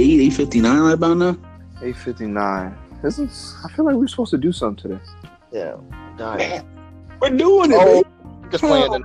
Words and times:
eight, 0.00 0.20
eight 0.20 0.32
fifty 0.32 0.60
nine 0.60 0.80
right 0.80 0.94
about 0.94 1.16
now. 1.16 1.36
Eight 1.82 1.96
fifty 1.96 2.26
nine. 2.26 2.76
Isn't 3.04 3.30
I 3.64 3.68
feel 3.74 3.84
like 3.84 3.94
we're 3.94 4.08
supposed 4.08 4.30
to 4.32 4.38
do 4.38 4.52
something 4.52 4.90
today. 4.90 5.02
Yeah, 5.52 5.76
dying. 6.16 6.62
We're 7.20 7.30
doing 7.30 7.72
it, 7.72 7.76
Oh, 7.78 8.02
baby. 8.02 8.50
just 8.50 8.62
playing. 8.64 8.92
them. 8.92 9.04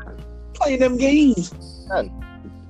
playing 0.53 0.79
them 0.79 0.97
games. 0.97 1.53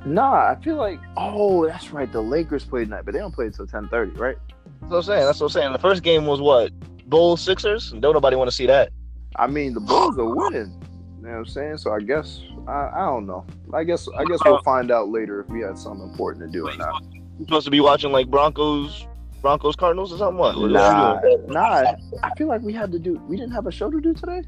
Nah, 0.05 0.51
I 0.51 0.57
feel 0.63 0.75
like 0.75 0.99
oh, 1.17 1.65
that's 1.67 1.91
right. 1.91 2.11
The 2.11 2.21
Lakers 2.21 2.63
play 2.63 2.83
tonight, 2.83 3.03
but 3.05 3.13
they 3.13 3.19
don't 3.19 3.33
play 3.33 3.47
until 3.47 3.65
ten 3.67 3.87
thirty, 3.89 4.11
right? 4.11 4.37
that's 4.81 4.91
what 4.91 4.97
I'm 4.97 5.03
saying. 5.03 5.25
That's 5.25 5.39
what 5.39 5.45
I'm 5.47 5.51
saying. 5.51 5.73
The 5.73 5.79
first 5.79 6.03
game 6.03 6.25
was 6.25 6.39
what 6.41 6.71
Bulls 7.09 7.41
Sixers. 7.41 7.91
Don't 7.91 8.13
nobody 8.13 8.35
want 8.35 8.49
to 8.49 8.55
see 8.55 8.67
that. 8.67 8.91
I 9.37 9.47
mean, 9.47 9.73
the 9.73 9.79
Bulls 9.79 10.17
are 10.19 10.25
winning. 10.35 10.79
You 11.17 11.23
know 11.23 11.29
what 11.31 11.37
I'm 11.37 11.45
saying? 11.47 11.77
So 11.77 11.91
I 11.91 11.99
guess 12.01 12.41
I, 12.67 12.89
I 12.95 12.99
don't 13.07 13.25
know. 13.25 13.45
I 13.73 13.83
guess 13.83 14.07
I 14.17 14.23
guess 14.25 14.39
we'll 14.45 14.61
find 14.61 14.91
out 14.91 15.09
later 15.09 15.41
if 15.41 15.47
we 15.49 15.61
had 15.61 15.77
something 15.77 16.07
important 16.07 16.45
to 16.45 16.51
do 16.51 16.67
or 16.69 16.75
not. 16.77 17.03
You 17.39 17.45
supposed 17.45 17.65
to 17.65 17.71
be 17.71 17.79
watching 17.81 18.11
like 18.11 18.27
Broncos, 18.27 19.07
Broncos 19.41 19.75
Cardinals 19.75 20.13
or 20.13 20.17
something. 20.17 20.37
What? 20.37 20.57
What 20.57 20.71
Nah, 20.71 21.15
you 21.23 21.37
doing? 21.37 21.51
nah. 21.53 21.93
I 22.23 22.31
feel 22.37 22.47
like 22.47 22.61
we 22.61 22.73
had 22.73 22.91
to 22.93 22.99
do. 22.99 23.19
We 23.27 23.35
didn't 23.37 23.51
have 23.53 23.67
a 23.67 23.71
show 23.71 23.89
to 23.91 23.99
do 23.99 24.13
today. 24.13 24.41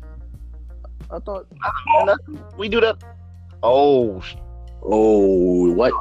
I 1.12 1.20
thought. 1.20 1.48
Nothing. 2.06 2.40
We 2.58 2.70
do 2.70 2.82
that. 2.82 2.98
Oh, 3.64 4.22
Oh, 4.84 5.74
what? 5.74 5.94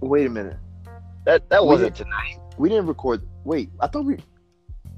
Wait 0.00 0.26
a 0.26 0.30
minute. 0.30 0.56
that 1.24 1.48
that 1.50 1.64
wasn't 1.64 1.94
tonight. 1.94 2.38
We 2.56 2.68
didn't 2.68 2.86
record. 2.86 3.22
Wait, 3.44 3.70
I 3.80 3.86
thought 3.86 4.04
we. 4.06 4.16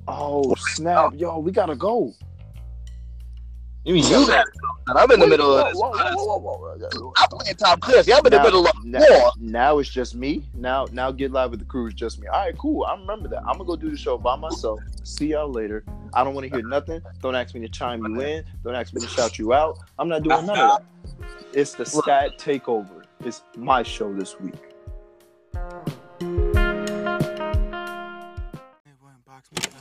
Oh, 0.08 0.42
oh 0.50 0.54
snap! 0.56 1.12
Yo, 1.16 1.38
we 1.38 1.52
gotta 1.52 1.74
go. 1.76 2.12
You 3.84 3.94
mean 3.94 4.04
you? 4.04 4.26
that? 4.26 4.46
I'm 4.88 5.10
in 5.10 5.20
the 5.20 5.26
middle 5.26 5.56
of 5.56 5.72
this. 5.72 5.82
I'm 7.16 7.28
playing 7.30 7.56
Top 7.56 7.80
Cliff. 7.80 8.06
Yeah, 8.06 8.18
I'm 8.18 8.26
in 8.26 8.30
the 8.32 8.36
Now- 8.36 8.42
middle 8.44 8.66
of 8.66 8.84
now, 8.84 9.00
war. 9.08 9.32
now 9.38 9.78
it's 9.78 9.88
just 9.88 10.14
me. 10.14 10.44
Now, 10.54 10.86
now 10.92 11.10
get 11.10 11.32
live 11.32 11.50
with 11.52 11.60
the 11.60 11.66
crew 11.66 11.86
is 11.86 11.94
just 11.94 12.20
me. 12.20 12.26
All 12.26 12.40
right, 12.40 12.56
cool. 12.58 12.84
I 12.84 12.94
remember 12.94 13.28
that. 13.28 13.38
I'm 13.40 13.52
gonna 13.54 13.64
go 13.64 13.76
do 13.76 13.90
the 13.90 13.96
show 13.96 14.18
by 14.18 14.36
myself. 14.36 14.80
See 15.02 15.28
y'all 15.28 15.50
later. 15.50 15.82
I 16.12 16.22
don't 16.24 16.34
want 16.34 16.46
to 16.46 16.54
hear 16.54 16.66
nothing. 16.66 17.00
Don't 17.22 17.34
ask 17.34 17.54
me 17.54 17.60
to 17.62 17.68
chime 17.68 18.04
you 18.04 18.20
in. 18.20 18.44
Don't 18.64 18.74
ask 18.74 18.92
me 18.92 19.00
to 19.00 19.08
shout 19.08 19.38
you 19.38 19.54
out. 19.54 19.78
I'm 19.98 20.08
not 20.08 20.24
doing 20.24 20.44
none 20.44 20.58
of 20.58 20.82
that. 20.82 20.84
It's 21.54 21.72
the 21.72 21.86
stat 21.86 22.38
takeover. 22.38 23.04
It's 23.24 23.42
my 23.56 23.82
show 23.82 24.12
this 24.12 24.38
week. 24.40 24.54
Let 29.52 29.79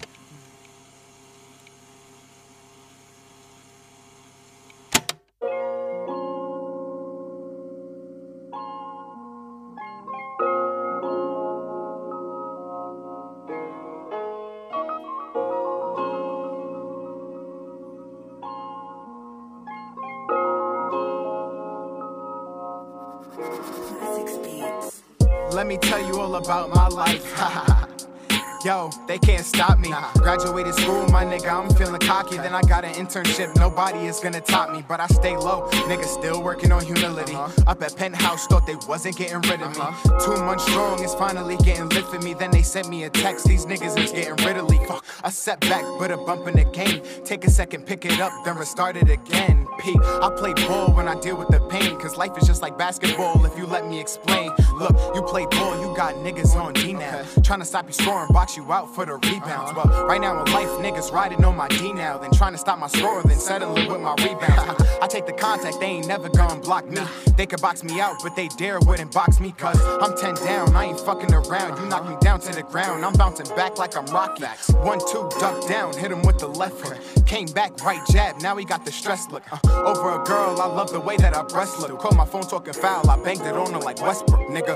me 25.69 25.77
tell 25.77 26.03
you 26.03 26.19
all 26.19 26.33
about 26.33 26.71
my 26.71 26.87
life. 26.87 27.31
Yo, 28.65 28.89
they 29.07 29.19
can't 29.19 29.45
stop 29.45 29.79
me. 29.79 29.93
Graduated 30.15 30.73
school, 30.73 31.07
my 31.09 31.23
nigga, 31.23 31.49
I'm 31.49 31.69
feeling 31.75 32.01
cocky. 32.01 32.37
Then 32.37 32.53
I 32.53 32.61
got 32.63 32.83
an 32.83 32.93
internship, 32.95 33.55
nobody 33.55 34.07
is 34.07 34.19
gonna 34.19 34.41
top 34.41 34.71
me. 34.71 34.83
But 34.85 34.99
I 34.99 35.05
stay 35.07 35.37
low, 35.37 35.69
nigga, 35.87 36.03
still 36.05 36.43
working 36.43 36.71
on 36.71 36.83
humility. 36.83 37.35
Uh-huh. 37.35 37.63
Up 37.67 37.83
at 37.83 37.95
Penthouse, 37.95 38.47
thought 38.47 38.65
they 38.65 38.75
wasn't 38.87 39.15
getting 39.15 39.39
rid 39.41 39.61
of 39.61 39.75
me. 39.75 39.81
Uh-huh. 39.81 40.19
Two 40.19 40.43
months 40.43 40.65
strong 40.65 41.01
is 41.03 41.13
finally 41.13 41.55
getting 41.57 41.87
lit 41.89 42.05
for 42.05 42.19
me. 42.19 42.33
Then 42.33 42.51
they 42.51 42.63
sent 42.63 42.89
me 42.89 43.03
a 43.03 43.09
text, 43.09 43.45
these 43.45 43.65
niggas 43.65 43.97
is 43.97 44.11
getting 44.11 44.43
rid 44.45 44.57
of 44.57 44.69
me. 44.69 44.79
Fuck, 44.87 45.05
a 45.23 45.31
setback, 45.31 45.83
but 45.99 46.11
a 46.11 46.17
bump 46.17 46.47
in 46.47 46.55
the 46.55 46.65
game. 46.65 47.01
Take 47.23 47.45
a 47.45 47.49
second, 47.49 47.85
pick 47.85 48.05
it 48.05 48.19
up, 48.19 48.33
then 48.43 48.57
restart 48.57 48.97
it 48.97 49.09
again. 49.09 49.67
P, 49.79 49.95
I 50.01 50.29
play 50.35 50.53
ball 50.67 50.91
when 50.93 51.07
I 51.07 51.17
deal 51.21 51.37
with 51.37 51.47
the 51.47 51.61
pain. 51.69 51.97
Cause 51.97 52.17
life 52.17 52.37
is 52.37 52.45
just 52.45 52.61
like 52.61 52.77
basketball 52.77 53.45
if 53.45 53.57
you 53.57 53.65
let 53.65 53.87
me 53.87 54.01
explain. 54.01 54.51
Look, 54.79 54.95
you 55.13 55.21
play 55.21 55.45
ball, 55.47 55.77
you 55.81 55.93
got 55.93 56.15
niggas 56.15 56.55
on 56.55 56.71
D 56.71 56.93
now. 56.93 57.25
Trying 57.43 57.59
to 57.59 57.65
stop 57.65 57.87
you 57.87 57.91
scoring, 57.91 58.31
box 58.31 58.55
you 58.55 58.71
out 58.71 58.95
for 58.95 59.05
the 59.05 59.15
rebounds. 59.15 59.73
But 59.73 60.07
right 60.07 60.21
now 60.21 60.41
in 60.41 60.49
life, 60.53 60.69
niggas 60.79 61.11
riding 61.11 61.43
on 61.43 61.57
my 61.57 61.67
D 61.67 61.91
now. 61.91 62.17
Then 62.17 62.31
trying 62.31 62.53
to 62.53 62.57
stop 62.57 62.79
my 62.79 62.87
score, 62.87 63.21
then 63.23 63.37
settling 63.37 63.89
with 63.89 63.99
my 63.99 64.15
rebounds. 64.23 64.81
I 65.01 65.07
take 65.07 65.25
the 65.25 65.33
contact, 65.33 65.81
they 65.81 65.87
ain't 65.87 66.07
never 66.07 66.29
gonna 66.29 66.61
block 66.61 66.87
me. 66.89 67.01
They 67.35 67.45
could 67.45 67.59
box 67.61 67.83
me 67.83 67.99
out, 67.99 68.23
but 68.23 68.37
they 68.37 68.47
dare 68.47 68.79
wouldn't 68.79 69.13
box 69.13 69.41
me. 69.41 69.51
Cause 69.51 69.81
I'm 70.01 70.15
10 70.17 70.45
down, 70.45 70.73
I 70.73 70.85
ain't 70.85 70.99
fucking 71.01 71.33
around. 71.33 71.77
You 71.81 71.89
knock 71.89 72.07
me 72.07 72.15
down 72.21 72.39
to 72.39 72.53
the 72.53 72.63
ground, 72.63 73.03
I'm 73.03 73.13
bouncing 73.13 73.53
back 73.57 73.77
like 73.77 73.97
I'm 73.97 74.05
Rocky. 74.05 74.45
One, 74.75 74.99
two, 75.11 75.29
duck 75.41 75.67
down, 75.67 75.93
hit 75.93 76.09
him 76.09 76.21
with 76.21 76.39
the 76.39 76.47
left 76.47 76.79
hook. 76.79 77.25
Came 77.25 77.47
back, 77.47 77.83
right 77.83 78.01
jab, 78.09 78.41
now 78.41 78.55
he 78.55 78.63
got 78.63 78.85
the 78.85 78.93
stress 78.93 79.29
look. 79.29 79.43
Uh, 79.51 79.83
over 79.83 80.21
a 80.21 80.23
girl, 80.23 80.61
I 80.61 80.67
love 80.67 80.91
the 80.91 81.01
way 81.01 81.17
that 81.17 81.35
I 81.35 81.43
breast 81.43 81.79
look. 81.79 81.99
Call 81.99 82.13
my 82.15 82.25
phone 82.25 82.43
talking 82.43 82.73
foul, 82.73 83.09
I 83.09 83.21
banged 83.21 83.41
it 83.41 83.55
on 83.55 83.73
her 83.73 83.79
like 83.79 84.01
Westbrook, 84.01 84.47
nigga. 84.47 84.68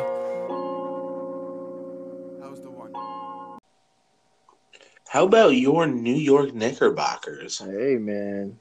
How 5.13 5.25
about 5.25 5.49
your 5.49 5.85
New 5.85 6.15
York 6.15 6.55
Knickerbockers? 6.55 7.59
Hey 7.59 7.97
man, 7.99 8.57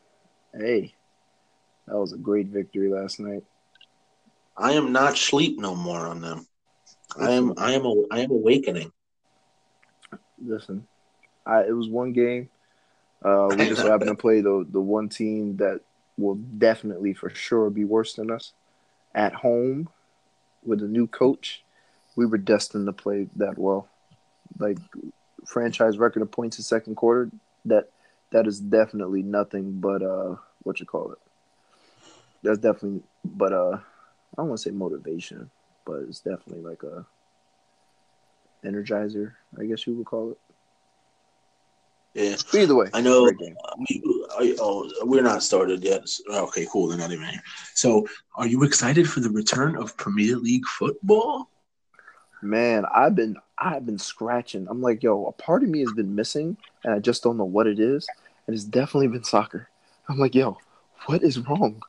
hey, 0.55 0.93
that 1.87 1.97
was 1.97 2.13
a 2.13 2.19
great 2.19 2.49
victory 2.49 2.91
last 2.91 3.19
night. 3.21 3.43
I 4.55 4.73
am 4.73 4.93
not 4.93 5.17
sleep 5.17 5.59
no 5.59 5.75
more 5.75 6.07
on 6.07 6.21
them. 6.21 6.47
I 7.19 7.31
am 7.31 7.55
I 7.57 7.73
am 7.73 7.87
a, 7.87 7.95
I 8.11 8.19
am 8.19 8.33
awakening. 8.33 8.93
Listen, 10.45 10.87
I, 11.47 11.63
it 11.63 11.75
was 11.75 11.89
one 11.89 12.13
game. 12.13 12.51
Uh, 13.25 13.49
we 13.49 13.67
just 13.67 13.81
happened 13.81 14.11
to 14.11 14.15
play 14.23 14.43
the 14.43 14.67
the 14.71 14.79
one 14.79 15.09
team 15.09 15.57
that 15.57 15.81
will 16.19 16.35
definitely 16.35 17.15
for 17.15 17.31
sure 17.31 17.71
be 17.71 17.87
worse 17.87 18.13
than 18.13 18.31
us 18.31 18.53
at 19.15 19.33
home 19.33 19.89
with 20.63 20.83
a 20.83 20.87
new 20.87 21.07
coach. 21.07 21.65
We 22.15 22.27
were 22.27 22.37
destined 22.37 22.85
to 22.89 22.93
play 22.93 23.29
that 23.37 23.57
well, 23.57 23.89
like 24.59 24.77
franchise 25.47 25.99
record 25.99 26.23
of 26.23 26.31
points 26.31 26.59
in 26.59 26.65
second 26.65 26.97
quarter. 26.97 27.31
That 27.65 27.91
that 28.31 28.47
is 28.47 28.61
definitely 28.61 29.23
nothing 29.23 29.81
but 29.81 30.03
uh 30.03 30.37
what 30.63 30.81
you 30.81 30.87
call 30.87 31.13
it. 31.13 31.19
That's 32.43 32.59
definitely, 32.59 33.03
but 33.25 33.53
uh, 33.53 33.77
I 33.77 34.37
don't 34.37 34.49
want 34.49 34.59
to 34.61 34.63
say 34.69 34.71
motivation, 34.71 35.51
but 35.87 36.03
it's 36.09 36.21
definitely 36.21 36.63
like 36.63 36.83
a 36.83 37.07
energizer, 38.67 39.33
I 39.59 39.65
guess 39.65 39.87
you 39.87 39.95
would 39.95 40.07
call 40.07 40.33
it. 40.33 40.39
Yeah, 42.15 42.37
either 42.61 42.75
way, 42.75 42.89
I 42.93 43.01
know. 43.01 43.31
game. 43.31 43.57
We, 43.89 44.03
I, 44.39 44.55
oh, 44.61 44.91
we're 45.03 45.23
not 45.23 45.43
started 45.43 45.83
yet. 45.83 46.03
Okay, 46.29 46.67
cool. 46.71 46.89
They're 46.89 46.99
not 46.99 47.11
even 47.11 47.27
here. 47.27 47.41
So, 47.75 48.07
are 48.37 48.47
you 48.47 48.65
excited 48.65 49.09
for 49.09 49.21
the 49.21 49.31
return 49.31 49.77
of 49.77 49.97
Premier 49.97 50.37
League 50.37 50.67
football? 50.67 51.49
Man, 52.43 52.85
I've 52.93 53.15
been 53.15 53.37
I've 53.57 53.87
been 53.87 53.99
scratching. 53.99 54.67
I'm 54.69 54.83
like, 54.83 55.03
yo, 55.03 55.27
a 55.27 55.33
part 55.33 55.63
of 55.63 55.69
me 55.69 55.81
has 55.81 55.93
been 55.93 56.15
missing, 56.15 56.57
and 56.85 56.93
I 56.93 56.99
just 56.99 57.23
don't 57.23 57.37
know 57.37 57.45
what 57.45 57.69
it 57.69 57.79
is. 57.79 58.09
And 58.47 58.55
it's 58.55 58.65
definitely 58.65 59.09
been 59.09 59.23
soccer. 59.23 59.69
I'm 60.09 60.19
like, 60.19 60.35
yo, 60.35 60.59
what 61.07 61.23
is 61.23 61.39
wrong? 61.39 61.81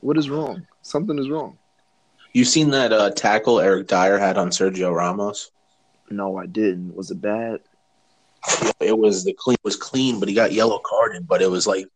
What 0.00 0.18
is 0.18 0.28
wrong? 0.28 0.66
Something 0.82 1.18
is 1.18 1.30
wrong. 1.30 1.56
You 2.34 2.44
seen 2.44 2.70
that 2.70 2.92
uh, 2.92 3.10
tackle 3.10 3.60
Eric 3.60 3.86
Dier 3.86 4.18
had 4.18 4.36
on 4.36 4.50
Sergio 4.50 4.94
Ramos? 4.94 5.50
No, 6.10 6.36
I 6.36 6.44
didn't. 6.44 6.94
Was 6.94 7.10
it 7.10 7.22
bad? 7.22 7.60
It 8.78 8.98
was 8.98 9.24
the 9.24 9.32
clean 9.32 9.56
was 9.64 9.76
clean, 9.76 10.20
but 10.20 10.28
he 10.28 10.34
got 10.34 10.52
yellow 10.52 10.78
carded. 10.84 11.26
But 11.26 11.40
it 11.40 11.50
was 11.50 11.66
like 11.66 11.86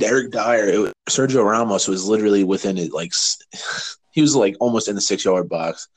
Eric 0.00 0.30
Dier. 0.30 0.68
It 0.68 0.78
was, 0.78 0.92
Sergio 1.08 1.44
Ramos 1.44 1.88
was 1.88 2.06
literally 2.06 2.44
within 2.44 2.78
it, 2.78 2.92
like 2.92 3.12
he 4.12 4.22
was 4.22 4.36
like 4.36 4.56
almost 4.60 4.88
in 4.88 4.94
the 4.94 5.00
six 5.00 5.24
yard 5.24 5.48
box, 5.48 5.88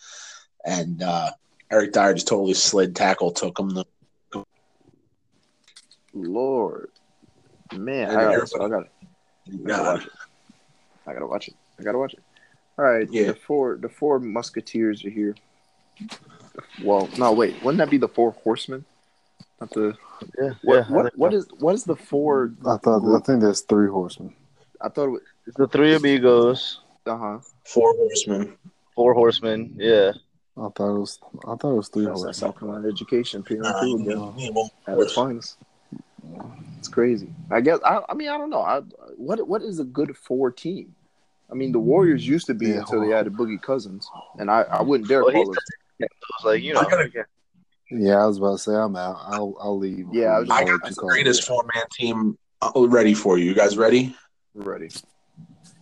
and 0.68 1.02
uh, 1.02 1.32
Eric 1.72 1.94
Dier 1.94 2.14
just 2.14 2.28
totally 2.28 2.54
slid 2.54 2.96
tackle, 2.96 3.32
took 3.32 3.58
him. 3.58 3.70
The, 3.70 3.86
Lord, 6.14 6.90
man, 7.72 8.10
And 8.10 8.20
I 8.20 8.24
gotta, 8.36 8.48
so 8.48 8.64
I 8.64 8.70
gotta, 8.70 8.88
I 9.48 9.68
gotta 9.68 9.84
watch 9.84 10.06
it. 10.06 10.12
I 11.08 11.14
gotta 11.14 11.28
watch 11.28 11.48
it. 11.48 11.56
I 11.80 11.84
gotta 11.84 11.98
watch 11.98 12.14
it. 12.14 12.24
All 12.78 12.86
right, 12.86 13.08
Yeah. 13.12 13.28
the 13.28 13.36
four 13.36 13.78
the 13.78 13.90
four 13.90 14.20
musketeers 14.20 15.04
are 15.06 15.10
here. 15.10 15.36
Well, 16.84 17.10
no, 17.18 17.32
wait. 17.34 17.56
Wouldn't 17.64 17.80
that 17.80 17.90
be 17.90 17.98
the 17.98 18.08
four 18.08 18.32
horsemen? 18.32 18.86
Not 19.60 19.72
the 19.72 19.98
Yeah, 20.40 20.54
what? 20.64 20.76
yeah, 20.76 20.82
I 20.82 20.94
what, 20.94 21.04
think 21.04 21.14
what 21.18 21.32
so. 21.32 21.38
is 21.38 21.48
what 21.60 21.76
is 21.76 21.84
the 21.86 21.96
four? 21.96 22.54
I 22.66 22.78
thought 22.78 23.16
I 23.16 23.20
think 23.22 23.42
there's 23.42 23.62
three 23.62 23.88
horsemen. 23.90 24.36
I 24.82 24.90
thought 24.90 25.06
it 25.06 25.12
was. 25.12 25.22
It's 25.48 25.58
the 25.58 25.68
three 25.68 25.96
amigos, 25.96 26.82
Uh 27.06 27.18
huh. 27.18 27.40
four 27.66 27.94
horsemen. 27.96 28.58
four 28.96 29.14
horsemen. 29.14 29.74
Yeah, 29.78 30.12
I 30.58 30.70
thought 30.70 30.96
it 30.96 31.00
was 31.00 31.20
I 31.48 31.56
thought 31.56 31.72
it 31.72 31.76
was 31.76 31.90
three 31.90 32.06
That's 32.06 32.22
that 32.22 32.26
horsemen. 32.28 32.34
South 32.52 32.60
Carolina 32.60 32.88
education 32.88 33.42
appearing 33.42 33.64
Nah, 33.64 33.80
through 33.80 33.90
you 33.90 33.96
again 33.96 34.08
need- 34.08 34.42
you 34.44 34.48
need 34.48 34.56
one 34.56 34.70
at 34.88 34.98
its 35.00 35.14
finest. 35.14 35.58
It's 36.80 36.88
crazy. 36.88 37.30
I 37.52 37.62
guess. 37.62 37.80
I, 37.86 38.02
I 38.10 38.14
mean, 38.14 38.30
I 38.30 38.38
don't 38.38 38.50
know. 38.50 38.62
I, 38.62 38.82
what 39.16 39.48
what 39.48 39.62
is 39.62 39.80
a 39.80 39.84
good 39.84 40.16
four 40.18 40.52
team? 40.52 40.94
I 41.52 41.54
mean, 41.56 41.72
the 41.72 41.80
Warriors 41.80 42.28
used 42.28 42.48
to 42.48 42.54
be 42.54 42.68
Yeah. 42.68 42.80
until 42.80 43.02
they 43.02 43.14
added 43.14 43.34
Boogie 43.34 43.62
Cousins, 43.62 44.10
and 44.38 44.52
I, 44.52 44.64
I 44.64 44.82
wouldn't 44.82 45.08
dare 45.08 45.24
Well, 45.24 45.32
call 45.32 45.44
he's- 45.44 45.58
it. 46.00 46.06
it 46.06 46.10
was 46.44 46.46
like 46.54 46.62
you 46.64 46.74
know. 46.74 46.82
I 46.82 46.84
gotta- 46.90 47.26
Yeah, 47.90 48.22
I 48.22 48.26
was 48.26 48.38
about 48.38 48.54
to 48.54 48.58
say 48.58 48.74
I'm 48.76 48.96
out. 48.96 49.18
I'll 49.26 49.56
I'll 49.60 49.78
leave. 49.78 50.08
Yeah, 50.12 50.28
I 50.36 50.40
was 50.40 50.48
just- 50.50 50.62
I 50.62 50.66
got 50.66 50.84
the 50.84 50.94
greatest 50.96 51.48
four 51.48 51.64
man 51.74 51.86
team 51.92 52.38
uh, 52.62 52.72
ready 52.88 53.14
for 53.14 53.38
you. 53.38 53.46
You 53.46 53.54
guys 53.54 53.78
ready? 53.78 54.16
Ready. 54.56 54.90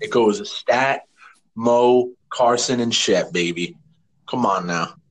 It 0.01 0.11
goes 0.11 0.47
Stat, 0.49 1.03
Mo, 1.55 2.11
Carson, 2.29 2.79
and 2.81 2.93
Shep, 2.93 3.31
baby. 3.31 3.77
Come 4.27 4.45
on 4.45 4.67
now. 4.67 4.95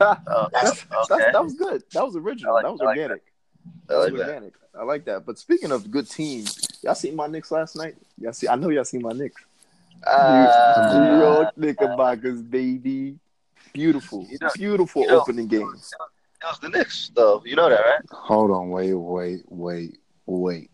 Oh, 0.00 0.48
That's, 0.52 0.70
okay. 0.82 0.86
that's, 1.08 1.32
that 1.32 1.44
was 1.44 1.54
good. 1.54 1.82
That 1.92 2.04
was 2.04 2.16
original. 2.16 2.52
I 2.52 2.54
like- 2.54 2.64
that 2.64 2.72
was 2.72 2.80
I 2.80 2.84
like 2.84 2.96
organic. 2.98 3.22
I 3.22 3.92
That 3.92 3.98
like 3.98 4.12
was 4.12 4.20
that. 4.20 4.28
organic. 4.28 4.54
I 4.78 4.82
like 4.84 5.04
that. 5.06 5.26
But 5.26 5.38
speaking 5.38 5.72
of 5.72 5.90
good 5.90 6.08
teams, 6.08 6.56
y'all 6.82 6.94
seen 6.94 7.16
my 7.16 7.26
Knicks 7.26 7.50
last 7.50 7.76
night? 7.76 7.96
Y'all 8.18 8.32
see? 8.32 8.48
I 8.48 8.54
know 8.56 8.68
y'all 8.70 8.84
seen 8.84 9.02
my 9.02 9.12
Knicks. 9.12 9.42
Uh, 10.06 10.92
New 11.10 11.18
York 11.18 11.56
Knickerbockers, 11.58 12.42
baby. 12.42 13.18
Beautiful, 13.72 14.26
You 14.30 14.38
know- 14.40 14.50
beautiful 14.54 15.02
you 15.02 15.08
know- 15.08 15.20
opening 15.20 15.46
game. 15.48 15.62
It 15.62 16.44
was 16.46 16.58
the 16.60 16.68
Knicks, 16.68 17.10
though. 17.14 17.42
You 17.44 17.56
know 17.56 17.68
that, 17.68 17.80
right? 17.80 18.00
Hold 18.12 18.50
on, 18.50 18.70
wait, 18.70 18.92
wait, 18.94 19.42
wait, 19.48 19.98
wait. 20.26 20.70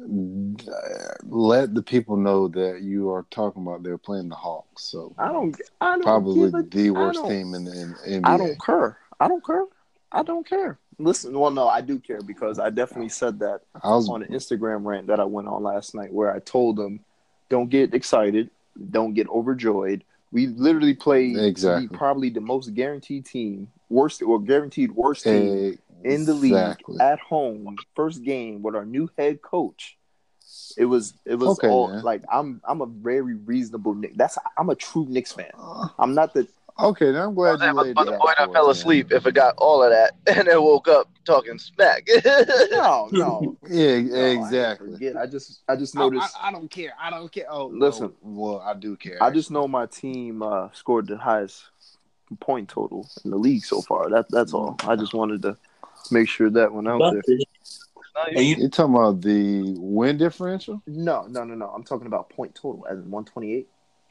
Let 0.00 1.74
the 1.74 1.82
people 1.82 2.16
know 2.16 2.48
that 2.48 2.82
you 2.82 3.10
are 3.10 3.26
talking 3.30 3.62
about 3.62 3.82
they're 3.82 3.98
playing 3.98 4.28
the 4.28 4.36
Hawks, 4.36 4.84
so 4.84 5.14
I 5.18 5.32
don't. 5.32 5.60
I 5.80 5.92
don't 5.92 6.02
probably 6.02 6.48
a, 6.48 6.62
the 6.62 6.90
worst 6.90 7.24
team 7.26 7.54
in 7.54 7.64
the 7.64 7.72
in, 8.06 8.22
NBA. 8.22 8.28
I 8.28 8.36
don't 8.36 8.62
care. 8.64 8.98
I 9.18 9.28
don't 9.28 9.44
care. 9.44 9.64
I 10.12 10.22
don't 10.22 10.46
care. 10.46 10.78
Listen, 10.98 11.38
well, 11.38 11.50
no, 11.50 11.68
I 11.68 11.80
do 11.80 11.98
care 11.98 12.20
because 12.20 12.58
I 12.58 12.70
definitely 12.70 13.08
said 13.08 13.40
that 13.40 13.62
I 13.82 13.90
was 13.90 14.08
on 14.08 14.22
an 14.22 14.32
Instagram 14.32 14.84
rant 14.84 15.08
that 15.08 15.20
I 15.20 15.24
went 15.24 15.48
on 15.48 15.62
last 15.62 15.94
night, 15.94 16.12
where 16.12 16.32
I 16.32 16.38
told 16.40 16.76
them, 16.76 17.00
"Don't 17.48 17.68
get 17.68 17.94
excited, 17.94 18.50
don't 18.90 19.14
get 19.14 19.28
overjoyed." 19.28 20.04
We 20.30 20.46
literally 20.46 20.94
played 20.94 21.38
Exactly. 21.38 21.88
probably 21.96 22.30
the 22.30 22.40
most 22.40 22.74
guaranteed 22.74 23.26
team, 23.26 23.68
worst 23.88 24.22
or 24.22 24.38
guaranteed 24.40 24.92
worst 24.92 25.24
team 25.24 25.78
in 26.04 26.24
the 26.24 26.34
league 26.34 26.76
at 27.00 27.18
home, 27.20 27.76
first 27.94 28.22
game 28.22 28.62
with 28.62 28.74
our 28.74 28.84
new 28.84 29.10
head 29.18 29.42
coach. 29.42 29.96
It 30.76 30.84
was 30.86 31.14
it 31.24 31.34
was 31.34 31.58
Okay, 31.58 31.68
all 31.68 31.88
man. 31.88 32.02
like 32.02 32.22
I'm 32.32 32.60
I'm 32.64 32.80
a 32.80 32.86
very 32.86 33.34
reasonable 33.34 33.94
Knick. 33.94 34.16
That's 34.16 34.38
I'm 34.56 34.70
a 34.70 34.74
true 34.74 35.06
Knicks 35.08 35.32
fan. 35.32 35.50
I'm 35.98 36.14
not 36.14 36.34
the 36.34 36.46
Okay, 36.80 37.06
then 37.10 37.20
I'm 37.20 37.34
glad 37.34 37.60
you 37.60 37.72
laid 37.72 37.96
but 37.96 38.04
the 38.04 38.14
out 38.14 38.20
boy 38.20 38.32
that 38.38 38.46
for 38.46 38.52
fell 38.52 38.66
man. 38.66 38.70
asleep 38.70 39.10
if 39.10 39.26
it 39.26 39.34
got 39.34 39.54
all 39.58 39.82
of 39.82 39.90
that 39.90 40.12
and 40.38 40.46
then 40.46 40.62
woke 40.62 40.86
up 40.86 41.10
talking 41.24 41.58
smack. 41.58 42.08
no 42.70 43.08
no. 43.10 43.56
Yeah, 43.68 44.00
no, 44.00 44.16
I 44.16 44.28
exactly. 44.28 44.92
forget. 44.92 45.16
I 45.16 45.26
just 45.26 45.62
I 45.68 45.74
just 45.76 45.96
I, 45.96 46.00
noticed. 46.00 46.36
I, 46.40 46.48
I 46.48 46.52
don't 46.52 46.70
care. 46.70 46.92
I 47.00 47.10
don't 47.10 47.30
care. 47.32 47.46
Oh, 47.50 47.66
Listen. 47.66 48.12
well, 48.22 48.58
well, 48.58 48.60
I 48.60 48.74
do 48.74 48.96
care. 48.96 49.20
I 49.22 49.30
just 49.30 49.50
know 49.50 49.66
my 49.66 49.86
team 49.86 50.42
uh, 50.42 50.68
scored 50.72 51.08
the 51.08 51.18
highest 51.18 51.64
point 52.40 52.68
total 52.68 53.08
in 53.24 53.30
the 53.32 53.36
league 53.38 53.64
so 53.64 53.82
far. 53.82 54.08
That 54.10 54.26
that's 54.30 54.54
all. 54.54 54.76
I 54.86 54.94
just 54.94 55.14
wanted 55.14 55.42
to 55.42 55.56
make 56.10 56.28
sure 56.28 56.50
that 56.50 56.72
went 56.72 56.88
out 56.88 57.00
there. 57.00 57.22
And 58.34 58.44
you, 58.44 58.56
You're 58.56 58.68
talking 58.68 58.94
about 58.94 59.20
the 59.20 59.74
win 59.78 60.18
differential? 60.18 60.82
No, 60.86 61.26
no, 61.28 61.44
no, 61.44 61.54
no. 61.54 61.66
I'm 61.68 61.84
talking 61.84 62.06
about 62.06 62.30
point 62.30 62.54
total 62.54 62.84
as 62.90 62.98
in 62.98 63.10
128. 63.10 63.48
You 63.50 63.56
know 63.60 63.66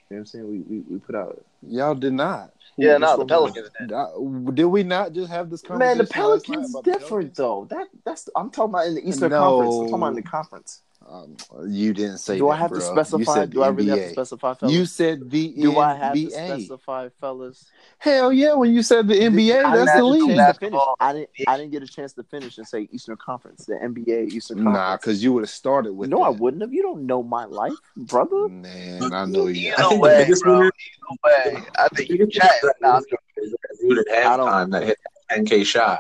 what 0.10 0.18
I'm 0.20 0.26
saying? 0.26 0.48
We 0.50 0.60
we, 0.60 0.84
we 0.90 1.00
put 1.00 1.16
out. 1.16 1.44
Y'all 1.68 1.94
did 1.96 2.14
not. 2.14 2.54
yeah, 2.78 2.98
What's 2.98 3.02
no, 3.02 3.18
the 3.18 3.26
Pelicans 3.26 3.70
did. 3.78 4.56
Did 4.56 4.66
we 4.66 4.84
not 4.84 5.12
just 5.12 5.30
have 5.30 5.50
this 5.50 5.62
conversation? 5.62 5.98
Man, 5.98 6.06
the 6.06 6.12
Pelicans 6.12 6.70
about 6.70 6.86
the 6.86 6.92
different 6.92 7.36
Pelicans? 7.36 7.38
though. 7.38 7.68
That 7.70 7.88
that's 8.06 8.30
I'm 8.36 8.50
talking 8.50 8.70
about 8.70 8.88
in 8.88 8.96
the 8.96 9.08
Eastern 9.08 9.32
No. 9.32 9.40
Conference. 9.40 9.76
I'm 9.76 9.82
talking 9.82 9.96
about 9.96 10.08
in 10.10 10.16
the 10.16 10.22
conference. 10.22 10.82
Um, 11.10 11.38
you 11.70 11.94
didn't 11.94 12.18
say. 12.18 12.38
Do 12.38 12.48
that, 12.48 12.52
I 12.52 12.56
have 12.58 12.72
to 12.72 12.80
bro. 12.80 12.86
You 12.86 12.92
specify? 12.94 13.34
said 13.34 13.50
Do 13.52 13.64
I 13.64 13.70
really 13.70 13.90
have 13.92 14.00
to 14.00 14.10
specify, 14.10 14.54
fellas? 14.56 14.76
You 14.76 14.86
said 14.86 15.30
the 15.32 15.54
Do 15.54 15.80
I 15.80 15.94
have 15.96 16.14
to 16.14 16.30
specify, 16.30 17.08
fellas? 17.22 17.66
Hell 18.00 18.34
yeah! 18.34 18.54
When 18.56 18.74
you 18.74 18.84
said 18.84 19.08
the 19.08 19.14
NBA, 19.14 19.64
I 19.64 19.78
that's 19.78 19.94
the 19.94 20.02
a 20.02 20.04
league. 20.04 20.20
chance 20.20 20.20
to 20.20 20.26
finish. 20.26 20.38
Basketball. 20.38 20.96
I 21.00 21.14
didn't. 21.14 21.30
I 21.48 21.58
didn't 21.58 21.72
get 21.72 21.82
a 21.84 21.88
chance 21.88 22.12
to 22.14 22.24
finish 22.24 22.58
and 22.58 22.68
say 22.68 22.90
Eastern 22.92 23.16
Conference, 23.16 23.66
the 23.66 23.76
NBA 23.76 24.32
Eastern 24.34 24.58
Conference. 24.58 24.66
Nah, 24.66 24.72
Conference. 24.74 25.02
because 25.02 25.24
you 25.24 25.32
would 25.34 25.44
have 25.44 25.50
started 25.50 25.94
with. 25.94 26.10
no, 26.10 26.24
I 26.24 26.30
wouldn't 26.30 26.62
have. 26.62 26.74
You 26.74 26.82
don't 26.84 27.06
know 27.06 27.24
my 27.24 27.46
life, 27.46 27.72
brother. 27.96 28.50
Man, 28.50 29.14
I 29.14 29.24
know 29.26 29.48
you. 29.48 29.72
I 29.74 29.76
think 29.78 29.90
the 29.92 30.00
way, 30.00 30.24
biggest 30.26 30.44
bro. 30.44 30.58
winner- 30.60 30.72
Either 31.26 31.54
way, 31.56 31.64
I 31.80 31.88
think 31.96 32.10
you 32.10 32.28
chatting. 32.28 32.70
Nah, 32.82 32.98
I'm 32.98 33.04
joking. 33.10 33.54
that 34.10 34.26
I 34.28 34.36
don't- 34.38 34.48
halftime 34.50 34.72
that 34.72 34.84
hit 34.84 34.98
that 35.30 35.38
10K 35.40 35.66
shot. 35.66 36.00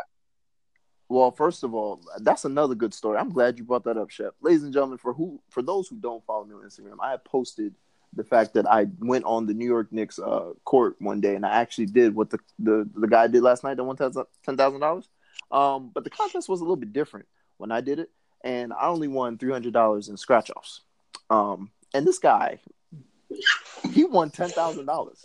Well, 1.10 1.32
first 1.32 1.64
of 1.64 1.74
all, 1.74 2.02
that's 2.20 2.44
another 2.46 2.76
good 2.76 2.94
story. 2.94 3.18
I'm 3.18 3.30
glad 3.30 3.58
you 3.58 3.64
brought 3.64 3.86
that 3.86 3.98
up, 3.98 4.10
Chef. 4.10 4.34
Ladies 4.42 4.64
and 4.64 4.74
gentlemen, 4.74 4.98
for 4.98 5.14
who 5.14 5.42
for 5.50 5.62
those 5.62 5.88
who 5.88 5.96
don't 5.96 6.26
follow 6.26 6.44
me 6.44 6.54
on 6.54 6.62
Instagram, 6.62 6.98
I 7.00 7.16
posted 7.18 7.76
the 8.14 8.24
fact 8.24 8.54
that 8.56 8.68
I 8.70 8.88
went 9.00 9.26
on 9.26 9.46
the 9.46 9.54
New 9.54 9.66
York 9.66 9.92
Knicks 9.92 10.20
uh, 10.20 10.54
court 10.66 10.96
one 11.00 11.22
day 11.22 11.36
and 11.36 11.46
I 11.46 11.62
actually 11.62 11.86
did 11.86 12.16
what 12.16 12.30
the 12.30 12.40
the, 12.60 12.90
the 12.96 13.08
guy 13.08 13.28
did 13.28 13.44
last 13.44 13.64
night, 13.64 13.78
that 13.78 13.84
won 13.84 13.96
ten 13.96 14.58
thousand 14.58 14.80
dollars. 14.82 15.08
Um, 15.52 15.92
but 15.94 16.04
the 16.04 16.10
contest 16.10 16.50
was 16.50 16.60
a 16.60 16.64
little 16.64 16.76
bit 16.76 16.92
different 16.92 17.28
when 17.58 17.72
I 17.72 17.80
did 17.80 18.00
it, 18.00 18.10
and 18.44 18.74
I 18.74 18.88
only 18.88 19.08
won 19.08 19.38
three 19.38 19.52
hundred 19.52 19.74
dollars 19.74 20.10
in 20.10 20.18
scratch 20.18 20.52
offs. 20.56 20.82
Um, 21.30 21.72
and 21.94 22.06
this 22.06 22.20
guy, 22.20 22.60
he 23.92 24.04
won 24.04 24.30
ten 24.30 24.50
thousand 24.50 24.88
dollars, 24.88 25.24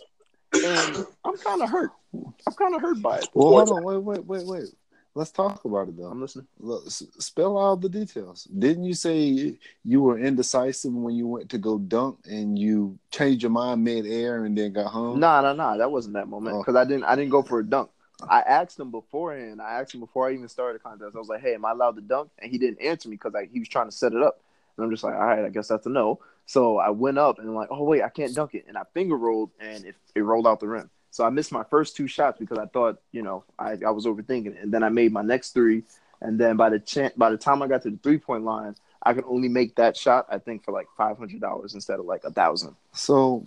and 0.53 1.05
I'm 1.25 1.37
kind 1.37 1.61
of 1.61 1.69
hurt. 1.69 1.91
I'm 2.13 2.53
kind 2.57 2.75
of 2.75 2.81
hurt 2.81 3.01
by 3.01 3.17
it. 3.17 3.27
Well, 3.33 3.49
hold 3.49 3.69
on, 3.69 3.83
wait, 3.83 3.97
wait, 3.97 4.25
wait, 4.25 4.45
wait. 4.45 4.69
Let's 5.15 5.29
talk 5.31 5.63
about 5.63 5.89
it 5.89 5.97
though. 5.97 6.07
I'm 6.07 6.21
listening. 6.21 6.47
Look, 6.59 6.89
spell 6.89 7.57
out 7.57 7.81
the 7.81 7.89
details. 7.89 8.45
Didn't 8.45 8.83
you 8.85 8.95
say 8.95 9.55
you 9.83 10.01
were 10.01 10.17
indecisive 10.17 10.91
when 10.91 11.13
you 11.15 11.27
went 11.27 11.49
to 11.49 11.59
go 11.59 11.77
dunk 11.77 12.17
and 12.25 12.57
you 12.57 12.97
changed 13.11 13.43
your 13.43 13.51
mind 13.51 13.83
mid-air 13.83 14.45
and 14.45 14.57
then 14.57 14.73
got 14.73 14.87
home? 14.87 15.19
No, 15.19 15.41
no, 15.41 15.53
no. 15.53 15.77
That 15.77 15.91
wasn't 15.91 16.15
that 16.15 16.27
moment 16.27 16.55
Oh. 16.55 16.59
because 16.59 16.75
I 16.75 16.83
didn't. 16.85 17.03
I 17.03 17.15
didn't 17.15 17.29
go 17.31 17.43
for 17.43 17.59
a 17.59 17.63
dunk. 17.65 17.91
I 18.27 18.41
asked 18.41 18.79
him 18.79 18.89
beforehand. 18.89 19.61
I 19.61 19.79
asked 19.81 19.93
him 19.93 19.99
before 19.99 20.29
I 20.29 20.33
even 20.33 20.47
started 20.47 20.79
the 20.79 20.83
contest. 20.83 21.15
I 21.15 21.19
was 21.19 21.27
like, 21.27 21.41
"Hey, 21.41 21.53
am 21.53 21.65
I 21.65 21.71
allowed 21.71 21.95
to 21.97 22.01
dunk?" 22.01 22.31
And 22.41 22.49
he 22.49 22.57
didn't 22.57 22.81
answer 22.81 23.07
me 23.09 23.15
because 23.15 23.33
he 23.51 23.59
was 23.59 23.69
trying 23.69 23.87
to 23.87 23.91
set 23.95 24.13
it 24.13 24.23
up. 24.23 24.39
And 24.77 24.83
I'm 24.85 24.89
just 24.91 25.03
like, 25.03 25.13
"All 25.13 25.25
right, 25.25 25.45
I 25.45 25.49
guess 25.49 25.67
that's 25.67 25.85
a 25.85 25.89
no." 25.89 26.19
So 26.47 26.77
I 26.77 26.89
went 26.89 27.17
up 27.19 27.37
and 27.37 27.47
I'm 27.49 27.55
like, 27.55 27.69
"Oh 27.69 27.83
wait, 27.83 28.01
I 28.01 28.09
can't 28.09 28.33
dunk 28.33 28.55
it." 28.55 28.65
And 28.67 28.77
I 28.77 28.83
finger 28.93 29.15
rolled 29.15 29.51
and 29.59 29.85
it, 29.85 29.95
it 30.15 30.21
rolled 30.21 30.47
out 30.47 30.59
the 30.59 30.67
rim. 30.67 30.89
So 31.13 31.23
I 31.23 31.29
missed 31.29 31.51
my 31.51 31.63
first 31.69 31.95
two 31.95 32.07
shots 32.07 32.39
because 32.39 32.57
I 32.57 32.65
thought, 32.65 32.99
you 33.11 33.21
know, 33.21 33.43
I, 33.59 33.77
I 33.85 33.91
was 33.91 34.07
overthinking 34.07 34.47
it. 34.47 34.63
And 34.63 34.73
then 34.73 34.81
I 34.81 34.89
made 34.89 35.13
my 35.13 35.21
next 35.21 35.51
three. 35.51 35.83
And 36.21 36.39
then 36.39 36.57
by 36.57 36.71
the 36.71 36.79
chan- 36.79 37.11
by 37.15 37.29
the 37.29 37.37
time 37.37 37.61
I 37.61 37.67
got 37.67 37.83
to 37.83 37.91
the 37.91 37.97
three 37.97 38.17
point 38.17 38.43
line, 38.43 38.75
I 39.03 39.13
could 39.13 39.25
only 39.27 39.47
make 39.47 39.75
that 39.75 39.95
shot. 39.95 40.25
I 40.31 40.39
think 40.39 40.65
for 40.65 40.71
like 40.71 40.87
five 40.97 41.19
hundred 41.19 41.39
dollars 41.39 41.75
instead 41.75 41.99
of 41.99 42.05
like 42.05 42.23
a 42.23 42.31
thousand. 42.31 42.75
So, 42.93 43.45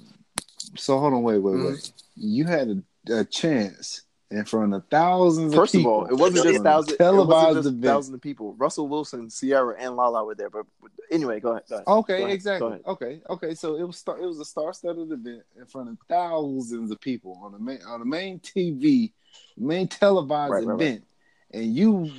so 0.77 0.97
hold 1.01 1.15
on, 1.15 1.25
wait, 1.25 1.39
wait, 1.39 1.57
wait. 1.57 1.75
Mm-hmm. 1.75 1.93
You 2.15 2.45
had 2.45 2.85
a, 3.09 3.21
a 3.21 3.25
chance 3.25 4.03
in 4.31 4.45
front 4.45 4.75
of 4.75 4.85
thousands 4.91 5.55
First 5.55 5.75
of 5.75 5.83
of 5.83 5.87
all, 5.87 6.07
it 6.07 6.15
wasn't 6.15 6.45
just 6.45 6.59
on 6.59 6.61
a 6.61 6.65
thousand. 6.65 6.95
It 6.95 6.99
televised 6.99 7.57
just 7.59 7.69
event. 7.69 7.85
thousands 7.85 8.15
of 8.17 8.21
people. 8.21 8.55
Russell 8.55 8.89
Wilson, 8.89 9.31
Ciara, 9.31 9.77
and 9.79 9.95
Lala 9.95 10.25
were 10.25 10.35
there. 10.35 10.51
But 10.51 10.67
anyway, 11.11 11.39
go 11.39 11.51
ahead. 11.53 11.63
Go 11.69 11.75
ahead. 11.77 11.87
Okay, 11.87 12.19
Go 12.19 12.25
ahead, 12.25 12.35
exactly. 12.35 12.81
Okay, 12.87 13.21
okay. 13.31 13.55
So 13.55 13.77
it 13.77 13.85
was 13.85 13.97
star- 13.97 14.19
it 14.19 14.27
was 14.27 14.41
a 14.41 14.45
star-studded 14.45 15.13
event 15.13 15.43
in 15.57 15.67
front 15.67 15.91
of 15.91 15.99
thousands 16.09 16.91
of 16.91 17.01
people 17.01 17.41
on 17.43 17.53
the 17.53 17.59
main 17.61 17.79
on 17.87 18.01
the 18.01 18.07
main 18.07 18.41
TV, 18.41 19.13
main 19.57 19.87
televised 19.87 20.51
Right, 20.53 20.65
right, 20.65 20.73
right. 20.75 20.81
event, 20.83 21.05
and 21.53 21.75
you 21.75 22.11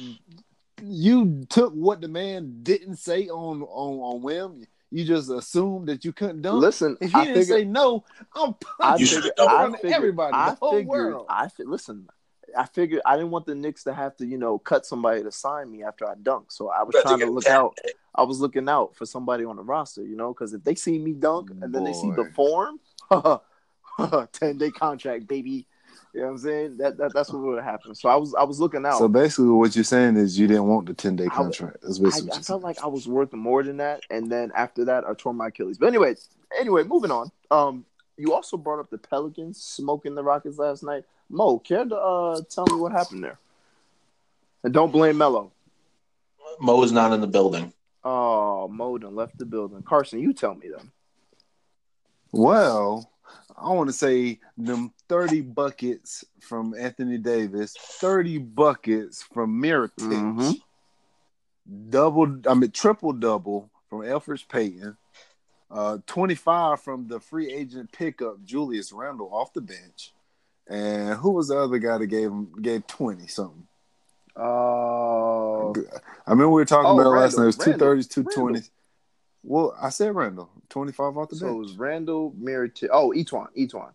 you 0.84 1.46
took 1.50 1.74
what 1.74 2.02
the 2.02 2.08
man 2.08 2.60
didn't 2.64 2.98
say 2.98 3.28
on 3.28 3.62
on 3.64 4.00
on 4.00 4.22
whim. 4.22 4.66
You 4.90 5.04
just 5.04 5.30
assumed 5.30 5.90
that 5.90 6.06
you 6.06 6.14
couldn't 6.14 6.42
dunk. 6.42 6.62
Listen, 6.62 6.98
if 7.02 7.12
he 7.12 7.20
I 7.20 7.26
didn't 7.26 7.42
figured, 7.42 7.60
say 7.60 7.66
no, 7.66 8.06
I'm 8.34 8.56
I 8.80 8.96
You 8.98 9.06
punching 9.06 9.08
should 9.08 9.24
figured, 9.24 9.34
I 9.40 9.72
figured, 9.72 9.94
everybody, 9.94 10.34
I 10.38 10.50
the 10.52 10.56
whole 10.56 10.72
figured, 10.72 10.88
world. 10.88 11.26
I 11.30 11.50
fi- 11.50 11.64
listen. 11.64 12.08
I 12.58 12.66
figured 12.66 13.02
I 13.06 13.18
didn't 13.18 13.32
want 13.32 13.46
the 13.46 13.56
Knicks 13.56 13.84
to 13.84 13.94
have 13.94 14.16
to, 14.18 14.26
you 14.26 14.38
know, 14.38 14.58
cut 14.58 14.86
somebody 14.86 15.22
to 15.22 15.32
sign 15.32 15.70
me 15.70 15.84
after 15.84 16.08
I 16.08 16.14
dunk. 16.22 16.50
So 16.52 16.70
I 16.70 16.84
was 16.84 16.94
Better 16.94 17.04
trying 17.04 17.20
to 17.20 17.26
get 17.26 17.34
look 17.34 17.50
out. 17.50 17.78
I 18.16 18.24
was 18.24 18.40
looking 18.40 18.70
out 18.70 18.96
for 18.96 19.06
somebody 19.06 19.44
on 19.44 19.58
the 19.58 19.64
roster, 19.64 20.02
you 20.02 20.16
know, 20.16 20.34
because 20.34 20.54
if 20.54 20.64
they 20.64 20.74
see 20.76 20.98
me 20.98 21.12
dunk 21.12 21.52
and 21.62 21.74
then 21.74 21.84
they 21.84 21.92
see 21.92 22.12
the 22.16 22.32
form, 22.34 22.80
ten 24.32 24.58
day 24.58 24.72
contract, 24.72 25.28
baby. 25.28 25.68
You 26.18 26.24
know 26.24 26.30
what 26.30 26.34
I'm 26.34 26.38
saying? 26.40 26.78
That, 26.78 26.98
that 26.98 27.14
that's 27.14 27.32
what 27.32 27.44
would 27.44 27.58
have 27.58 27.64
happened. 27.64 27.96
So 27.96 28.10
I 28.10 28.16
was 28.16 28.34
I 28.34 28.42
was 28.42 28.60
looking 28.60 28.84
out. 28.88 28.98
So 28.98 29.08
basically, 29.08 29.50
what 29.50 29.76
you're 29.76 29.84
saying 29.84 30.18
is 30.18 30.40
you 30.40 30.48
didn't 30.48 30.66
want 30.66 30.88
the 30.88 30.96
10 30.96 31.16
day 31.16 31.26
I- 31.26 31.28
contract. 31.28 31.78
That's 31.84 32.00
I, 32.00 32.04
basically 32.06 32.32
I 32.32 32.34
what 32.38 32.46
felt 32.46 32.62
you're 32.62 32.70
like 32.70 32.84
I 32.84 32.88
was 32.88 33.08
worth 33.08 33.32
more 33.34 33.62
than 33.62 33.78
that, 33.78 34.02
and 34.10 34.32
then 34.32 34.52
after 34.56 34.84
that, 34.86 35.06
I 35.06 35.14
tore 35.14 35.36
my 35.36 35.50
Achilles. 35.50 35.78
But 35.78 35.90
anyway, 35.90 36.16
anyway, 36.60 36.82
moving 36.86 37.12
on. 37.12 37.30
Um, 37.52 37.86
you 38.18 38.34
also 38.34 38.58
brought 38.58 38.80
up 38.80 38.90
the 38.90 38.98
Pelicans 38.98 39.62
smoking 39.62 40.16
the 40.16 40.24
Rockets 40.24 40.58
last 40.58 40.82
night. 40.82 41.04
Mo, 41.30 41.60
care 41.60 41.86
to 41.86 41.96
uh 41.96 42.42
tell 42.50 42.66
me 42.66 42.82
what 42.82 42.94
happened 42.94 43.24
there? 43.24 43.38
And 44.64 44.74
don't 44.74 44.92
blame 44.92 45.20
Mello. 45.20 45.52
Mo 46.60 46.82
is 46.82 46.92
not 46.92 47.14
in 47.14 47.22
the 47.22 47.28
building. 47.28 47.72
Oh, 48.04 48.68
Mo 48.70 48.98
done 48.98 49.16
left 49.16 49.38
the 49.38 49.46
building. 49.46 49.84
Carson, 49.84 50.20
you 50.20 50.34
tell 50.34 50.56
me 50.56 50.70
then. 50.76 50.92
Well, 52.32 53.12
I 53.56 53.70
want 53.70 53.90
to 53.90 53.94
say 53.94 54.40
them 54.58 54.94
30 55.10 55.42
buckets 55.42 56.26
from 56.42 56.74
Anthony 56.74 57.18
Davis, 57.18 57.74
30 57.78 58.40
buckets 58.40 59.24
from 59.24 59.62
Mirotic, 59.62 59.94
Mhm. 60.36 60.62
double, 61.90 62.40
I 62.48 62.54
mean, 62.54 62.72
triple 62.72 63.14
double 63.14 63.70
from 63.90 64.00
Elfrid 64.02 64.48
Payton, 64.50 64.98
uh, 65.72 65.98
25 66.06 66.82
from 66.82 67.08
the 67.08 67.20
free 67.20 67.52
agent 67.52 67.92
pickup 67.92 68.44
Julius 68.44 68.92
Randle 68.92 69.34
off 69.34 69.54
the 69.54 69.62
bench, 69.62 70.14
And 70.70 71.14
who 71.20 71.32
was 71.32 71.48
the 71.48 71.58
other 71.58 71.78
guy 71.80 71.98
that 71.98 72.08
gave 72.08 72.30
him 72.30 72.52
gave 72.62 72.86
twenty 72.88 73.26
something? 73.28 73.66
Uh, 74.36 75.70
I 75.72 75.74
remember 76.28 76.50
we 76.50 76.62
were 76.62 76.66
talking 76.66 76.88
Oh, 76.92 77.00
about 77.00 77.14
it 77.14 77.20
last 77.22 77.38
night. 77.38 77.44
It 77.44 77.46
was 77.48 77.56
two 77.58 77.70
Randle. 77.72 77.88
thirties, 77.88 78.08
two 78.10 78.24
Randle. 78.24 78.62
Well, 79.44 79.76
I 79.82 79.88
said 79.90 80.14
Randle, 80.14 80.50
twenty 80.68 80.92
five 80.92 81.16
off 81.18 81.30
the 81.30 81.36
bench. 81.38 81.40
so 81.40 81.56
it 81.56 81.58
was 81.58 81.78
Randle, 81.78 82.34
Merritt. 82.38 82.84
Oh, 82.92 83.14
E'Twaun, 83.16 83.48
E'Twaun. 83.56 83.94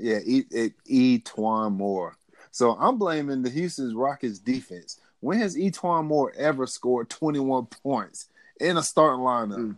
Yeah, 0.00 0.18
E, 0.24 0.44
e, 0.50 0.70
e 0.86 1.18
Twan 1.20 1.72
Moore. 1.72 2.16
So 2.50 2.76
I'm 2.78 2.98
blaming 2.98 3.42
the 3.42 3.50
Houston 3.50 3.96
Rockets 3.96 4.38
defense. 4.38 4.98
When 5.20 5.38
has 5.38 5.56
E'Twaun 5.56 6.06
Moore 6.06 6.32
ever 6.36 6.66
scored 6.66 7.10
21 7.10 7.66
points 7.66 8.28
in 8.58 8.76
a 8.76 8.82
starting 8.82 9.20
lineup? 9.20 9.58
Mm. 9.58 9.76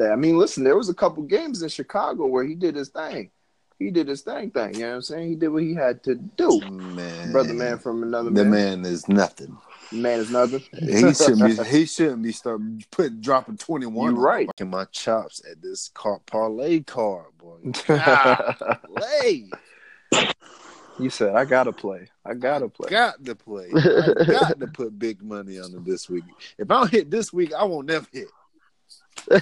Uh, 0.00 0.12
I 0.12 0.16
mean, 0.16 0.38
listen, 0.38 0.64
there 0.64 0.76
was 0.76 0.88
a 0.88 0.94
couple 0.94 1.22
games 1.22 1.62
in 1.62 1.68
Chicago 1.68 2.26
where 2.26 2.44
he 2.44 2.54
did 2.54 2.74
his 2.74 2.88
thing. 2.88 3.30
He 3.78 3.90
did 3.90 4.08
his 4.08 4.22
thing, 4.22 4.50
thing. 4.50 4.74
You 4.74 4.80
know 4.80 4.88
what 4.88 4.94
I'm 4.94 5.02
saying? 5.02 5.28
He 5.28 5.34
did 5.34 5.48
what 5.48 5.62
he 5.62 5.74
had 5.74 6.02
to 6.04 6.14
do. 6.14 6.60
Man, 6.60 7.32
Brother 7.32 7.52
man 7.52 7.78
from 7.78 8.02
another 8.02 8.30
the 8.30 8.44
man. 8.44 8.82
man 8.82 8.86
is 8.86 9.06
nothing. 9.08 9.56
Man 9.92 10.20
is 10.20 10.30
nothing. 10.30 10.62
He 10.72 11.14
shouldn't 11.14 11.58
be. 11.58 11.64
He 11.64 11.86
shouldn't 11.86 12.22
be 12.22 12.32
start 12.32 12.60
put 12.90 13.20
dropping 13.20 13.56
21. 13.56 14.14
You 14.14 14.20
right. 14.20 14.48
In 14.58 14.70
my 14.70 14.84
chops 14.86 15.42
at 15.50 15.62
this 15.62 15.90
car 15.94 16.20
parlay 16.26 16.80
card, 16.80 17.26
boy. 17.38 17.72
Play. 18.96 19.50
you 20.98 21.10
said 21.10 21.34
I 21.34 21.44
gotta 21.44 21.72
play. 21.72 22.08
I 22.24 22.34
gotta 22.34 22.68
play. 22.68 22.90
Got 22.90 23.24
to 23.24 23.34
play. 23.34 23.68
I 23.74 24.24
got 24.24 24.60
to 24.60 24.66
put 24.66 24.98
big 24.98 25.22
money 25.22 25.58
on 25.58 25.72
it 25.72 25.84
this 25.84 26.08
week. 26.08 26.24
If 26.58 26.70
I 26.70 26.80
don't 26.80 26.90
hit 26.90 27.10
this 27.10 27.32
week, 27.32 27.52
I 27.54 27.64
won't 27.64 27.86
never 27.86 28.06
hit. 28.12 28.28
I 29.32 29.40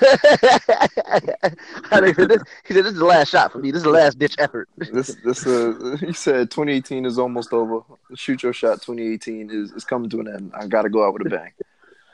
think 2.01 2.17
this, 2.17 2.43
he 2.67 2.75
said, 2.75 2.85
"This 2.85 2.93
is 2.93 2.99
the 2.99 3.05
last 3.05 3.29
shot 3.29 3.53
for 3.53 3.59
me. 3.59 3.71
This 3.71 3.79
is 3.79 3.85
the 3.85 3.91
last 3.91 4.19
ditch 4.19 4.37
effort." 4.39 4.69
This 4.77 5.17
this 5.25 5.47
uh 5.47 5.97
he 6.01 6.13
said 6.13 6.51
2018 6.51 7.05
is 7.05 7.19
almost 7.19 7.53
over. 7.53 7.81
Shoot 8.15 8.43
your 8.43 8.53
shot. 8.53 8.83
2018 8.83 9.51
is, 9.51 9.73
is 9.73 9.85
coming 9.85 10.11
to 10.11 10.21
an 10.21 10.29
end. 10.29 10.53
I 10.55 10.67
gotta 10.67 10.89
go 10.89 11.07
out 11.07 11.15
with 11.15 11.27
a 11.27 11.31
bang. 11.31 11.53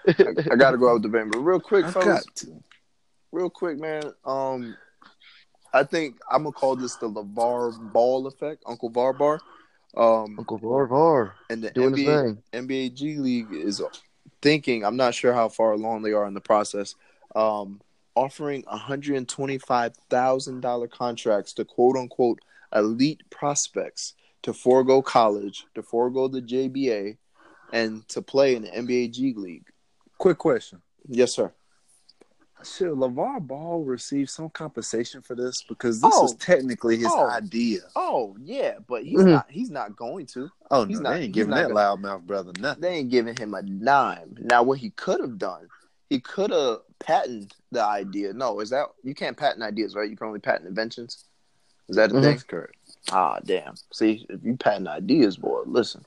I, 0.09 0.53
I 0.53 0.57
gotta 0.57 0.79
go 0.79 0.89
out 0.89 0.95
with 0.95 1.05
a 1.07 1.09
bang. 1.09 1.31
But 1.31 1.41
real 1.41 1.61
quick, 1.61 1.87
fellas, 1.87 2.25
got 2.25 2.45
real 3.33 3.51
quick, 3.51 3.79
man. 3.79 4.03
Um, 4.25 4.77
I 5.73 5.85
think 5.85 6.17
I'm 6.31 6.43
gonna 6.43 6.53
call 6.53 6.77
this 6.77 6.97
the 6.97 7.09
LeVar 7.09 7.93
Ball 7.93 8.27
effect, 8.27 8.63
Uncle 8.67 8.91
Varbar. 8.91 9.41
Um, 9.97 10.37
Uncle 10.39 10.59
Var 10.59 10.87
Var 10.87 11.35
and 11.51 11.63
the 11.63 11.71
doing 11.71 11.97
his 11.97 12.07
NBA 12.07 12.39
thing. 12.53 12.69
NBA 12.69 12.95
G 12.95 13.17
League 13.17 13.53
is 13.53 13.83
thinking. 14.41 14.85
I'm 14.85 14.97
not 14.97 15.15
sure 15.15 15.33
how 15.33 15.49
far 15.49 15.73
along 15.73 16.03
they 16.03 16.13
are 16.13 16.27
in 16.27 16.35
the 16.35 16.41
process. 16.41 16.95
Um, 17.35 17.81
offering 18.17 18.65
125 18.69 19.95
thousand 20.11 20.61
dollar 20.61 20.89
contracts 20.89 21.53
to 21.55 21.65
quote 21.65 21.97
unquote 21.97 22.41
elite 22.75 23.23
prospects 23.31 24.15
to 24.43 24.53
forego 24.53 25.01
college, 25.03 25.67
to 25.75 25.83
forego 25.83 26.27
the 26.29 26.41
JBA, 26.43 27.17
and 27.73 28.07
to 28.09 28.21
play 28.23 28.57
in 28.57 28.63
the 28.63 28.69
NBA 28.71 29.13
G 29.13 29.35
League. 29.37 29.67
Quick 30.19 30.39
question. 30.39 30.81
Yes, 31.09 31.33
sir. 31.35 31.53
Should 32.63 32.91
LeVar 32.93 33.41
Ball 33.47 33.85
receive 33.85 34.29
some 34.29 34.51
compensation 34.51 35.23
for 35.23 35.35
this? 35.35 35.63
Because 35.67 36.01
this 36.03 36.13
Oh. 36.15 36.23
was 36.23 36.35
technically 36.35 36.99
his 36.99 37.07
Oh. 37.11 37.31
idea. 37.31 37.81
Oh 37.97 38.37
yeah, 38.39 38.75
but 38.87 39.05
he's 39.05 39.21
Mhm. 39.21 39.31
not. 39.31 39.51
He's 39.51 39.71
not 39.71 39.97
going 39.97 40.27
to. 40.27 40.51
Oh, 40.71 40.85
He's 40.85 40.99
no, 41.01 41.05
not- 41.05 41.17
they 41.17 41.25
ain't 41.25 41.33
giving 41.35 41.55
that 41.55 41.71
loudmouth 41.71 42.27
brother 42.27 42.53
nothing. 42.61 42.81
They 42.83 42.95
ain't 42.97 43.09
giving 43.11 43.35
him 43.37 43.55
a 43.55 43.63
dime. 43.63 44.37
Now, 44.41 44.63
what 44.63 44.79
he 44.79 44.91
could 44.91 45.21
have 45.21 45.39
done, 45.39 45.69
he 46.11 46.21
could 46.21 46.51
have 46.51 46.81
patented 47.01 47.53
the 47.73 47.85
idea. 47.85 48.33
No, 48.33 48.61
is 48.61 48.71
that 48.71 48.87
you 49.03 49.15
can't 49.15 49.37
patent 49.37 49.63
ideas, 49.63 49.95
right? 49.95 50.09
You 50.09 50.17
can 50.17 50.29
only 50.29 50.41
patent 50.41 50.69
inventions. 50.69 51.25
Is 51.89 51.97
that 51.97 52.11
the 52.11 52.17
Mhm. 52.17 52.23
thing? 52.23 52.39
Correct. 52.47 52.77
Ah, 53.11 53.41
damn. 53.45 53.75
See, 53.93 54.27
if 54.29 54.45
you 54.45 54.57
patent 54.57 54.87
ideas, 54.89 55.37
boy, 55.37 55.63
listen, 55.67 56.05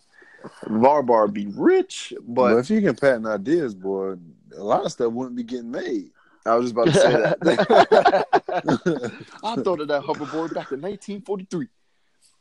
Varbar 0.66 1.32
be 1.32 1.48
rich, 1.48 2.14
But, 2.22 2.52
but 2.52 2.58
if 2.60 2.70
you 2.70 2.82
can 2.82 2.96
patent 2.96 3.26
ideas, 3.28 3.74
boy, 3.74 4.16
a 4.56 4.64
lot 4.64 4.86
of 4.86 4.92
stuff 4.92 5.12
wouldn't 5.12 5.36
be 5.36 5.44
getting 5.44 5.72
made. 5.72 6.12
I 6.46 6.56
was 6.56 6.66
just 6.72 6.74
about 6.74 6.88
to 6.88 6.94
say 6.94 7.16
that. 7.16 8.26
I 9.44 9.56
thought 9.56 9.80
of 9.82 9.88
that 9.88 10.04
hoverboard 10.04 10.54
back 10.54 10.72
in 10.72 10.82
1943. 10.82 11.68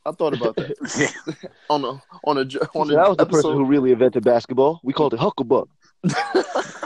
I 0.05 0.11
thought 0.11 0.33
about 0.33 0.57
that 0.57 1.45
on 1.69 1.85
a 1.85 2.01
on 2.25 2.37
a 2.37 2.45
jo- 2.45 2.59
on 2.75 2.87
So 2.87 2.95
that 2.95 3.07
was 3.07 3.17
the 3.17 3.25
person 3.25 3.53
who 3.53 3.63
really 3.65 3.91
invented 3.93 4.23
basketball. 4.25 4.81
We 4.83 4.91
called 4.91 5.13
it 5.13 5.19
Hucklebuck. 5.21 5.67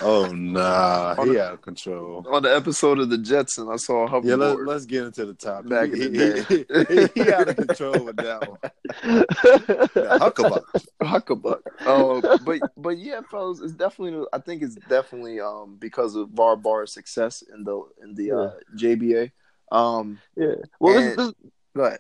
Oh 0.02 0.32
nah, 0.34 1.16
On 1.18 1.28
he 1.28 1.34
the- 1.34 1.44
out 1.46 1.54
of 1.54 1.62
control. 1.62 2.26
on 2.30 2.44
the 2.44 2.56
episode 2.56 3.00
of 3.00 3.10
the 3.10 3.18
Jetson. 3.18 3.68
I 3.70 3.78
saw 3.78 4.06
a 4.06 4.10
hoverboard. 4.10 4.26
Yeah, 4.26 4.36
let, 4.36 4.60
let's 4.66 4.86
get 4.86 5.04
into 5.06 5.26
the 5.26 5.34
topic. 5.34 5.70
Back 5.70 5.90
he, 5.94 6.06
in 6.06 6.14
the 6.14 6.46
he- 7.16 7.16
he- 7.20 7.24
he 7.24 7.32
out 7.34 7.50
of 7.50 7.56
control 7.56 8.04
with 8.06 8.16
that 8.18 8.50
one. 8.50 8.60
Yeah, 9.98 10.18
Hucklebuck. 10.20 10.64
Hucklebuck. 11.02 11.60
Oh, 11.86 12.22
but 12.46 12.60
but 12.78 12.98
yeah, 12.98 13.22
fellas, 13.30 13.60
it's 13.62 13.74
definitely. 13.74 14.26
I 14.34 14.40
think 14.40 14.62
it's 14.62 14.76
definitely 14.88 15.40
um 15.40 15.78
because 15.80 16.16
of 16.16 16.30
Var 16.30 16.56
Bar's 16.56 16.94
success 16.94 17.44
in 17.54 17.64
the 17.64 17.84
in 18.04 18.14
the 18.16 18.32
uh, 18.32 18.52
JBA. 18.76 19.32
Um, 19.72 20.20
yeah. 20.36 20.56
Well, 20.80 20.94
this, 20.96 21.08
And- 21.10 21.20
this, 21.20 21.34
go 21.76 21.84
ahead. 21.84 22.00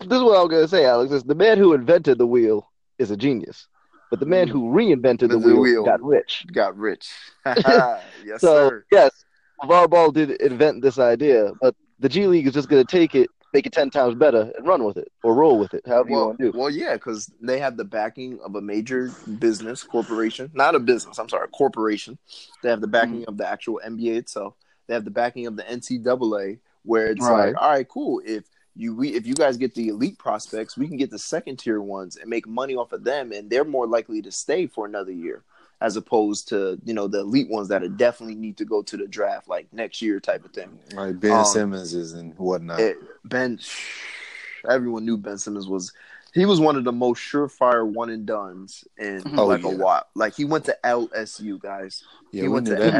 this 0.00 0.16
is 0.18 0.22
what 0.22 0.36
I 0.36 0.42
was 0.42 0.48
gonna 0.50 0.68
say, 0.68 0.84
Alex. 0.84 1.12
Is 1.12 1.22
the 1.24 1.34
man 1.34 1.58
who 1.58 1.72
invented 1.72 2.18
the 2.18 2.26
wheel 2.26 2.70
is 2.98 3.10
a 3.10 3.16
genius, 3.16 3.66
but 4.10 4.20
the 4.20 4.26
man 4.26 4.48
who 4.48 4.70
reinvented 4.70 5.20
the. 5.20 5.28
The 5.28 5.38
wheel, 5.38 5.60
wheel. 5.60 5.84
got 5.84 6.02
rich. 6.02 6.44
Got 6.52 6.76
rich. 6.76 7.08
yes, 7.46 8.02
so 8.38 8.68
sir. 8.68 8.84
yes, 8.92 9.24
LeVar 9.62 9.88
Ball 9.90 10.10
did 10.10 10.30
invent 10.42 10.82
this 10.82 10.98
idea, 10.98 11.52
but 11.60 11.74
the 12.00 12.08
G 12.08 12.26
League 12.26 12.46
is 12.46 12.52
just 12.54 12.68
gonna 12.68 12.84
take 12.84 13.14
it, 13.14 13.28
make 13.52 13.66
it 13.66 13.72
ten 13.72 13.90
times 13.90 14.14
better, 14.14 14.50
and 14.56 14.66
run 14.66 14.84
with 14.84 14.96
it 14.96 15.08
or 15.22 15.34
roll 15.34 15.58
with 15.58 15.74
it, 15.74 15.82
however 15.86 16.08
you 16.08 16.16
Well, 16.16 16.26
want 16.26 16.38
to 16.38 16.52
do. 16.52 16.58
well, 16.58 16.70
yeah, 16.70 16.94
because 16.94 17.30
they 17.40 17.58
have 17.60 17.76
the 17.76 17.84
backing 17.84 18.38
of 18.44 18.54
a 18.56 18.60
major 18.60 19.10
business 19.38 19.82
corporation, 19.82 20.50
not 20.54 20.74
a 20.74 20.80
business. 20.80 21.18
I'm 21.18 21.28
sorry, 21.28 21.44
a 21.44 21.48
corporation. 21.48 22.18
They 22.62 22.70
have 22.70 22.80
the 22.80 22.88
backing 22.88 23.22
mm. 23.22 23.28
of 23.28 23.36
the 23.36 23.46
actual 23.46 23.80
NBA 23.86 24.16
itself. 24.16 24.54
They 24.86 24.94
have 24.94 25.04
the 25.04 25.10
backing 25.10 25.46
of 25.46 25.56
the 25.56 25.62
NCAA, 25.62 26.58
where 26.84 27.06
it's 27.08 27.20
Right. 27.20 27.48
like, 27.52 27.62
all 27.62 27.70
right, 27.70 27.88
cool. 27.88 28.20
If 28.24 28.44
you 28.76 28.94
we 28.94 29.14
if 29.14 29.26
you 29.26 29.34
guys 29.34 29.56
get 29.56 29.74
the 29.74 29.88
elite 29.88 30.18
prospects, 30.18 30.76
we 30.76 30.86
can 30.88 30.96
get 30.96 31.10
the 31.10 31.18
second 31.18 31.58
tier 31.58 31.80
ones 31.80 32.16
and 32.16 32.28
make 32.30 32.46
money 32.46 32.76
off 32.76 32.92
of 32.92 33.04
them, 33.04 33.32
and 33.32 33.50
they're 33.50 33.64
more 33.64 33.86
likely 33.86 34.22
to 34.22 34.30
stay 34.30 34.66
for 34.66 34.86
another 34.86 35.12
year, 35.12 35.42
as 35.80 35.96
opposed 35.96 36.48
to 36.48 36.78
you 36.84 36.94
know 36.94 37.08
the 37.08 37.20
elite 37.20 37.50
ones 37.50 37.68
that 37.68 37.96
definitely 37.96 38.36
need 38.36 38.56
to 38.58 38.64
go 38.64 38.82
to 38.82 38.96
the 38.96 39.06
draft 39.06 39.48
like 39.48 39.66
next 39.72 40.00
year 40.00 40.20
type 40.20 40.44
of 40.44 40.52
thing. 40.52 40.78
Like 40.94 41.18
Ben 41.20 41.32
Um, 41.32 41.44
Simmons 41.44 41.94
is 41.94 42.12
and 42.14 42.36
whatnot. 42.38 42.80
It, 42.80 42.96
ben, 43.24 43.58
everyone 44.68 45.04
knew 45.04 45.16
Ben 45.16 45.38
Simmons 45.38 45.68
was. 45.68 45.92
He 46.32 46.44
was 46.46 46.60
one 46.60 46.76
of 46.76 46.84
the 46.84 46.92
most 46.92 47.18
surefire 47.20 47.84
one 47.84 48.08
and 48.08 48.24
duns 48.24 48.84
in 48.96 49.20
Oh, 49.36 49.46
like 49.46 49.64
a 49.64 49.68
yeah. 49.68 49.74
while. 49.74 50.06
Like 50.14 50.36
he 50.36 50.44
went 50.44 50.64
to 50.66 50.78
LSU, 50.84 51.60
guys. 51.60 52.04
yeah, 52.30 52.42
he 52.42 52.48
we 52.48 52.54
went 52.54 52.68
knew 52.68 52.76
to 52.76 52.82
that 52.84 52.94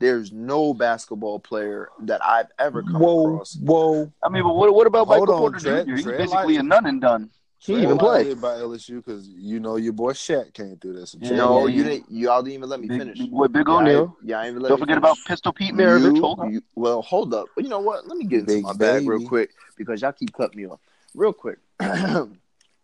nigga 0.00 0.18
was 0.18 0.30
L- 0.32 0.32
leaving. 0.32 0.32
SU. 0.32 0.32
There's 0.32 0.32
no 0.32 0.74
basketball 0.74 1.38
player 1.38 1.88
that 2.00 2.24
I've 2.24 2.48
ever 2.58 2.82
come 2.82 3.00
Whoa, 3.00 3.26
across. 3.34 3.56
whoa. 3.56 4.12
I 4.22 4.28
mean, 4.28 4.42
but 4.42 4.54
what, 4.54 4.74
what 4.74 4.86
about 4.86 5.06
Hold 5.06 5.20
Michael 5.28 5.34
on, 5.34 5.40
Porter 5.40 5.58
Tread- 5.60 5.86
Jr.? 5.86 5.92
He's 5.94 6.02
tread 6.04 6.18
basically 6.18 6.54
light. 6.56 6.64
a 6.64 6.68
none 6.68 6.86
and 6.86 7.00
done. 7.00 7.30
He 7.58 7.72
Tread 7.72 7.84
even 7.84 7.98
played 7.98 8.40
by 8.40 8.54
LSU 8.56 8.96
because 9.04 9.26
you 9.28 9.58
know 9.60 9.76
your 9.76 9.94
boy 9.94 10.12
Shaq 10.12 10.52
came 10.52 10.76
through 10.76 10.92
this. 10.92 11.16
Yeah, 11.18 11.36
no, 11.36 11.66
yeah, 11.66 11.74
you 11.74 11.82
yeah. 11.82 11.88
didn't. 11.88 12.10
Y'all 12.10 12.42
didn't 12.42 12.54
even 12.54 12.68
let 12.68 12.80
me 12.80 12.86
Big, 12.86 12.98
finish. 13.00 13.18
big 13.18 13.30
boy, 13.30 13.48
Big 13.48 13.64
Yeah, 13.66 13.74
I- 13.74 13.80
O'Neal. 13.80 14.16
Yeah, 14.22 14.40
I 14.40 14.48
even 14.48 14.60
let 14.62 14.68
Don't 14.68 14.78
forget 14.78 14.96
finish. 14.96 14.98
about 14.98 15.16
Pistol 15.26 15.52
Pete 15.52 15.74
Maravich. 15.74 16.14
You- 16.14 16.20
Hold 16.20 16.40
on. 16.40 16.52
you- 16.52 16.62
well, 16.76 17.02
hold 17.02 17.32
up. 17.34 17.46
You 17.56 17.68
know 17.68 17.80
what? 17.80 18.06
Let 18.06 18.18
me 18.18 18.24
get 18.26 18.40
into 18.40 18.52
Big 18.54 18.62
my 18.64 18.74
bag 18.74 19.08
real 19.08 19.26
quick 19.26 19.50
because 19.76 20.02
y'all 20.02 20.12
keep 20.12 20.32
cutting 20.34 20.60
me 20.62 20.68
off. 20.68 20.80
Real 21.14 21.32
quick. 21.32 21.58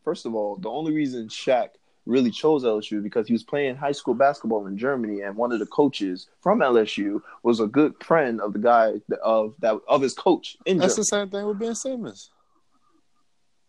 First 0.04 0.26
of 0.26 0.34
all, 0.34 0.56
the 0.56 0.70
only 0.70 0.92
reason 0.92 1.28
Shaq 1.28 1.68
really 2.06 2.30
chose 2.30 2.64
LSU 2.64 3.02
because 3.02 3.26
he 3.26 3.32
was 3.32 3.42
playing 3.42 3.76
high 3.76 3.92
school 3.92 4.14
basketball 4.14 4.66
in 4.66 4.76
Germany, 4.76 5.20
and 5.22 5.36
one 5.36 5.52
of 5.52 5.58
the 5.58 5.66
coaches 5.66 6.28
from 6.40 6.60
LSU 6.60 7.20
was 7.42 7.60
a 7.60 7.66
good 7.66 7.94
friend 8.02 8.40
of 8.40 8.52
the 8.52 8.58
guy 8.58 8.94
of 9.22 9.54
that 9.60 9.78
of 9.88 10.02
his 10.02 10.14
coach 10.14 10.56
in 10.66 10.78
That's 10.78 10.96
the 10.96 11.04
same 11.04 11.30
thing 11.30 11.46
with 11.46 11.58
Ben 11.58 11.74
Simmons. 11.74 12.30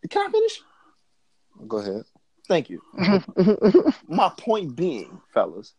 Can 0.09 0.27
I 0.27 0.31
finish? 0.31 0.61
Go 1.67 1.77
ahead. 1.77 2.03
Thank 2.47 2.69
you. 2.69 2.81
My 4.07 4.31
point 4.37 4.75
being, 4.75 5.21
fellas, 5.33 5.73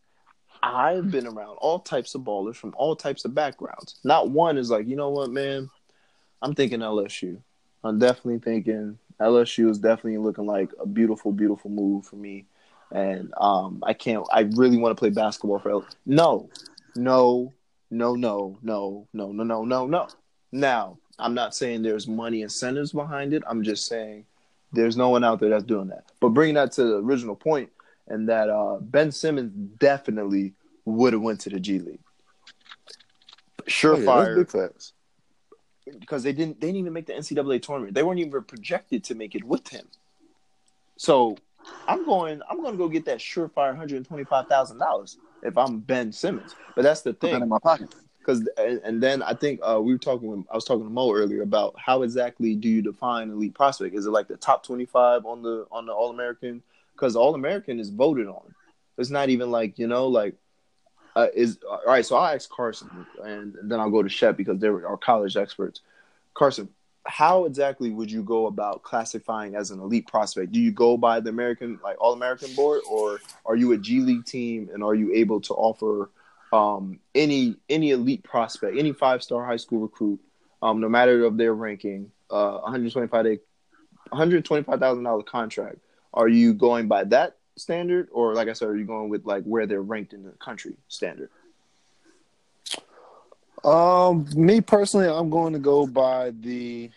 I've 0.63 1.11
been 1.11 1.27
around 1.27 1.57
all 1.57 1.79
types 1.79 2.15
of 2.15 2.21
ballers 2.21 2.55
from 2.55 2.73
all 2.75 2.95
types 2.95 3.25
of 3.25 3.35
backgrounds. 3.35 3.99
Not 4.03 4.31
one 4.31 4.57
is 4.57 4.71
like, 4.71 4.87
you 4.87 4.95
know 4.95 5.09
what, 5.09 5.29
man? 5.29 5.69
I'm 6.41 6.55
thinking 6.55 6.79
LSU. 6.79 7.39
I'm 7.83 7.99
definitely 7.99 8.39
thinking 8.39 8.97
LSU 9.19 9.69
is 9.69 9.79
definitely 9.79 10.17
looking 10.17 10.45
like 10.45 10.71
a 10.79 10.85
beautiful, 10.85 11.31
beautiful 11.31 11.69
move 11.69 12.05
for 12.05 12.15
me. 12.15 12.45
And 12.91 13.33
um, 13.37 13.83
I 13.85 13.93
can't. 13.93 14.25
I 14.31 14.41
really 14.41 14.77
want 14.77 14.95
to 14.95 14.99
play 14.99 15.09
basketball 15.09 15.59
for 15.59 15.71
L- 15.71 15.87
no, 16.05 16.49
no, 16.95 17.53
no, 17.89 18.15
no, 18.15 18.57
no, 18.61 19.07
no, 19.13 19.31
no, 19.31 19.43
no, 19.43 19.63
no, 19.65 19.85
no. 19.87 20.07
Now, 20.51 20.97
I'm 21.17 21.33
not 21.33 21.55
saying 21.55 21.81
there's 21.81 22.07
money 22.07 22.41
incentives 22.41 22.91
behind 22.91 23.33
it. 23.33 23.43
I'm 23.47 23.63
just 23.63 23.87
saying 23.87 24.25
there's 24.71 24.97
no 24.97 25.09
one 25.09 25.23
out 25.23 25.39
there 25.39 25.49
that's 25.49 25.63
doing 25.63 25.87
that. 25.87 26.05
But 26.19 26.29
bringing 26.29 26.55
that 26.55 26.71
to 26.73 26.83
the 26.83 26.97
original 26.97 27.35
point, 27.35 27.71
and 28.07 28.29
that 28.29 28.49
uh, 28.49 28.77
Ben 28.79 29.11
Simmons 29.11 29.51
definitely 29.79 30.53
would 30.85 31.13
have 31.13 31.21
went 31.21 31.39
to 31.41 31.49
the 31.49 31.59
G 31.59 31.79
League. 31.79 31.99
Oh, 33.59 33.97
yeah, 33.97 34.05
that's 34.05 34.05
Surefire, 34.07 34.35
big 34.37 34.51
facts. 34.51 34.93
Because 35.99 36.23
they 36.23 36.33
didn't 36.33 36.59
they 36.59 36.67
didn't 36.67 36.79
even 36.79 36.93
make 36.93 37.05
the 37.07 37.13
NCAA 37.13 37.61
tournament. 37.61 37.93
They 37.93 38.03
weren't 38.03 38.19
even 38.19 38.43
projected 38.43 39.03
to 39.05 39.15
make 39.15 39.35
it 39.35 39.43
with 39.43 39.67
him. 39.67 39.87
So 40.97 41.37
I'm 41.87 42.05
going 42.05 42.41
I'm 42.49 42.61
going 42.61 42.73
to 42.73 42.77
go 42.77 42.87
get 42.87 43.05
that 43.05 43.19
surefire 43.19 43.75
hundred 43.75 44.05
twenty 44.05 44.23
five 44.23 44.47
thousand 44.47 44.79
dollars 44.79 45.17
if 45.43 45.57
I'm 45.57 45.79
Ben 45.79 46.11
Simmons. 46.11 46.55
But 46.75 46.83
that's 46.83 47.01
the 47.01 47.13
Put 47.13 47.21
that 47.21 47.33
thing 47.33 47.43
in 47.43 47.49
my 47.49 47.59
pocket. 47.59 47.93
because 48.19 48.47
and, 48.57 48.81
and 48.83 49.03
then 49.03 49.21
I 49.21 49.33
think 49.33 49.59
uh, 49.63 49.79
we 49.81 49.93
were 49.93 49.99
talking. 49.99 50.45
I 50.51 50.55
was 50.55 50.65
talking 50.65 50.83
to 50.83 50.89
Mo 50.89 51.13
earlier 51.13 51.41
about 51.43 51.75
how 51.77 52.01
exactly 52.01 52.55
do 52.55 52.69
you 52.69 52.81
define 52.81 53.29
elite 53.29 53.53
prospect? 53.53 53.95
Is 53.95 54.05
it 54.05 54.11
like 54.11 54.27
the 54.27 54.37
top 54.37 54.63
twenty 54.65 54.85
five 54.85 55.25
on 55.25 55.41
the 55.41 55.67
on 55.71 55.85
the 55.85 55.93
All 55.93 56.09
American? 56.09 56.63
Because 56.93 57.15
All 57.15 57.35
American 57.35 57.79
is 57.79 57.89
voted 57.89 58.27
on. 58.27 58.53
It's 58.97 59.09
not 59.09 59.29
even 59.29 59.51
like 59.51 59.77
you 59.77 59.87
know 59.87 60.07
like 60.07 60.35
uh, 61.15 61.27
is 61.33 61.59
all 61.69 61.81
right. 61.85 62.05
So 62.05 62.17
I'll 62.17 62.33
ask 62.33 62.49
Carson 62.49 63.05
and, 63.23 63.55
then 63.63 63.79
I'll 63.79 63.89
go 63.89 64.03
to 64.03 64.09
Shep 64.09 64.37
because 64.37 64.59
they're 64.59 64.87
our 64.87 64.97
college 64.97 65.37
experts. 65.37 65.81
Carson, 66.33 66.69
how 67.05 67.45
exactly 67.45 67.91
would 67.91 68.11
you 68.11 68.23
go 68.23 68.47
about 68.47 68.83
classifying 68.83 69.55
as 69.55 69.71
an 69.71 69.79
elite 69.79 70.07
prospect? 70.07 70.51
Do 70.51 70.59
you 70.59 70.71
go 70.71 70.97
by 70.97 71.19
the 71.19 71.29
American 71.29 71.79
like 71.83 71.97
All 71.99 72.13
American 72.13 72.53
board, 72.55 72.81
or 72.89 73.19
are 73.45 73.55
you 73.55 73.71
a 73.73 73.77
G 73.77 74.01
League 74.01 74.25
team 74.25 74.69
and 74.73 74.83
are 74.83 74.95
you 74.95 75.13
able 75.13 75.39
to 75.41 75.53
offer 75.53 76.09
um, 76.51 76.99
any 77.13 77.55
any 77.69 77.91
elite 77.91 78.23
prospect, 78.23 78.77
any 78.77 78.91
five 78.91 79.23
star 79.23 79.45
high 79.45 79.57
school 79.57 79.79
recruit, 79.79 80.19
um, 80.61 80.81
no 80.81 80.89
matter 80.89 81.25
of 81.25 81.37
their 81.37 81.53
ranking, 81.53 82.11
uh, 82.29 82.59
125 82.63 83.23
day, 83.23 83.39
125 84.09 84.79
thousand 84.79 85.03
dollar 85.03 85.23
contract? 85.23 85.77
Are 86.13 86.27
you 86.27 86.53
going 86.53 86.87
by 86.87 87.03
that 87.05 87.37
standard, 87.57 88.09
or 88.11 88.33
like 88.33 88.47
I 88.47 88.53
said, 88.53 88.69
are 88.69 88.75
you 88.75 88.85
going 88.85 89.09
with 89.09 89.25
like 89.25 89.43
where 89.43 89.65
they're 89.65 89.81
ranked 89.81 90.13
in 90.13 90.23
the 90.23 90.31
country 90.31 90.75
standard? 90.87 91.29
Um, 93.63 94.27
me 94.35 94.61
personally, 94.61 95.07
I'm 95.07 95.29
going 95.29 95.53
to 95.53 95.59
go 95.59 95.87
by 95.87 96.31
the, 96.39 96.91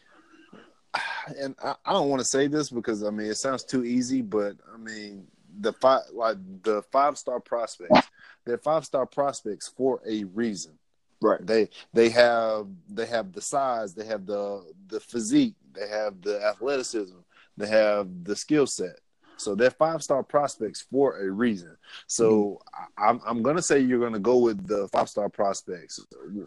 and 1.38 1.54
I, 1.62 1.74
I 1.84 1.92
don't 1.92 2.10
want 2.10 2.20
to 2.20 2.26
say 2.26 2.46
this 2.46 2.68
because 2.70 3.02
I 3.02 3.10
mean 3.10 3.28
it 3.28 3.36
sounds 3.36 3.64
too 3.64 3.84
easy, 3.84 4.20
but 4.20 4.56
I 4.72 4.76
mean 4.76 5.26
the 5.60 5.72
five 5.72 6.02
like 6.12 6.36
the 6.62 6.82
five 6.90 7.16
star 7.16 7.40
prospects, 7.40 8.08
they're 8.44 8.58
five 8.58 8.84
star 8.84 9.06
prospects 9.06 9.68
for 9.68 10.00
a 10.06 10.24
reason. 10.24 10.72
Right. 11.20 11.44
They 11.44 11.68
they 11.92 12.10
have 12.10 12.68
they 12.88 13.06
have 13.06 13.32
the 13.32 13.40
size, 13.40 13.94
they 13.94 14.04
have 14.06 14.26
the 14.26 14.64
the 14.88 15.00
physique, 15.00 15.54
they 15.72 15.88
have 15.88 16.20
the 16.22 16.44
athleticism, 16.44 17.16
they 17.56 17.68
have 17.68 18.24
the 18.24 18.36
skill 18.36 18.66
set. 18.66 19.00
So 19.38 19.54
they're 19.54 19.70
five 19.70 20.02
star 20.02 20.22
prospects 20.22 20.86
for 20.90 21.20
a 21.20 21.30
reason. 21.30 21.76
So 22.06 22.60
mm-hmm. 22.76 23.04
I 23.04 23.08
I'm 23.08 23.20
I'm 23.26 23.42
gonna 23.42 23.62
say 23.62 23.80
you're 23.80 24.00
gonna 24.00 24.18
go 24.18 24.38
with 24.38 24.66
the 24.66 24.88
five 24.88 25.08
star 25.08 25.28
prospects 25.28 26.00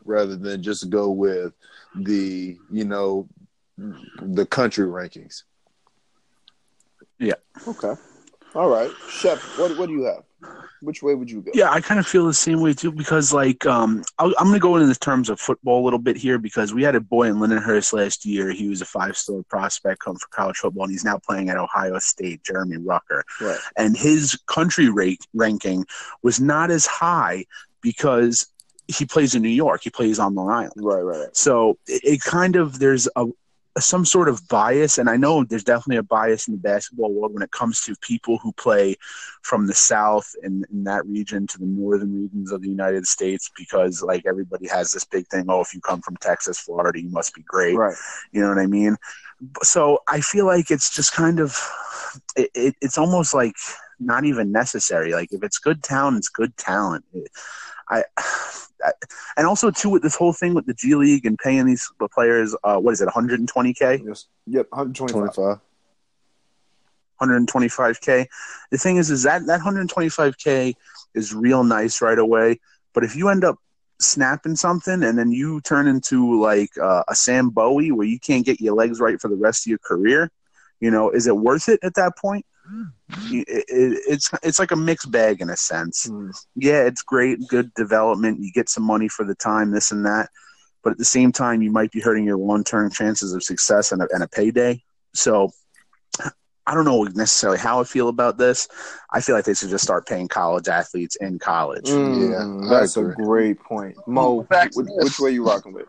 rather 0.05 0.36
than 0.36 0.62
just 0.62 0.89
go 0.89 1.10
with 1.10 1.53
the 1.95 2.57
you 2.71 2.86
know 2.86 3.27
the 4.21 4.45
country 4.45 4.88
rankings. 4.88 5.43
Yeah. 7.19 7.36
Okay. 7.67 7.93
All 8.55 8.69
right, 8.69 8.91
Chef. 9.10 9.39
What 9.57 9.77
what 9.77 9.88
do 9.88 9.93
you 9.93 10.03
have? 10.03 10.24
Which 10.82 11.04
way 11.04 11.14
would 11.16 11.30
you 11.30 11.42
go? 11.42 11.52
Yeah, 11.54 11.72
I 11.72 11.80
kind 11.80 12.00
of 12.00 12.08
feel 12.08 12.26
the 12.26 12.34
same 12.34 12.60
way 12.60 12.74
too 12.74 12.92
because, 12.92 13.32
like, 13.32 13.66
um, 13.66 14.04
I, 14.18 14.26
I'm 14.26 14.48
going 14.48 14.54
to 14.54 14.60
go 14.60 14.76
into 14.76 14.88
the 14.88 14.96
terms 14.96 15.30
of 15.30 15.40
football 15.40 15.82
a 15.82 15.86
little 15.86 16.00
bit 16.00 16.18
here 16.18 16.38
because 16.40 16.74
we 16.74 16.84
had 16.84 16.96
a 16.96 17.00
boy 17.00 17.28
in 17.28 17.36
Lindenhurst 17.36 17.94
last 17.94 18.26
year. 18.26 18.52
He 18.52 18.68
was 18.68 18.82
a 18.82 18.86
five-star 18.86 19.44
prospect 19.50 20.00
come 20.02 20.16
for 20.16 20.28
college 20.30 20.58
football, 20.58 20.84
and 20.84 20.92
he's 20.92 21.06
now 21.06 21.20
playing 21.20 21.50
at 21.50 21.58
Ohio 21.58 22.00
State. 22.00 22.44
Jeremy 22.44 22.78
Ruckert, 22.78 23.24
Right. 23.40 23.60
and 23.78 23.96
his 23.96 24.40
country 24.48 24.90
rate 24.90 25.26
ranking 25.34 25.86
was 26.24 26.40
not 26.40 26.72
as 26.72 26.86
high 26.86 27.46
because 27.82 28.48
he 28.88 29.06
plays 29.06 29.36
in 29.36 29.42
New 29.42 29.50
York. 29.50 29.82
He 29.84 29.90
plays 29.90 30.20
on 30.20 30.36
Long 30.36 30.50
Island. 30.50 30.74
Right. 30.78 31.02
Right. 31.02 31.20
Right. 31.20 31.38
So 31.38 31.78
it, 31.88 32.02
it 32.04 32.22
kind 32.22 32.56
of 32.56 32.80
there's 32.80 33.08
a 33.16 33.26
some 33.77 34.05
sort 34.05 34.27
of 34.27 34.47
bias, 34.49 34.97
and 34.97 35.10
I 35.10 35.15
know 35.15 35.43
there's 35.43 35.63
definitely 35.63 35.97
a 35.97 36.03
bias 36.03 36.47
in 36.47 36.53
the 36.53 36.60
basketball 36.60 37.13
world 37.13 37.34
when 37.34 37.43
it 37.43 37.51
comes 37.51 37.81
to 37.81 37.95
people 38.01 38.38
who 38.38 38.51
play 38.53 38.95
from 39.43 39.65
the 39.65 39.73
South 39.73 40.29
and 40.43 40.65
in 40.71 40.84
that 40.84 41.05
region 41.05 41.47
to 41.47 41.57
the 41.57 41.65
northern 41.65 42.23
regions 42.23 42.51
of 42.51 42.62
the 42.62 42.69
United 42.69 43.07
States, 43.07 43.49
because 43.57 44.01
like 44.01 44.25
everybody 44.25 44.67
has 44.67 44.91
this 44.91 45.05
big 45.05 45.25
thing. 45.27 45.45
Oh, 45.47 45.62
if 45.62 45.73
you 45.73 45.79
come 45.81 46.01
from 46.01 46.17
Texas, 46.17 46.60
Florida, 46.60 47.01
you 47.01 47.10
must 47.10 47.34
be 47.34 47.43
great. 47.43 47.75
Right. 47.75 47.95
You 48.31 48.41
know 48.41 48.49
what 48.49 48.60
I 48.60 48.67
mean? 48.67 48.97
So 49.63 49.99
I 50.07 50.19
feel 50.21 50.45
like 50.45 50.69
it's 50.69 50.93
just 50.93 51.13
kind 51.13 51.39
of, 51.39 51.57
it, 52.36 52.51
it, 52.53 52.75
it's 52.81 52.97
almost 52.97 53.34
like 53.34 53.55
not 53.99 54.25
even 54.25 54.51
necessary. 54.51 55.13
Like 55.13 55.31
if 55.31 55.43
it's 55.43 55.60
good 55.60 55.81
talent, 55.81 56.17
it's 56.17 56.29
good 56.29 56.55
talent. 56.57 57.05
It, 57.13 57.29
I, 57.91 58.04
I, 58.84 58.91
and 59.38 59.45
also 59.45 59.69
too 59.69 59.89
with 59.89 60.01
this 60.01 60.15
whole 60.15 60.34
thing 60.34 60.56
with 60.56 60.65
the 60.65 60.73
G 60.73 60.95
League 60.95 61.25
and 61.25 61.38
paying 61.38 61.65
these 61.65 61.88
players, 62.12 62.56
uh, 62.63 62.77
what 62.77 62.93
is 62.93 63.01
it, 63.01 63.10
120k, 63.10 64.04
Yes. 64.06 64.25
Yep. 64.47 64.67
125. 64.71 65.60
125k. 67.21 68.25
The 68.71 68.77
thing 68.77 68.97
is, 68.97 69.12
is 69.12 69.23
that 69.23 69.45
that 69.45 69.62
125k 69.62 70.73
is 71.13 71.34
real 71.34 71.63
nice 71.63 72.01
right 72.01 72.17
away, 72.17 72.60
but 72.93 73.04
if 73.04 73.15
you 73.15 73.30
end 73.30 73.43
up 73.43 73.58
snapping 73.99 74.56
something 74.56 75.04
and 75.04 75.17
then 75.17 75.32
you 75.32 75.62
turn 75.62 75.88
into 75.88 76.41
like 76.41 76.69
uh, 76.82 77.04
a 77.08 77.13
Sam 77.13 77.49
Bowie 77.49 77.91
where 77.91 78.08
you 78.08 78.19
can't 78.19 78.45
get 78.45 78.60
your 78.60 78.73
legs 78.73 78.99
right 78.99 79.21
for 79.21 79.27
the 79.27 79.36
rest 79.36 79.67
of 79.67 79.69
your 79.69 79.80
career, 79.80 80.32
you 80.80 80.89
know, 80.89 81.12
is 81.12 81.27
it 81.27 81.38
worth 81.38 81.69
it 81.69 81.80
at 81.84 81.93
that 81.95 82.17
point? 82.17 82.45
It, 83.29 83.45
it, 83.47 83.65
it's 84.07 84.29
it's 84.43 84.60
like 84.60 84.71
a 84.71 84.75
mixed 84.75 85.12
bag 85.12 85.41
in 85.41 85.49
a 85.49 85.57
sense. 85.57 86.07
Hmm. 86.07 86.29
Yeah, 86.55 86.84
it's 86.84 87.01
great, 87.01 87.39
good 87.47 87.73
development. 87.75 88.39
You 88.41 88.51
get 88.53 88.69
some 88.69 88.84
money 88.84 89.07
for 89.07 89.25
the 89.25 89.36
time, 89.36 89.71
this 89.71 89.91
and 89.91 90.05
that, 90.05 90.29
but 90.84 90.91
at 90.91 90.97
the 90.97 91.05
same 91.05 91.31
time, 91.31 91.62
you 91.62 91.71
might 91.71 91.91
be 91.91 92.01
hurting 92.01 92.25
your 92.25 92.38
long 92.38 92.63
term 92.63 92.89
chances 92.91 93.34
of 93.34 93.43
success 93.43 93.91
and 93.91 94.01
a, 94.01 94.07
and 94.12 94.23
a 94.23 94.27
payday. 94.27 94.81
So. 95.13 95.51
I 96.67 96.75
don't 96.75 96.86
know 96.86 97.01
necessarily 97.03 97.57
how 97.57 97.81
I 97.81 97.84
feel 97.84 98.07
about 98.07 98.38
this. 98.38 98.67
I 99.12 99.19
feel 99.19 99.36
like 99.36 99.45
they 99.45 99.55
should 99.55 99.71
just 99.71 99.84
start 99.84 100.05
paying 100.05 100.27
college 100.27 100.67
athletes 100.67 101.15
in 101.15 101.39
college. 101.39 101.86
Mm, 101.86 102.63
Yeah, 102.63 102.69
that's 102.69 102.97
a 102.97 103.03
great 103.03 103.60
point. 103.60 103.97
Mo, 104.05 104.45
which, 104.47 104.71
which 104.75 105.19
way 105.19 105.31
you 105.31 105.43
rocking 105.43 105.73
with? 105.73 105.88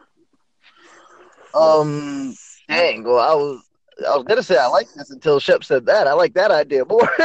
Um, 1.55 2.35
dang. 2.69 3.05
Well, 3.05 3.19
I 3.19 3.35
was 3.35 3.63
I 4.05 4.17
was 4.17 4.25
gonna 4.25 4.43
say 4.43 4.57
I 4.57 4.67
like 4.67 4.93
this 4.95 5.11
until 5.11 5.41
Shep 5.41 5.65
said 5.65 5.87
that. 5.87 6.07
I 6.07 6.13
like 6.13 6.35
that 6.35 6.51
idea 6.51 6.85
more. 6.85 7.09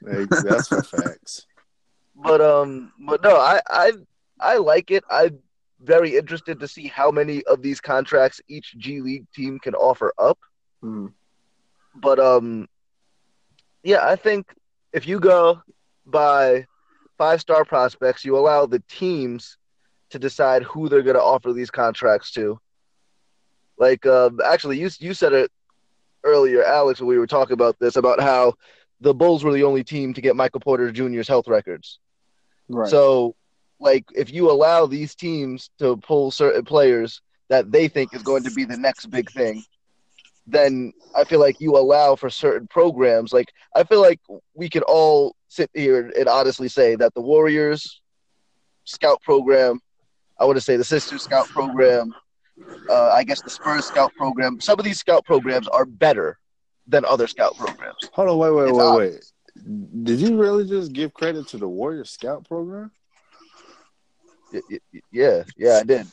That's 0.00 0.68
for 0.68 0.82
facts. 0.82 1.46
but 2.16 2.40
um, 2.40 2.92
but 3.06 3.22
no, 3.22 3.36
I 3.36 3.60
I 3.68 3.92
I 4.40 4.56
like 4.56 4.90
it. 4.90 5.04
I'm 5.10 5.38
very 5.82 6.16
interested 6.16 6.60
to 6.60 6.68
see 6.68 6.88
how 6.88 7.10
many 7.10 7.42
of 7.44 7.62
these 7.62 7.80
contracts 7.80 8.40
each 8.48 8.74
G 8.78 9.00
League 9.00 9.26
team 9.34 9.58
can 9.58 9.74
offer 9.74 10.12
up. 10.18 10.38
Hmm. 10.80 11.08
But 11.96 12.18
um, 12.18 12.68
yeah, 13.82 14.06
I 14.06 14.16
think 14.16 14.46
if 14.92 15.06
you 15.06 15.20
go 15.20 15.62
by 16.06 16.66
five 17.18 17.40
star 17.40 17.64
prospects, 17.64 18.24
you 18.24 18.36
allow 18.36 18.66
the 18.66 18.82
teams 18.88 19.58
to 20.10 20.18
decide 20.18 20.62
who 20.62 20.88
they're 20.88 21.02
going 21.02 21.16
to 21.16 21.22
offer 21.22 21.52
these 21.52 21.70
contracts 21.70 22.30
to. 22.32 22.58
Like, 23.76 24.06
um, 24.06 24.40
actually, 24.44 24.78
you 24.78 24.88
you 25.00 25.14
said 25.14 25.32
it 25.32 25.50
earlier, 26.24 26.64
Alex, 26.64 27.00
when 27.00 27.08
we 27.08 27.18
were 27.18 27.26
talking 27.26 27.54
about 27.54 27.78
this 27.78 27.96
about 27.96 28.20
how 28.20 28.54
the 29.00 29.14
Bulls 29.14 29.44
were 29.44 29.52
the 29.52 29.64
only 29.64 29.84
team 29.84 30.14
to 30.14 30.20
get 30.20 30.36
Michael 30.36 30.60
Porter 30.60 30.90
Jr.'s 30.90 31.28
health 31.28 31.48
records. 31.48 31.98
Right. 32.68 32.88
So, 32.88 33.36
like, 33.78 34.04
if 34.14 34.32
you 34.32 34.50
allow 34.50 34.86
these 34.86 35.14
teams 35.14 35.70
to 35.78 35.96
pull 35.98 36.30
certain 36.30 36.64
players 36.64 37.20
that 37.48 37.70
they 37.70 37.88
think 37.88 38.14
is 38.14 38.22
going 38.22 38.44
to 38.44 38.50
be 38.50 38.64
the 38.64 38.76
next 38.76 39.06
big 39.06 39.30
thing, 39.30 39.62
then 40.46 40.92
I 41.14 41.24
feel 41.24 41.40
like 41.40 41.60
you 41.60 41.76
allow 41.76 42.16
for 42.16 42.30
certain 42.30 42.66
programs. 42.66 43.32
Like, 43.32 43.52
I 43.74 43.84
feel 43.84 44.00
like 44.00 44.20
we 44.54 44.68
could 44.68 44.82
all 44.82 45.36
sit 45.48 45.70
here 45.74 46.12
and 46.18 46.28
honestly 46.28 46.68
say 46.68 46.96
that 46.96 47.14
the 47.14 47.20
Warriors 47.20 48.00
scout 48.84 49.20
program, 49.22 49.80
I 50.38 50.44
want 50.44 50.56
to 50.56 50.60
say 50.60 50.76
the 50.76 50.84
Sixers 50.84 51.22
scout 51.22 51.48
program, 51.48 52.14
uh, 52.88 53.10
I 53.12 53.24
guess 53.24 53.40
the 53.42 53.50
Spurs 53.50 53.86
scout 53.86 54.12
program, 54.16 54.60
some 54.60 54.78
of 54.78 54.84
these 54.84 54.98
scout 54.98 55.24
programs 55.24 55.68
are 55.68 55.84
better 55.84 56.38
than 56.86 57.04
other 57.04 57.26
scout 57.26 57.56
programs. 57.56 57.96
Hold 58.12 58.28
on, 58.28 58.38
wait, 58.38 58.50
wait, 58.50 58.68
It's 58.68 58.78
wait, 58.78 58.84
obvious. 58.84 59.32
wait. 59.56 60.04
Did 60.04 60.20
you 60.20 60.36
really 60.36 60.66
just 60.66 60.92
give 60.92 61.14
credit 61.14 61.46
to 61.48 61.58
the 61.58 61.68
Warrior 61.68 62.04
Scout 62.04 62.46
program? 62.46 62.90
Y- 64.52 64.60
y- 64.70 65.00
Yeah, 65.10 65.44
yeah, 65.56 65.78
I 65.78 65.84
did. 65.84 66.06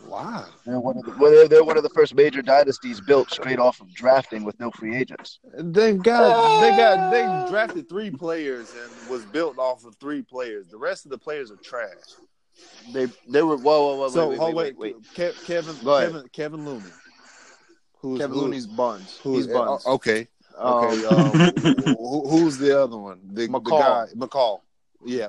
Wow. 0.00 0.46
They're 0.64 0.80
one 0.80 0.96
of 0.96 1.04
the, 1.04 1.12
well, 1.18 1.30
they're, 1.30 1.48
they're 1.48 1.64
one 1.64 1.76
of 1.76 1.82
the 1.82 1.90
first 1.90 2.14
major 2.14 2.40
dynasties 2.40 3.00
built 3.00 3.30
straight 3.30 3.58
off 3.58 3.80
of 3.80 3.92
drafting 3.92 4.44
with 4.44 4.58
no 4.58 4.70
free 4.70 4.96
agents. 4.96 5.38
They've 5.54 6.00
got 6.00 6.60
they 6.62 6.70
got 6.76 7.10
they 7.10 7.50
drafted 7.50 7.88
three 7.88 8.10
players 8.10 8.72
and 8.74 9.10
was 9.10 9.26
built 9.26 9.58
off 9.58 9.84
of 9.84 9.96
three 9.96 10.22
players. 10.22 10.68
The 10.68 10.78
rest 10.78 11.04
of 11.04 11.10
the 11.10 11.18
players 11.18 11.50
are 11.50 11.56
trash. 11.56 11.92
They 12.92 13.06
they 13.28 13.42
were 13.42 13.56
whoa 13.56 13.86
whoa 13.86 13.96
whoa 13.96 14.08
so 14.08 14.28
wait, 14.30 14.38
hold 14.38 14.54
wait, 14.54 14.76
wait, 14.78 14.96
wait. 14.96 15.34
Ke- 15.34 15.44
Kevin 15.44 15.74
Kevin 15.76 16.28
Kevin 16.32 16.64
Looney. 16.64 16.90
Who's 18.00 18.18
Kevin 18.20 18.34
who- 18.36 18.42
Looney's 18.42 18.66
buns. 18.66 19.18
who- 19.22 19.34
He's 19.36 19.46
buns. 19.46 19.84
uh, 19.86 19.92
okay. 19.94 20.28
Um, 20.56 20.74
Okay. 20.74 21.04
Um, 21.08 21.94
who, 21.96 22.28
who's 22.28 22.58
the 22.58 22.80
other 22.82 22.96
one? 22.96 23.20
The, 23.24 23.46
the 23.46 23.58
guy 23.60 24.06
McCaw. 24.16 24.60
Yeah. 25.04 25.28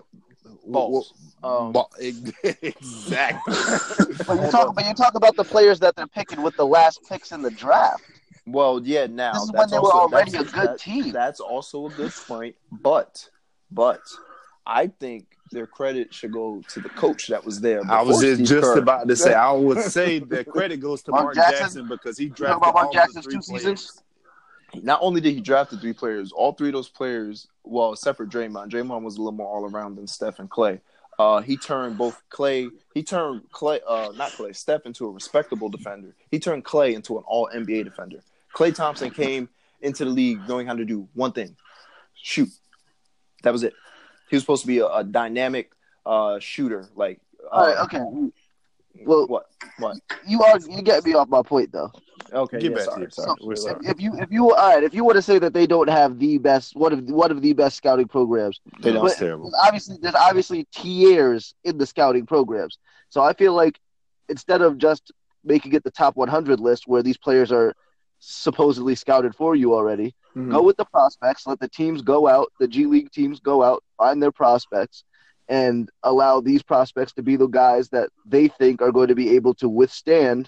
Balls. 0.66 1.14
Um, 1.44 1.72
Ba- 1.72 1.84
exactly. 2.00 3.54
But 4.28 4.42
you 4.44 4.52
talk, 4.52 4.76
but 4.76 4.86
you 4.86 4.94
talk 4.94 5.16
about 5.16 5.36
the 5.36 5.44
players 5.44 5.80
that 5.80 5.96
they're 5.96 6.08
picking 6.08 6.42
with 6.42 6.56
the 6.58 6.66
last 6.66 7.02
picks 7.10 7.32
in 7.32 7.42
the 7.42 7.52
draft. 7.52 8.04
Well, 8.46 8.82
yeah. 8.84 9.06
Now 9.08 9.34
This 9.34 9.44
is 9.44 9.52
when 9.52 9.58
that's 9.60 9.72
they 9.72 9.80
were 9.80 9.92
already 9.92 10.38
a 10.38 10.44
good 10.44 10.70
that- 10.70 10.80
team. 10.80 11.12
That's 11.12 11.40
also 11.40 11.88
a 11.88 11.90
good 11.92 12.12
point, 12.28 12.56
but 12.72 13.30
but 13.72 14.02
I 14.66 14.88
think 14.88 15.38
their 15.52 15.68
credit 15.68 16.14
should 16.14 16.32
go 16.32 16.62
to 16.70 16.80
the 16.80 16.90
coach 16.90 17.28
that 17.28 17.44
was 17.44 17.62
there. 17.62 17.82
I 17.90 18.02
was 18.02 18.22
just, 18.22 18.36
Steve 18.36 18.48
just 18.48 18.64
Kerr. 18.64 18.80
about 18.80 19.08
to 19.08 19.16
say 19.16 19.34
I 19.34 19.52
would 19.52 19.82
say 19.82 20.20
that 20.32 20.48
credit 20.48 20.80
goes 20.80 21.02
to 21.04 21.12
Mark 21.12 21.24
Mark, 21.24 21.36
Jackson? 21.36 21.60
Jackson, 21.60 21.88
because 21.88 22.18
he 22.18 22.30
talking 22.30 22.46
drafted 22.46 22.58
about 22.58 22.74
Mark 22.74 22.86
all 22.88 22.94
Jackson's 22.94 23.26
the 23.26 23.32
three 23.32 23.40
two 23.40 23.52
players. 23.52 23.64
seasons? 23.64 24.04
Not 24.84 25.00
only 25.02 25.20
did 25.20 25.34
he 25.34 25.42
draft 25.42 25.72
the 25.72 25.78
three 25.78 25.94
players, 25.94 26.32
all 26.32 26.54
three 26.54 26.70
of 26.70 26.74
those 26.74 26.90
players, 26.90 27.48
well, 27.64 27.94
except 27.94 28.18
for 28.18 28.28
Draymond. 28.28 28.70
Draymond 28.70 29.02
was 29.02 29.16
a 29.16 29.20
little 29.20 29.32
more 29.32 29.48
all 29.48 29.70
around 29.70 29.96
than 29.96 30.06
Steph 30.06 30.40
and 30.40 30.50
Klay. 30.50 30.80
Uh, 31.18 31.42
he 31.42 31.58
turned 31.58 31.98
both 31.98 32.22
Klay, 32.30 32.70
he 32.94 33.04
turned 33.04 33.42
Klay, 33.52 33.80
uh, 33.86 34.12
not 34.16 34.32
Klay, 34.32 34.56
Steph 34.56 34.86
into 34.86 35.06
a 35.06 35.12
respectable 35.12 35.68
defender. 35.70 36.16
He 36.32 36.40
turned 36.40 36.64
Klay 36.64 36.94
into 36.94 37.18
an 37.18 37.24
all 37.28 37.50
NBA 37.54 37.84
defender. 37.84 38.20
Klay 38.56 38.74
Thompson 38.74 39.10
came 39.10 39.50
into 39.82 40.06
the 40.06 40.12
league 40.12 40.40
knowing 40.48 40.68
how 40.68 40.76
to 40.76 40.86
do 40.86 41.10
one 41.14 41.32
thing 41.32 41.56
shoot. 42.22 42.50
That 43.44 43.54
was 43.54 43.64
it. 43.64 43.74
He 44.30 44.36
was 44.36 44.44
supposed 44.44 44.62
to 44.62 44.68
be 44.68 44.80
a, 44.80 44.88
a 44.88 45.04
dynamic 45.04 45.72
uh, 46.06 46.40
shooter. 46.40 46.88
Like, 46.96 47.20
uh, 47.46 47.56
All 47.56 47.68
right, 47.68 47.78
okay. 47.86 48.02
Well, 49.06 49.28
what? 49.28 49.46
What? 49.78 49.98
you 50.28 50.42
are 50.44 50.60
you 50.60 50.82
get 50.82 51.06
me 51.06 51.14
off 51.14 51.30
my 51.30 51.42
point 51.42 51.72
though. 51.72 51.92
Okay, 52.34 52.60
Get 52.60 52.72
yeah, 52.72 52.78
back 52.78 52.86
to 52.86 52.92
sorry, 52.92 53.02
you. 53.04 53.10
sorry. 53.12 53.36
We're 53.42 53.54
If, 53.54 53.60
sorry. 53.60 53.80
if 53.86 54.02
you 54.02 54.14
if 54.20 54.32
you 54.32 54.54
all 54.54 54.70
right, 54.76 54.84
if 54.84 54.94
you 54.94 55.04
want 55.06 55.16
to 55.16 55.22
say 55.22 55.40
that 55.40 55.54
they 55.54 55.66
don't 55.66 55.90
have 55.90 56.20
the 56.20 56.38
best 56.38 56.76
one 56.76 56.92
of 56.92 57.04
one 57.10 57.32
of 57.32 57.42
the 57.42 57.54
best 57.54 57.78
scouting 57.78 58.08
programs, 58.08 58.60
They 58.82 58.92
don't. 58.92 59.06
That's 59.06 59.18
terrible. 59.20 59.52
there's 59.52 59.62
obviously 59.66 59.98
there's 60.02 60.16
obviously 60.16 60.68
tiers 60.72 61.54
in 61.64 61.78
the 61.78 61.86
scouting 61.86 62.26
programs. 62.26 62.78
So 63.10 63.22
I 63.22 63.34
feel 63.34 63.54
like 63.54 63.80
instead 64.28 64.62
of 64.62 64.78
just 64.78 65.12
making 65.44 65.74
it 65.74 65.84
the 65.84 65.92
top 65.92 66.16
100 66.18 66.60
list 66.60 66.88
where 66.88 67.02
these 67.02 67.18
players 67.18 67.52
are 67.52 67.74
supposedly 68.20 68.96
scouted 68.96 69.34
for 69.36 69.56
you 69.56 69.74
already, 69.74 70.14
Mhm. 70.36 70.52
go 70.52 70.62
with 70.62 70.78
the 70.78 70.86
prospects. 70.86 71.48
Let 71.48 71.60
the 71.60 71.68
teams 71.70 72.02
go 72.02 72.28
out, 72.28 72.52
the 72.60 72.68
G 72.68 72.86
League 72.86 73.12
teams 73.12 73.40
go 73.40 73.64
out, 73.64 73.84
find 73.98 74.22
their 74.22 74.32
prospects, 74.32 75.04
and 75.48 75.90
allow 76.04 76.40
these 76.42 76.62
prospects 76.64 77.14
to 77.14 77.24
be 77.24 77.36
the 77.36 77.48
guys 77.48 77.90
that 77.90 78.10
they 78.26 78.48
think 78.48 78.82
are 78.82 78.92
going 78.92 79.08
to 79.08 79.16
be 79.16 79.36
able 79.36 79.54
to 79.56 79.68
withstand 79.68 80.48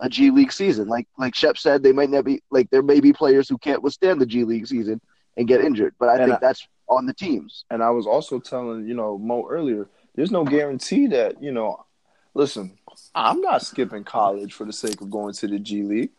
a 0.00 0.08
G 0.08 0.30
League 0.30 0.52
season. 0.52 0.88
Like 0.88 1.08
like 1.18 1.34
Shep 1.34 1.58
said, 1.58 1.82
they 1.82 1.92
might 1.92 2.10
not 2.10 2.24
be 2.24 2.42
like 2.50 2.70
there 2.70 2.82
may 2.82 3.00
be 3.00 3.12
players 3.12 3.48
who 3.48 3.58
can't 3.58 3.82
withstand 3.82 4.20
the 4.20 4.26
G 4.26 4.44
League 4.44 4.66
season 4.66 5.00
and 5.36 5.48
get 5.48 5.60
injured, 5.60 5.94
but 5.98 6.08
I 6.08 6.14
And 6.16 6.24
think 6.24 6.36
I- 6.36 6.38
that's 6.40 6.66
on 6.88 7.06
the 7.06 7.14
teams. 7.14 7.64
And 7.70 7.82
I 7.82 7.90
was 7.90 8.06
also 8.06 8.38
telling, 8.38 8.86
you 8.86 8.94
know, 8.94 9.18
Mo 9.18 9.46
earlier, 9.48 9.88
there's 10.14 10.30
no 10.30 10.44
guarantee 10.44 11.08
that, 11.08 11.42
you 11.42 11.50
know, 11.50 11.84
listen, 12.34 12.78
I'm 13.14 13.40
not 13.40 13.62
skipping 13.62 14.04
college 14.04 14.52
for 14.54 14.64
the 14.64 14.72
sake 14.72 15.00
of 15.00 15.10
going 15.10 15.34
to 15.34 15.48
the 15.48 15.58
G 15.58 15.82
League. 15.82 16.10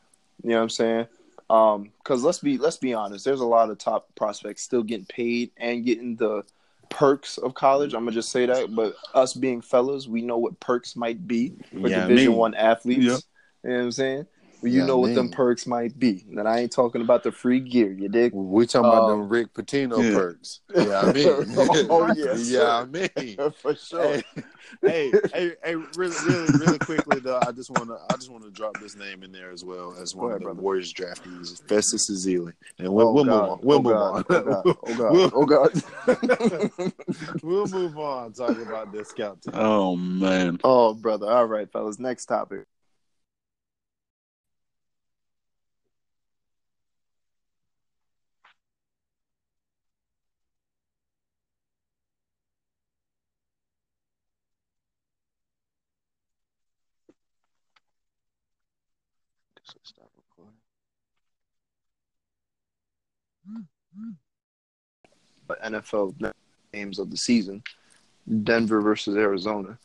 You 0.44 0.50
know 0.52 0.58
what 0.58 0.64
I'm 0.64 0.70
saying? 0.70 1.08
Um, 1.50 1.92
cause 2.04 2.24
let's 2.24 2.40
be 2.40 2.58
let's 2.58 2.78
be 2.78 2.94
honest, 2.94 3.24
there's 3.24 3.40
a 3.40 3.46
lot 3.46 3.70
of 3.70 3.78
top 3.78 4.14
prospects 4.16 4.64
still 4.64 4.84
getting 4.84 5.06
paid 5.06 5.52
and 5.58 5.86
getting 5.86 6.16
the 6.18 6.44
perks 6.90 7.38
of 7.38 7.54
college. 7.54 7.94
I'm 7.94 8.02
gonna 8.02 8.12
just 8.12 8.32
say 8.32 8.46
that. 8.46 8.76
But 8.76 8.96
us 9.14 9.34
being 9.34 9.62
fellas, 9.62 10.08
we 10.08 10.22
know 10.22 10.38
what 10.38 10.60
perks 10.60 10.96
might 10.96 11.26
be 11.28 11.56
for 11.82 11.90
Yeah, 11.90 12.02
division 12.02 12.34
one 12.34 12.54
athletes. 12.56 13.28
You 13.64 13.70
know 13.70 13.78
what 13.78 13.84
I'm 13.84 13.92
saying? 13.92 14.28
Well, 14.68 14.74
you 14.74 14.82
Yeah, 14.82 14.88
know 14.88 14.98
what 14.98 15.16
them 15.16 15.30
perks 15.30 15.66
might 15.66 15.98
be. 15.98 16.26
And 16.30 16.46
I 16.48 16.60
ain't 16.60 16.74
talking 16.74 17.02
about 17.02 17.24
the 17.24 17.32
free 17.32 17.62
gear, 17.62 17.90
you 17.92 18.10
dig? 18.10 18.34
We 18.34 18.66
talking 18.68 18.90
about 18.90 19.04
Um, 19.10 19.20
them 19.22 19.30
Rick 19.30 19.54
Pitino 19.54 20.04
Yeah. 20.04 20.14
perks. 20.14 20.60
Yeah, 20.76 21.02
I 21.04 21.14
mean. 21.14 21.88
Oh, 21.90 22.14
yes, 22.14 22.50
yeah, 22.52 22.80
I 22.80 22.86
mean. 22.86 23.52
for 23.62 23.74
sure. 23.76 24.16
Hey, 24.18 24.24
hey, 24.84 25.14
hey, 25.34 25.52
hey, 25.64 25.76
really, 25.76 26.18
really, 26.20 26.52
really 26.52 26.80
quickly 26.80 27.20
though, 27.20 27.40
I 27.40 27.52
just 27.54 27.70
want 27.70 27.90
to, 27.90 27.98
I 28.10 28.16
just 28.18 28.30
want 28.30 28.44
to 28.44 28.52
drop 28.52 28.78
this 28.80 28.96
name 28.96 29.24
in 29.24 29.32
there 29.32 29.52
as 29.52 29.64
well 29.64 29.96
as 30.00 30.14
one 30.14 30.26
Go 30.26 30.28
ahead, 30.32 30.36
of 30.36 30.40
the 30.42 30.46
brother. 30.48 30.62
Warriors 30.62 30.94
draftees, 30.94 31.66
Festus 31.68 32.12
Ezeli, 32.12 32.52
and 32.78 32.94
we'll, 32.94 33.08
Oh, 33.08 33.14
we'll 33.14 33.24
move 33.24 33.50
on. 33.50 33.60
We'll 33.64 33.78
Oh, 33.78 33.82
move 33.82 33.94
God. 33.94 34.26
on. 34.30 34.74
Oh 34.84 34.96
God! 34.96 35.32
Oh 35.34 35.46
God! 35.46 35.72
Oh 36.06 36.16
God! 36.26 36.72
we'll 37.42 37.68
move 37.68 37.98
on 37.98 38.34
talking 38.34 38.62
about 38.64 38.92
this 38.92 39.10
scout 39.10 39.42
team. 39.42 39.54
Oh 39.56 39.96
man. 39.96 40.60
oh 40.66 40.94
brother! 40.94 41.28
All 41.32 41.46
right, 41.46 41.72
fellas. 41.72 41.98
Next 41.98 42.26
topic. 42.26 42.66
But 63.46 63.64
NFL 65.64 66.34
games 66.74 67.00
of 67.00 67.10
the 67.10 67.18
season: 67.18 67.64
Denver 68.44 68.82
versus 68.82 69.16
Arizona. 69.16 69.78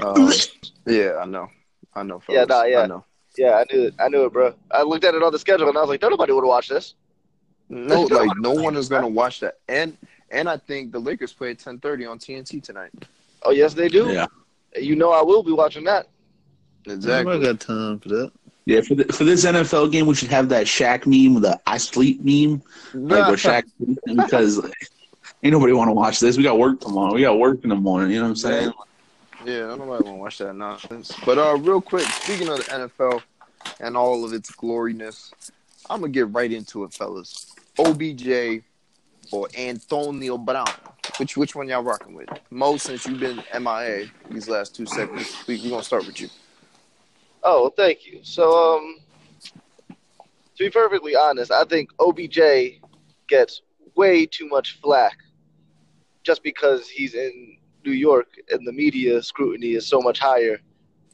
Um, 0.00 0.32
yeah, 0.86 1.16
I 1.20 1.24
know. 1.24 1.48
I 1.94 2.02
know. 2.02 2.22
Yeah, 2.28 2.44
Fellas. 2.44 2.48
nah, 2.48 2.62
yeah. 2.64 2.80
I 2.80 2.86
know. 2.86 3.04
Yeah, 3.36 3.52
I 3.52 3.64
knew 3.72 3.82
it. 3.84 3.94
I 3.98 4.08
knew 4.08 4.24
it, 4.24 4.32
bro. 4.32 4.54
I 4.70 4.82
looked 4.82 5.04
at 5.04 5.14
it 5.14 5.22
on 5.22 5.32
the 5.32 5.38
schedule 5.38 5.68
and 5.68 5.78
I 5.78 5.80
was 5.80 5.90
like, 5.90 6.02
nobody 6.02 6.32
would 6.32 6.44
watch 6.44 6.68
this. 6.68 6.94
No, 7.68 8.02
like 8.10 8.36
no 8.38 8.52
one 8.52 8.76
is 8.76 8.88
gonna 8.88 9.08
watch 9.08 9.40
that, 9.40 9.58
and 9.68 9.96
and 10.30 10.48
I 10.48 10.56
think 10.56 10.92
the 10.92 10.98
Lakers 10.98 11.32
play 11.32 11.50
at 11.50 11.58
ten 11.58 11.78
thirty 11.78 12.06
on 12.06 12.18
TNT 12.18 12.62
tonight. 12.62 12.90
Oh, 13.42 13.50
yes, 13.50 13.74
they 13.74 13.88
do. 13.88 14.10
Yeah. 14.10 14.26
You 14.76 14.96
know, 14.96 15.12
I 15.12 15.22
will 15.22 15.42
be 15.42 15.52
watching 15.52 15.84
that. 15.84 16.08
Exactly. 16.86 17.36
I 17.36 17.38
got 17.40 17.60
time 17.60 18.00
for 18.00 18.08
that. 18.08 18.32
Yeah, 18.68 18.82
for 18.82 18.96
the, 18.96 19.04
for 19.04 19.24
this 19.24 19.46
NFL 19.46 19.90
game, 19.92 20.04
we 20.04 20.14
should 20.14 20.28
have 20.28 20.50
that 20.50 20.66
Shaq 20.66 21.06
meme, 21.06 21.40
the 21.40 21.58
"I 21.66 21.78
sleep" 21.78 22.20
meme, 22.22 22.62
like 22.92 23.26
with 23.30 23.40
Shaq, 23.40 23.64
because 24.14 24.58
ain't 25.42 25.52
nobody 25.52 25.72
want 25.72 25.88
to 25.88 25.94
watch 25.94 26.20
this. 26.20 26.36
We 26.36 26.42
got 26.42 26.58
work 26.58 26.78
tomorrow. 26.78 27.14
We 27.14 27.22
got 27.22 27.38
work 27.38 27.64
in 27.64 27.70
the 27.70 27.76
morning. 27.76 28.10
You 28.10 28.18
know 28.18 28.24
what 28.24 28.28
I'm 28.28 28.36
saying? 28.36 28.72
Yeah, 29.46 29.74
nobody 29.74 29.88
want 29.88 30.04
to 30.04 30.12
watch 30.12 30.38
that 30.38 30.54
nonsense. 30.54 31.16
But 31.24 31.38
uh, 31.38 31.56
real 31.56 31.80
quick, 31.80 32.04
speaking 32.04 32.50
of 32.50 32.58
the 32.58 32.64
NFL 32.64 33.22
and 33.80 33.96
all 33.96 34.22
of 34.22 34.34
its 34.34 34.50
gloriness, 34.50 35.32
I'm 35.88 36.00
gonna 36.00 36.12
get 36.12 36.30
right 36.34 36.52
into 36.52 36.84
it, 36.84 36.92
fellas. 36.92 37.46
OBJ 37.78 38.62
or 39.32 39.48
Antonio 39.56 40.36
Brown? 40.36 40.66
Which 41.16 41.38
which 41.38 41.54
one 41.54 41.68
y'all 41.68 41.82
rocking 41.82 42.12
with? 42.12 42.28
Mo, 42.50 42.76
since 42.76 43.06
you've 43.06 43.18
been 43.18 43.42
MIA 43.58 44.08
these 44.28 44.46
last 44.46 44.76
two 44.76 44.84
segments, 44.84 45.46
we 45.46 45.58
we 45.62 45.70
gonna 45.70 45.82
start 45.82 46.06
with 46.06 46.20
you. 46.20 46.28
Oh, 47.50 47.62
well, 47.62 47.72
thank 47.74 48.04
you. 48.04 48.20
So, 48.24 48.76
um, 48.76 48.98
to 49.88 49.94
be 50.58 50.68
perfectly 50.68 51.16
honest, 51.16 51.50
I 51.50 51.64
think 51.64 51.88
OBJ 51.98 52.38
gets 53.26 53.62
way 53.96 54.26
too 54.26 54.46
much 54.48 54.78
flack 54.82 55.16
just 56.22 56.42
because 56.42 56.90
he's 56.90 57.14
in 57.14 57.56
New 57.86 57.92
York 57.92 58.26
and 58.50 58.66
the 58.66 58.72
media 58.72 59.22
scrutiny 59.22 59.72
is 59.72 59.86
so 59.86 60.02
much 60.02 60.18
higher 60.18 60.60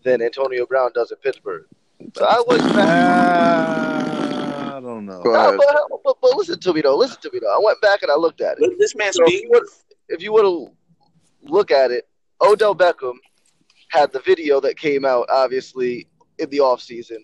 than 0.03 0.20
Antonio 0.20 0.66
Brown 0.66 0.90
does 0.92 1.12
in 1.12 1.18
Pittsburgh. 1.18 1.66
So 2.16 2.25
I 2.25 2.42
was 2.44 2.61
I 2.64 4.81
don't 4.83 5.07
know. 5.07 5.23
No, 5.25 5.57
but, 5.57 6.03
but, 6.03 6.16
but 6.20 6.37
listen 6.37 6.59
to 6.59 6.75
me 6.75 6.81
though. 6.81 6.97
Listen 6.97 7.20
to 7.23 7.31
me 7.33 7.38
though. 7.38 7.55
I 7.55 7.61
went 7.62 7.81
back 7.81 8.03
and 8.03 8.11
I 8.11 8.16
looked 8.16 8.40
at 8.40 8.59
it. 8.59 8.77
This 8.81 8.97
man 8.97 9.12
So 9.12 9.23
if 9.25 9.40
you 9.40 9.51
would, 9.51 9.62
if 10.09 10.20
you 10.20 10.33
were 10.33 10.42
to 10.42 10.73
look 11.44 11.70
at 11.70 11.92
it, 11.92 12.09
Odell 12.40 12.75
Beckham 12.75 13.18
had 13.90 14.12
the 14.12 14.18
video 14.18 14.59
that 14.59 14.77
came 14.77 15.05
out 15.05 15.29
obviously 15.31 16.09
in 16.38 16.49
the 16.51 16.61
off 16.61 16.81
season 16.81 17.23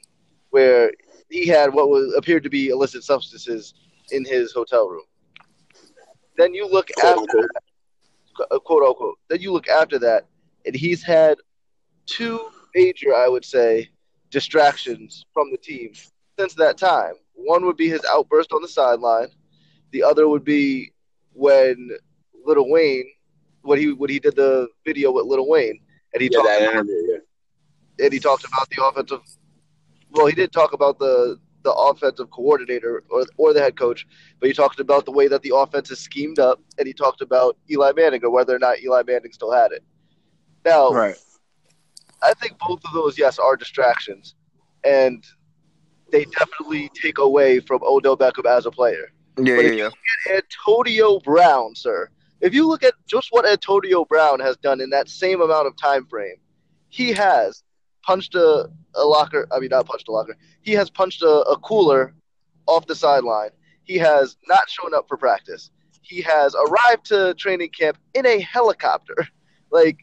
where 0.51 0.93
he 1.29 1.47
had 1.47 1.73
what 1.73 1.89
was 1.89 2.15
appeared 2.17 2.43
to 2.45 2.51
be 2.51 2.69
illicit 2.69 3.03
substances 3.05 3.75
in 4.11 4.25
his 4.25 4.53
hotel 4.53 4.89
room. 4.89 5.05
Then 6.37 6.55
you 6.55 6.67
look 6.69 6.91
Quote, 6.95 7.17
after 7.17 7.21
unquote. 7.21 7.51
that, 8.39 8.61
quote 8.65 8.83
unquote. 8.85 9.19
Then 9.29 9.41
you 9.41 9.53
look 9.53 9.69
after 9.69 9.99
that, 10.01 10.27
and 10.67 10.75
he's 10.75 11.03
had 11.03 11.39
two 12.07 12.41
major, 12.75 13.15
I 13.15 13.29
would 13.29 13.45
say, 13.45 13.91
distractions 14.31 15.25
from 15.33 15.51
the 15.51 15.59
team 15.59 15.93
since 16.39 16.55
that 16.55 16.79
time. 16.79 17.15
One 17.35 17.65
would 17.67 17.77
be 17.77 17.89
his 17.89 18.05
outburst 18.09 18.53
on 18.53 18.63
the 18.63 18.69
sideline. 18.69 19.29
The 19.93 20.03
other 20.03 20.29
would 20.29 20.45
be 20.45 20.93
when 21.33 21.91
Lil 22.45 22.69
Wayne, 22.69 23.11
when 23.63 23.79
he 23.79 23.93
when 23.93 24.11
he 24.11 24.19
did 24.19 24.37
the 24.37 24.69
video 24.85 25.13
with 25.13 25.27
Lil 25.27 25.49
Wayne, 25.49 25.81
and 26.13 26.23
he 26.23 26.29
Yeah, 26.29 26.39
talked 26.39 26.59
that 26.59 26.71
about, 26.73 26.85
he 28.13 28.19
talked 28.19 28.45
about 28.45 28.69
the 28.71 28.85
offensive. 28.85 29.21
Well, 30.13 30.27
he 30.27 30.35
didn't 30.35 30.53
talk 30.53 30.73
about 30.73 30.99
the 30.99 31.39
the 31.63 31.73
offensive 31.73 32.31
coordinator 32.31 33.05
or 33.11 33.25
or 33.37 33.53
the 33.53 33.61
head 33.61 33.77
coach, 33.79 34.07
but 34.39 34.49
he 34.49 34.55
talked 34.55 34.81
about 34.81 35.05
the 35.05 35.11
way 35.13 35.29
that 35.29 35.43
the 35.43 35.55
offense 35.55 35.91
is 35.91 35.99
schemed 35.99 36.39
up, 36.39 36.61
and 36.79 36.87
he 36.87 36.93
talked 36.95 37.21
about 37.21 37.57
Eli 37.71 37.93
Manning 37.97 38.25
or 38.25 38.31
whether 38.31 38.55
or 38.55 38.59
not 38.59 38.81
Eli 38.81 39.03
Manning 39.07 39.33
still 39.33 39.53
had 39.53 39.73
it. 39.73 39.85
Now, 40.65 40.91
Right. 40.91 41.17
I 42.23 42.35
think 42.35 42.59
both 42.59 42.81
of 42.85 42.93
those, 42.93 43.19
yes, 43.19 43.39
are 43.39 43.57
distractions, 43.57 44.35
and 44.85 45.25
they 46.11 46.25
definitely 46.25 46.91
take 47.01 47.19
away 47.19 47.61
from 47.61 47.81
Odell 47.83 48.17
Beckham 48.17 48.47
as 48.47 48.67
a 48.67 48.71
player. 48.71 49.13
Yeah, 49.39 49.57
But 49.57 49.65
yeah, 49.65 49.71
if 49.87 49.93
yeah. 50.27 50.37
Antonio 50.37 51.19
Brown, 51.21 51.75
sir, 51.75 52.09
If 52.41 52.55
you 52.55 52.67
look 52.67 52.83
at 52.83 52.95
just 53.07 53.29
what 53.31 53.47
Antonio 53.47 54.05
Brown 54.07 54.41
has 54.41 54.57
done 54.57 54.81
in 54.81 54.89
that 54.91 55.09
same 55.11 55.41
amount 55.43 55.67
of 55.67 55.77
time 55.77 56.07
frame, 56.07 56.37
he 56.89 57.13
has 57.13 57.63
punched 58.03 58.35
a, 58.35 58.69
a 58.95 59.05
locker. 59.05 59.47
I 59.53 59.59
mean, 59.61 59.69
not 59.71 59.87
punched 59.87 60.09
a 60.09 60.13
locker. 60.13 60.37
He 60.63 60.73
has 60.73 60.91
punched 60.91 61.23
a, 61.23 61.29
a 61.29 61.59
cooler 61.59 62.15
off 62.67 62.87
the 62.87 62.95
sideline. 62.95 63.51
He 63.85 63.97
has 63.99 64.37
not 64.49 64.69
shown 64.69 64.95
up 64.95 65.07
for 65.09 65.17
practice. 65.17 65.71
He 66.03 66.23
has 66.23 66.55
arrived 66.55 67.07
to 67.07 67.35
training 67.35 67.71
camp 67.71 67.99
in 68.15 68.27
a 68.27 68.41
helicopter. 68.41 69.15
Like 69.73 69.99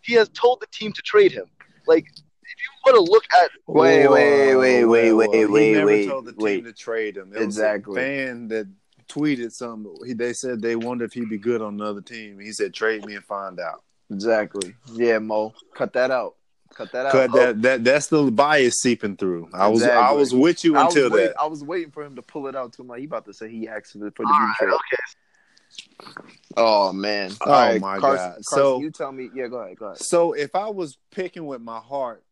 he 0.00 0.14
has 0.14 0.28
told 0.30 0.60
the 0.60 0.66
team 0.72 0.92
to 0.92 1.00
trade 1.02 1.30
him. 1.30 1.44
Like 1.86 2.04
if 2.08 2.16
you 2.16 2.92
want 2.92 3.06
to 3.06 3.12
look 3.12 3.22
at 3.40 3.50
Wait, 3.68 4.08
wait, 4.08 4.56
wait, 4.56 4.84
wait, 4.84 5.12
wait, 5.12 5.32
He 5.38 5.44
wait, 5.46 5.72
never 5.74 5.86
wait, 5.86 6.08
told 6.08 6.24
the 6.24 6.32
team 6.32 6.40
wait. 6.42 6.64
to 6.64 6.72
trade 6.72 7.16
him. 7.16 7.32
It 7.32 7.40
Exactly. 7.40 7.90
Was 7.94 7.98
a 7.98 8.00
fan 8.00 8.48
that 8.48 8.66
tweeted 9.08 9.52
something. 9.52 9.94
He, 10.04 10.14
they 10.14 10.32
said 10.32 10.60
they 10.60 10.74
wondered 10.74 11.04
if 11.04 11.12
he'd 11.12 11.28
be 11.30 11.38
good 11.38 11.62
on 11.62 11.74
another 11.74 12.00
team. 12.00 12.40
He 12.40 12.50
said, 12.50 12.74
"Trade 12.74 13.04
me 13.06 13.14
and 13.14 13.24
find 13.24 13.60
out." 13.60 13.84
Exactly. 14.10 14.74
Yeah, 14.92 15.20
Mo. 15.20 15.54
Cut 15.76 15.92
that 15.92 16.10
out. 16.10 16.34
Cut 16.74 16.92
that 16.92 17.06
out. 17.06 17.12
Cut 17.12 17.30
Oh, 17.32 17.38
that. 17.38 17.62
That 17.62 17.84
that's 17.84 18.06
the 18.08 18.30
bias 18.30 18.80
seeping 18.80 19.16
through. 19.16 19.48
I 19.52 19.68
was 19.68 19.82
I 19.82 20.10
was 20.12 20.34
with 20.34 20.64
you 20.64 20.76
I 20.76 20.84
was, 20.84 20.94
until 20.96 21.10
wait- 21.10 21.26
that. 21.28 21.40
I 21.40 21.46
was 21.46 21.62
waiting 21.64 21.90
for 21.90 22.02
him 22.02 22.16
to 22.16 22.22
pull 22.22 22.46
it 22.48 22.56
out 22.56 22.72
too 22.72 22.84
much. 22.84 22.98
He 23.00 23.04
about 23.06 23.24
to 23.26 23.32
say 23.34 23.48
he 23.48 23.68
asked 23.68 23.92
for 23.92 23.98
the 23.98 24.10
for 24.10 24.24
the 24.24 24.30
right, 24.30 24.54
trade. 24.58 24.70
okay. 24.72 24.96
Oh 26.56 26.92
man. 26.92 27.30
Oh, 27.46 27.50
All 27.50 27.52
right, 27.52 27.80
my 27.80 27.98
Carson, 27.98 28.16
God. 28.16 28.32
Carson, 28.34 28.42
So- 28.44 28.80
you 28.80 28.90
tell 28.90 29.12
me. 29.12 29.30
Yeah, 29.34 29.48
go 29.48 29.56
ahead. 29.58 29.76
Go 29.76 29.86
ahead. 29.86 29.98
So 29.98 30.32
if 30.32 30.54
I 30.54 30.68
was 30.68 30.98
picking 31.10 31.46
with 31.46 31.60
my 31.60 31.78
heart, 31.78 32.22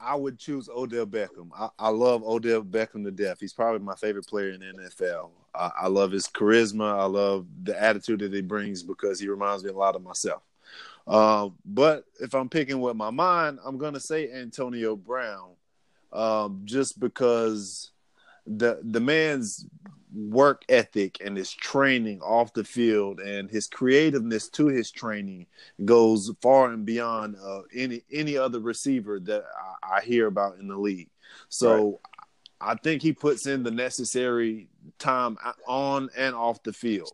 I 0.00 0.16
would 0.16 0.38
choose 0.38 0.68
Odell 0.68 1.06
Beckham. 1.06 1.50
I, 1.56 1.68
I 1.78 1.88
love 1.90 2.24
Odell 2.24 2.62
Beckham 2.62 3.04
to 3.04 3.10
death. 3.12 3.38
He's 3.40 3.52
probably 3.52 3.80
my 3.80 3.94
favorite 3.94 4.26
player 4.26 4.50
in 4.50 4.60
the 4.60 4.66
NFL. 4.66 5.30
I, 5.54 5.70
I 5.82 5.86
love 5.88 6.10
his 6.10 6.26
charisma. 6.26 6.98
I 6.98 7.04
love 7.04 7.46
the 7.62 7.80
attitude 7.80 8.18
that 8.20 8.32
he 8.32 8.42
brings 8.42 8.82
because 8.82 9.20
he 9.20 9.28
reminds 9.28 9.62
me 9.64 9.70
a 9.70 9.74
lot 9.74 9.94
of 9.94 10.02
myself. 10.02 10.42
Um, 11.06 11.56
but 11.64 12.04
if 12.20 12.34
I'm 12.34 12.48
picking 12.48 12.80
with 12.80 12.96
my 12.96 13.10
mind, 13.10 13.58
I'm 13.64 13.78
gonna 13.78 14.00
say 14.00 14.30
Antonio 14.30 14.96
Brown, 14.96 15.54
um, 16.12 16.62
just 16.64 17.00
because 17.00 17.90
the 18.46 18.80
the 18.82 19.00
man's 19.00 19.66
work 20.14 20.62
ethic 20.68 21.18
and 21.24 21.36
his 21.36 21.50
training 21.50 22.20
off 22.20 22.52
the 22.52 22.64
field 22.64 23.18
and 23.20 23.50
his 23.50 23.66
creativeness 23.66 24.48
to 24.50 24.66
his 24.66 24.90
training 24.90 25.46
goes 25.84 26.30
far 26.42 26.70
and 26.70 26.84
beyond 26.84 27.36
uh, 27.42 27.62
any 27.74 28.02
any 28.12 28.36
other 28.36 28.60
receiver 28.60 29.18
that 29.20 29.44
I, 29.82 29.96
I 29.96 30.00
hear 30.02 30.26
about 30.26 30.58
in 30.58 30.68
the 30.68 30.76
league. 30.76 31.08
So 31.48 32.00
I 32.60 32.76
think 32.76 33.02
he 33.02 33.12
puts 33.12 33.46
in 33.46 33.62
the 33.62 33.70
necessary 33.70 34.68
time 34.98 35.36
on 35.66 36.10
and 36.16 36.34
off 36.34 36.62
the 36.62 36.72
field. 36.72 37.12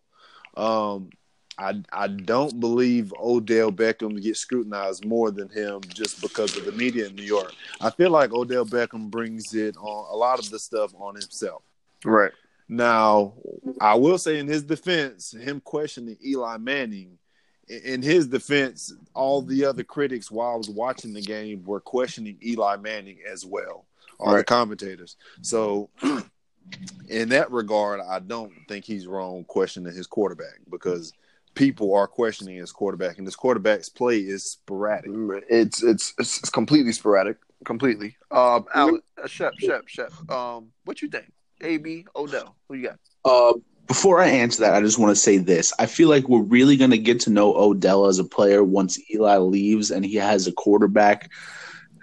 Um, 0.56 1.10
I 1.58 1.82
I 1.92 2.08
don't 2.08 2.60
believe 2.60 3.12
Odell 3.20 3.72
Beckham 3.72 4.22
gets 4.22 4.40
scrutinized 4.40 5.04
more 5.04 5.30
than 5.30 5.48
him 5.48 5.80
just 5.88 6.22
because 6.22 6.56
of 6.56 6.64
the 6.64 6.72
media 6.72 7.06
in 7.06 7.16
New 7.16 7.24
York. 7.24 7.52
I 7.80 7.90
feel 7.90 8.10
like 8.10 8.32
Odell 8.32 8.64
Beckham 8.64 9.10
brings 9.10 9.54
it 9.54 9.76
on 9.76 10.06
a 10.12 10.16
lot 10.16 10.38
of 10.38 10.48
the 10.50 10.58
stuff 10.58 10.92
on 10.98 11.14
himself. 11.14 11.62
Right. 12.04 12.32
Now, 12.68 13.34
I 13.80 13.94
will 13.94 14.18
say 14.18 14.38
in 14.38 14.46
his 14.46 14.62
defense, 14.62 15.32
him 15.32 15.60
questioning 15.60 16.18
Eli 16.24 16.58
Manning, 16.58 17.18
in 17.66 18.02
his 18.02 18.26
defense, 18.28 18.92
all 19.14 19.42
the 19.42 19.64
other 19.64 19.82
critics 19.82 20.30
while 20.30 20.52
I 20.52 20.56
was 20.56 20.70
watching 20.70 21.12
the 21.12 21.22
game 21.22 21.64
were 21.64 21.80
questioning 21.80 22.38
Eli 22.44 22.76
Manning 22.76 23.18
as 23.30 23.44
well, 23.44 23.86
all 24.20 24.34
the 24.34 24.44
commentators. 24.44 25.16
So, 25.40 25.88
in 27.08 27.30
that 27.30 27.50
regard, 27.50 28.00
I 28.00 28.18
don't 28.18 28.52
think 28.68 28.84
he's 28.84 29.06
wrong 29.06 29.44
questioning 29.44 29.94
his 29.94 30.06
quarterback 30.06 30.60
because 30.70 31.14
people 31.54 31.94
are 31.94 32.06
questioning 32.06 32.56
his 32.56 32.72
quarterback, 32.72 33.18
and 33.18 33.26
his 33.26 33.36
quarterback's 33.36 33.88
play 33.88 34.18
is 34.18 34.44
sporadic. 34.44 35.10
It's 35.48 35.82
it's 35.82 36.14
it's, 36.18 36.38
it's 36.38 36.50
completely 36.50 36.92
sporadic. 36.92 37.36
Completely. 37.64 38.16
Um, 38.30 38.66
Al, 38.74 38.98
uh, 39.22 39.26
Shep, 39.26 39.54
Shep, 39.58 39.88
Shep. 39.88 40.12
Um, 40.30 40.68
what 40.84 41.02
you 41.02 41.08
think? 41.08 41.32
AB 41.60 42.06
Odell. 42.14 42.54
Who 42.68 42.74
you 42.74 42.88
got? 42.88 42.98
Uh, 43.24 43.58
before 43.88 44.20
I 44.20 44.28
answer 44.28 44.60
that, 44.62 44.74
I 44.74 44.80
just 44.80 44.98
want 44.98 45.10
to 45.10 45.16
say 45.20 45.38
this. 45.38 45.72
I 45.78 45.86
feel 45.86 46.08
like 46.08 46.28
we're 46.28 46.42
really 46.42 46.76
going 46.76 46.92
to 46.92 46.98
get 46.98 47.20
to 47.20 47.30
know 47.30 47.54
Odell 47.56 48.06
as 48.06 48.18
a 48.20 48.24
player 48.24 48.62
once 48.62 49.00
Eli 49.10 49.38
leaves 49.38 49.90
and 49.90 50.04
he 50.04 50.14
has 50.16 50.46
a 50.46 50.52
quarterback 50.52 51.30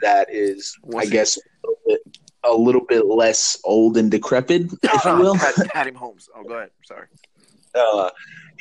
that 0.01 0.27
is, 0.29 0.75
Once 0.83 1.05
I 1.05 1.09
he- 1.09 1.11
guess, 1.13 1.37
a 1.37 1.67
little, 1.67 1.79
bit, 1.87 2.17
a 2.43 2.53
little 2.53 2.85
bit 2.85 3.05
less 3.05 3.57
old 3.63 3.95
and 3.97 4.11
decrepit, 4.11 4.63
if 4.83 5.05
you 5.05 5.15
will. 5.19 5.35
Pat, 5.35 5.55
Pat 5.69 5.87
Mahomes. 5.93 6.27
Oh, 6.35 6.43
go 6.43 6.55
ahead. 6.55 6.71
Sorry. 6.83 7.07
Uh, 7.73 8.09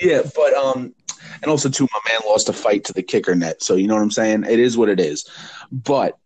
yeah, 0.01 0.23
but 0.35 0.55
um, 0.55 0.95
and 1.43 1.51
also 1.51 1.69
too, 1.69 1.89
my 1.93 2.13
man 2.13 2.21
lost 2.27 2.49
a 2.49 2.53
fight 2.53 2.85
to 2.85 2.93
the 2.93 3.03
kicker 3.03 3.35
net, 3.35 3.63
so 3.63 3.75
you 3.75 3.87
know 3.87 3.95
what 3.95 4.03
I'm 4.03 4.11
saying. 4.11 4.45
It 4.45 4.61
is 4.61 4.77
what 4.77 4.89
it 4.89 5.01
is. 5.01 5.29
But 5.71 6.19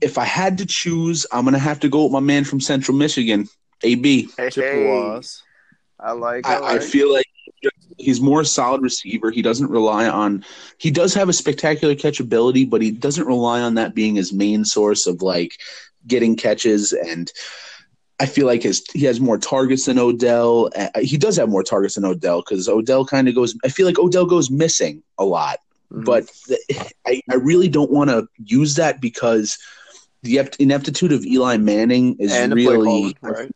if 0.00 0.18
I 0.18 0.24
had 0.24 0.58
to 0.58 0.66
choose, 0.66 1.26
I'm 1.32 1.44
gonna 1.44 1.58
have 1.58 1.80
to 1.80 1.88
go 1.88 2.04
with 2.04 2.12
my 2.12 2.20
man 2.20 2.44
from 2.44 2.60
Central 2.60 2.96
Michigan, 2.96 3.48
AB. 3.82 4.28
Hey, 4.36 4.50
Chippewas. 4.50 5.42
I 5.98 6.12
like. 6.12 6.46
I, 6.46 6.56
I, 6.56 6.74
I 6.74 6.78
feel 6.78 7.12
like 7.12 7.26
he's 7.98 8.20
more 8.20 8.40
a 8.40 8.44
solid 8.44 8.82
receiver. 8.82 9.30
He 9.30 9.42
doesn't 9.42 9.70
rely 9.70 10.08
on. 10.08 10.44
He 10.78 10.90
does 10.90 11.14
have 11.14 11.28
a 11.28 11.32
spectacular 11.32 11.94
catchability, 11.94 12.68
but 12.68 12.82
he 12.82 12.90
doesn't 12.90 13.26
rely 13.26 13.60
on 13.60 13.74
that 13.74 13.94
being 13.94 14.16
his 14.16 14.32
main 14.32 14.64
source 14.64 15.06
of 15.06 15.22
like 15.22 15.52
getting 16.06 16.36
catches. 16.36 16.92
And 16.92 17.30
I 18.22 18.26
feel 18.26 18.46
like 18.46 18.62
his 18.62 18.84
he 18.94 19.04
has 19.06 19.20
more 19.20 19.36
targets 19.36 19.86
than 19.86 19.98
Odell. 19.98 20.70
Uh, 20.76 20.88
He 21.00 21.18
does 21.18 21.36
have 21.36 21.48
more 21.48 21.64
targets 21.64 21.96
than 21.96 22.04
Odell 22.04 22.40
because 22.42 22.68
Odell 22.68 23.04
kind 23.04 23.26
of 23.28 23.34
goes. 23.34 23.54
I 23.64 23.68
feel 23.68 23.84
like 23.86 23.98
Odell 23.98 24.26
goes 24.26 24.48
missing 24.48 25.02
a 25.18 25.24
lot, 25.24 25.58
Mhm. 25.92 26.04
but 26.04 26.30
the, 26.46 26.58
I 27.06 27.20
I 27.30 27.34
really 27.34 27.68
don't 27.68 27.90
want 27.90 28.10
to 28.10 28.28
use 28.44 28.76
that 28.76 29.00
because 29.00 29.58
the 30.22 30.40
ineptitude 30.60 31.12
of 31.12 31.26
Eli 31.26 31.56
Manning 31.56 32.16
is 32.20 32.32
and 32.32 32.54
really 32.54 32.86
calling, 32.86 33.14
right? 33.22 33.50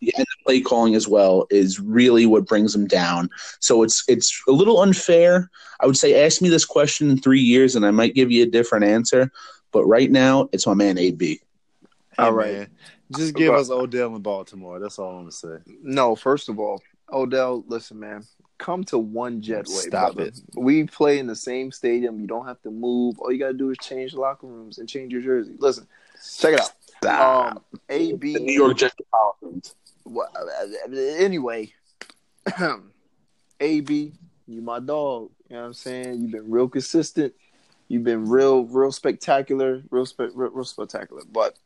yeah, 0.00 0.12
and 0.16 0.26
the 0.32 0.44
play 0.44 0.60
calling 0.60 0.94
as 0.94 1.08
well 1.08 1.46
is 1.50 1.80
really 1.80 2.24
what 2.24 2.46
brings 2.46 2.72
him 2.74 2.86
down. 2.86 3.28
So 3.58 3.82
it's 3.82 4.04
it's 4.06 4.30
a 4.46 4.52
little 4.52 4.80
unfair. 4.80 5.50
I 5.80 5.86
would 5.86 5.96
say 5.96 6.24
ask 6.24 6.40
me 6.40 6.48
this 6.50 6.64
question 6.64 7.10
in 7.10 7.18
three 7.20 7.40
years 7.40 7.74
and 7.74 7.84
I 7.84 7.90
might 7.90 8.14
give 8.14 8.30
you 8.30 8.44
a 8.44 8.46
different 8.46 8.84
answer. 8.84 9.32
But 9.72 9.84
right 9.86 10.10
now, 10.10 10.48
it's 10.52 10.66
my 10.68 10.74
man 10.74 10.98
AB. 10.98 11.40
Hey, 12.16 12.22
All 12.24 12.32
right. 12.32 12.54
man, 12.54 12.68
just 13.16 13.34
give 13.34 13.52
But- 13.52 13.60
us 13.60 13.70
Odell 13.70 14.14
in 14.16 14.22
Baltimore. 14.22 14.78
That's 14.78 14.98
all 14.98 15.10
I'm 15.16 15.20
gonna 15.22 15.32
say. 15.32 15.56
No, 15.82 16.14
first 16.16 16.48
of 16.48 16.58
all, 16.58 16.82
Odell, 17.12 17.64
listen, 17.68 17.98
man, 17.98 18.24
come 18.58 18.84
to 18.84 18.98
one 18.98 19.40
Jetway. 19.40 19.66
Stop 19.68 20.14
brother. 20.16 20.30
it. 20.30 20.40
We 20.56 20.84
play 20.84 21.18
in 21.18 21.26
the 21.26 21.36
same 21.36 21.72
stadium. 21.72 22.20
You 22.20 22.26
don't 22.26 22.46
have 22.46 22.60
to 22.62 22.70
move. 22.70 23.18
All 23.18 23.32
you 23.32 23.38
gotta 23.38 23.54
do 23.54 23.70
is 23.70 23.78
change 23.78 24.14
locker 24.14 24.46
rooms 24.46 24.78
and 24.78 24.88
change 24.88 25.12
your 25.12 25.22
jersey. 25.22 25.54
Listen, 25.58 25.86
check 26.38 26.54
it 26.54 27.06
out. 27.06 27.56
Um, 27.56 27.60
AB, 27.88 28.34
The 28.34 28.40
New 28.40 28.52
York 28.52 28.76
Jets. 28.76 28.94
Pelicans. 29.12 29.74
Anyway, 31.18 31.72
AB, 33.60 34.12
you 34.46 34.62
my 34.62 34.80
dog. 34.80 35.30
You 35.48 35.56
know 35.56 35.60
what 35.62 35.66
I'm 35.68 35.74
saying? 35.74 36.20
You've 36.20 36.32
been 36.32 36.50
real 36.50 36.68
consistent. 36.68 37.34
You've 37.88 38.04
been 38.04 38.28
real, 38.28 38.64
real 38.64 38.92
spectacular, 38.92 39.82
real, 39.90 40.04
spe- 40.06 40.32
real, 40.34 40.50
real 40.50 40.64
spectacular. 40.64 41.22
But 41.30 41.58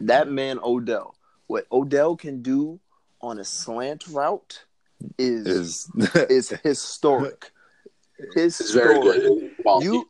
that 0.00 0.28
man 0.28 0.58
Odell, 0.62 1.14
what 1.46 1.66
Odell 1.72 2.16
can 2.16 2.42
do 2.42 2.80
on 3.20 3.38
a 3.38 3.44
slant 3.44 4.06
route 4.08 4.64
is 5.18 5.46
Is 5.46 5.88
is 6.30 6.50
historic. 6.62 7.50
It's 8.36 8.70
very 8.72 9.00
good. 9.00 9.50
You, 9.82 10.08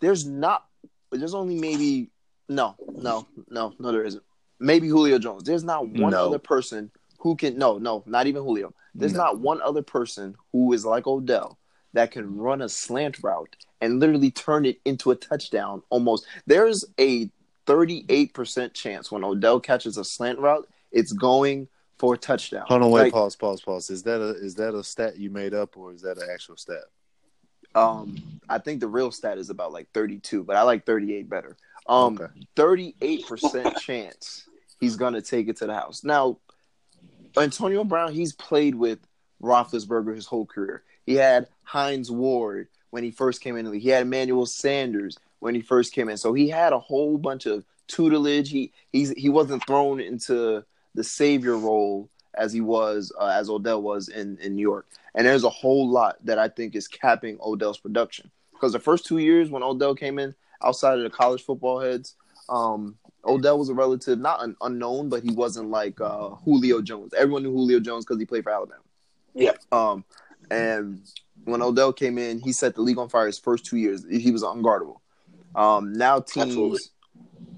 there's 0.00 0.26
not. 0.26 0.66
There's 1.10 1.34
only 1.34 1.54
maybe 1.58 2.10
no, 2.50 2.76
no, 2.94 3.26
no, 3.48 3.72
no. 3.78 3.92
There 3.92 4.04
isn't. 4.04 4.22
Maybe 4.60 4.88
Julio 4.88 5.18
Jones. 5.18 5.44
There's 5.44 5.64
not 5.64 5.88
one 5.88 6.12
No. 6.12 6.26
other 6.26 6.38
person 6.38 6.90
who 7.18 7.34
can. 7.34 7.56
No, 7.56 7.78
no, 7.78 8.02
not 8.06 8.26
even 8.26 8.42
Julio. 8.42 8.74
There's 8.94 9.14
No. 9.14 9.24
not 9.24 9.40
one 9.40 9.62
other 9.62 9.82
person 9.82 10.36
who 10.52 10.72
is 10.74 10.84
like 10.84 11.06
Odell 11.06 11.58
that 11.94 12.10
can 12.10 12.36
run 12.36 12.60
a 12.60 12.68
slant 12.68 13.22
route 13.22 13.56
and 13.80 14.00
literally 14.00 14.30
turn 14.30 14.66
it 14.66 14.78
into 14.84 15.10
a 15.10 15.16
touchdown. 15.16 15.82
Almost. 15.88 16.26
There's 16.46 16.84
a 17.00 17.30
38% 17.66 18.72
chance 18.74 19.10
when 19.10 19.24
Odell 19.24 19.60
catches 19.60 19.98
a 19.98 20.04
slant 20.04 20.38
route, 20.38 20.68
it's 20.92 21.12
going 21.12 21.68
for 21.98 22.14
a 22.14 22.18
touchdown. 22.18 22.64
Hold 22.68 22.82
on, 22.82 22.90
wait, 22.90 23.00
Like, 23.02 23.12
pause, 23.12 23.36
pause, 23.36 23.60
pause. 23.60 23.90
Is 23.90 24.02
that 24.04 24.20
a 24.20 24.30
is 24.34 24.54
that 24.56 24.74
a 24.74 24.84
stat 24.84 25.18
you 25.18 25.30
made 25.30 25.54
up 25.54 25.76
or 25.76 25.92
is 25.92 26.02
that 26.02 26.18
an 26.18 26.28
actual 26.32 26.56
stat? 26.56 26.84
Um, 27.74 28.16
I 28.48 28.58
think 28.58 28.80
the 28.80 28.88
real 28.88 29.10
stat 29.10 29.38
is 29.38 29.50
about 29.50 29.72
like 29.72 29.88
32, 29.92 30.44
but 30.44 30.56
I 30.56 30.62
like 30.62 30.86
38 30.86 31.28
better. 31.28 31.56
Um, 31.86 32.18
Okay. 32.18 32.32
38% 32.56 33.76
chance 33.80 34.48
he's 34.80 34.96
gonna 34.96 35.22
take 35.22 35.48
it 35.48 35.56
to 35.58 35.66
the 35.66 35.74
house. 35.74 36.04
Now, 36.04 36.38
Antonio 37.36 37.84
Brown, 37.84 38.12
he's 38.12 38.32
played 38.32 38.74
with 38.74 38.98
Roethlisberger 39.42 40.14
his 40.14 40.26
whole 40.26 40.46
career. 40.46 40.84
He 41.04 41.14
had 41.14 41.48
Hines 41.62 42.10
Ward 42.10 42.68
when 42.90 43.04
he 43.04 43.10
first 43.10 43.40
came 43.40 43.56
in 43.56 43.64
the 43.64 43.70
league. 43.72 43.82
He 43.82 43.90
had 43.90 44.02
Emmanuel 44.02 44.46
Sanders 44.46 45.18
when 45.46 45.54
he 45.54 45.60
first 45.60 45.92
came 45.92 46.08
in. 46.08 46.16
So 46.16 46.32
he 46.32 46.48
had 46.48 46.72
a 46.72 46.78
whole 46.80 47.18
bunch 47.18 47.46
of 47.46 47.64
tutelage. 47.86 48.50
He 48.50 48.72
he's 48.92 49.10
he 49.10 49.28
wasn't 49.28 49.64
thrown 49.64 50.00
into 50.00 50.64
the 50.96 51.04
savior 51.04 51.56
role 51.56 52.10
as 52.34 52.52
he 52.52 52.60
was 52.60 53.12
uh, 53.16 53.28
as 53.28 53.48
Odell 53.48 53.80
was 53.80 54.08
in 54.08 54.38
in 54.38 54.56
New 54.56 54.62
York. 54.62 54.88
And 55.14 55.24
there's 55.24 55.44
a 55.44 55.48
whole 55.50 55.88
lot 55.88 56.16
that 56.24 56.40
I 56.40 56.48
think 56.48 56.74
is 56.74 56.88
capping 56.88 57.38
Odell's 57.40 57.78
production 57.78 58.28
because 58.54 58.72
the 58.72 58.80
first 58.80 59.06
two 59.06 59.18
years 59.18 59.48
when 59.48 59.62
Odell 59.62 59.94
came 59.94 60.18
in, 60.18 60.34
outside 60.64 60.98
of 60.98 61.04
the 61.04 61.10
college 61.10 61.42
football 61.44 61.78
heads, 61.78 62.16
um, 62.48 62.96
Odell 63.24 63.56
was 63.56 63.68
a 63.68 63.74
relative, 63.74 64.18
not 64.18 64.42
an 64.42 64.56
unknown, 64.62 65.08
but 65.08 65.22
he 65.22 65.30
wasn't 65.30 65.70
like 65.70 66.00
uh, 66.00 66.30
Julio 66.44 66.82
Jones. 66.82 67.14
Everyone 67.14 67.44
knew 67.44 67.52
Julio 67.52 67.78
Jones 67.78 68.04
because 68.04 68.18
he 68.18 68.26
played 68.26 68.42
for 68.42 68.50
Alabama. 68.50 68.82
Yeah. 69.32 69.52
Um, 69.70 70.04
and 70.50 71.02
when 71.44 71.62
Odell 71.62 71.92
came 71.92 72.18
in, 72.18 72.40
he 72.40 72.52
set 72.52 72.74
the 72.74 72.82
league 72.82 72.98
on 72.98 73.08
fire 73.08 73.26
his 73.26 73.38
first 73.38 73.64
two 73.64 73.76
years. 73.76 74.04
He 74.10 74.32
was 74.32 74.42
unguardable. 74.42 74.98
Um, 75.56 75.92
now 75.94 76.20
teams 76.20 76.48
Absolutely. 76.48 76.78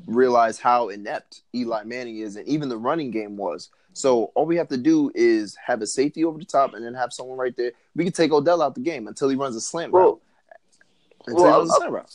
realize 0.07 0.59
how 0.59 0.89
inept 0.89 1.43
Eli 1.55 1.83
Manning 1.85 2.19
is, 2.19 2.37
and 2.37 2.47
even 2.49 2.69
the 2.69 2.79
running 2.79 3.11
game 3.11 3.37
was. 3.37 3.71
So 3.93 4.31
all 4.37 4.47
we 4.47 4.57
have 4.57 4.69
to 4.69 4.77
do 4.77 5.11
is 5.15 5.57
have 5.57 5.83
a 5.83 5.87
safety 5.87 6.25
over 6.25 6.39
the 6.39 6.45
top, 6.45 6.75
and 6.75 6.85
then 6.85 6.95
have 6.95 7.13
someone 7.13 7.37
right 7.37 7.57
there. 7.57 7.73
We 7.97 8.05
can 8.05 8.13
take 8.13 8.33
Odell 8.33 8.63
out 8.63 8.75
the 8.77 8.81
game 8.81 9.09
until 9.09 9.29
he 9.29 9.35
runs 9.37 9.57
a 9.57 9.61
slant 9.61 9.93
route. 9.93 10.03
Well, 10.03 10.21
Until 11.27 11.43
well, 11.45 11.53
he 11.53 11.59
runs 11.59 11.71
a 11.71 11.75
I- 11.75 11.77
slant 11.79 11.93
route. 11.93 12.15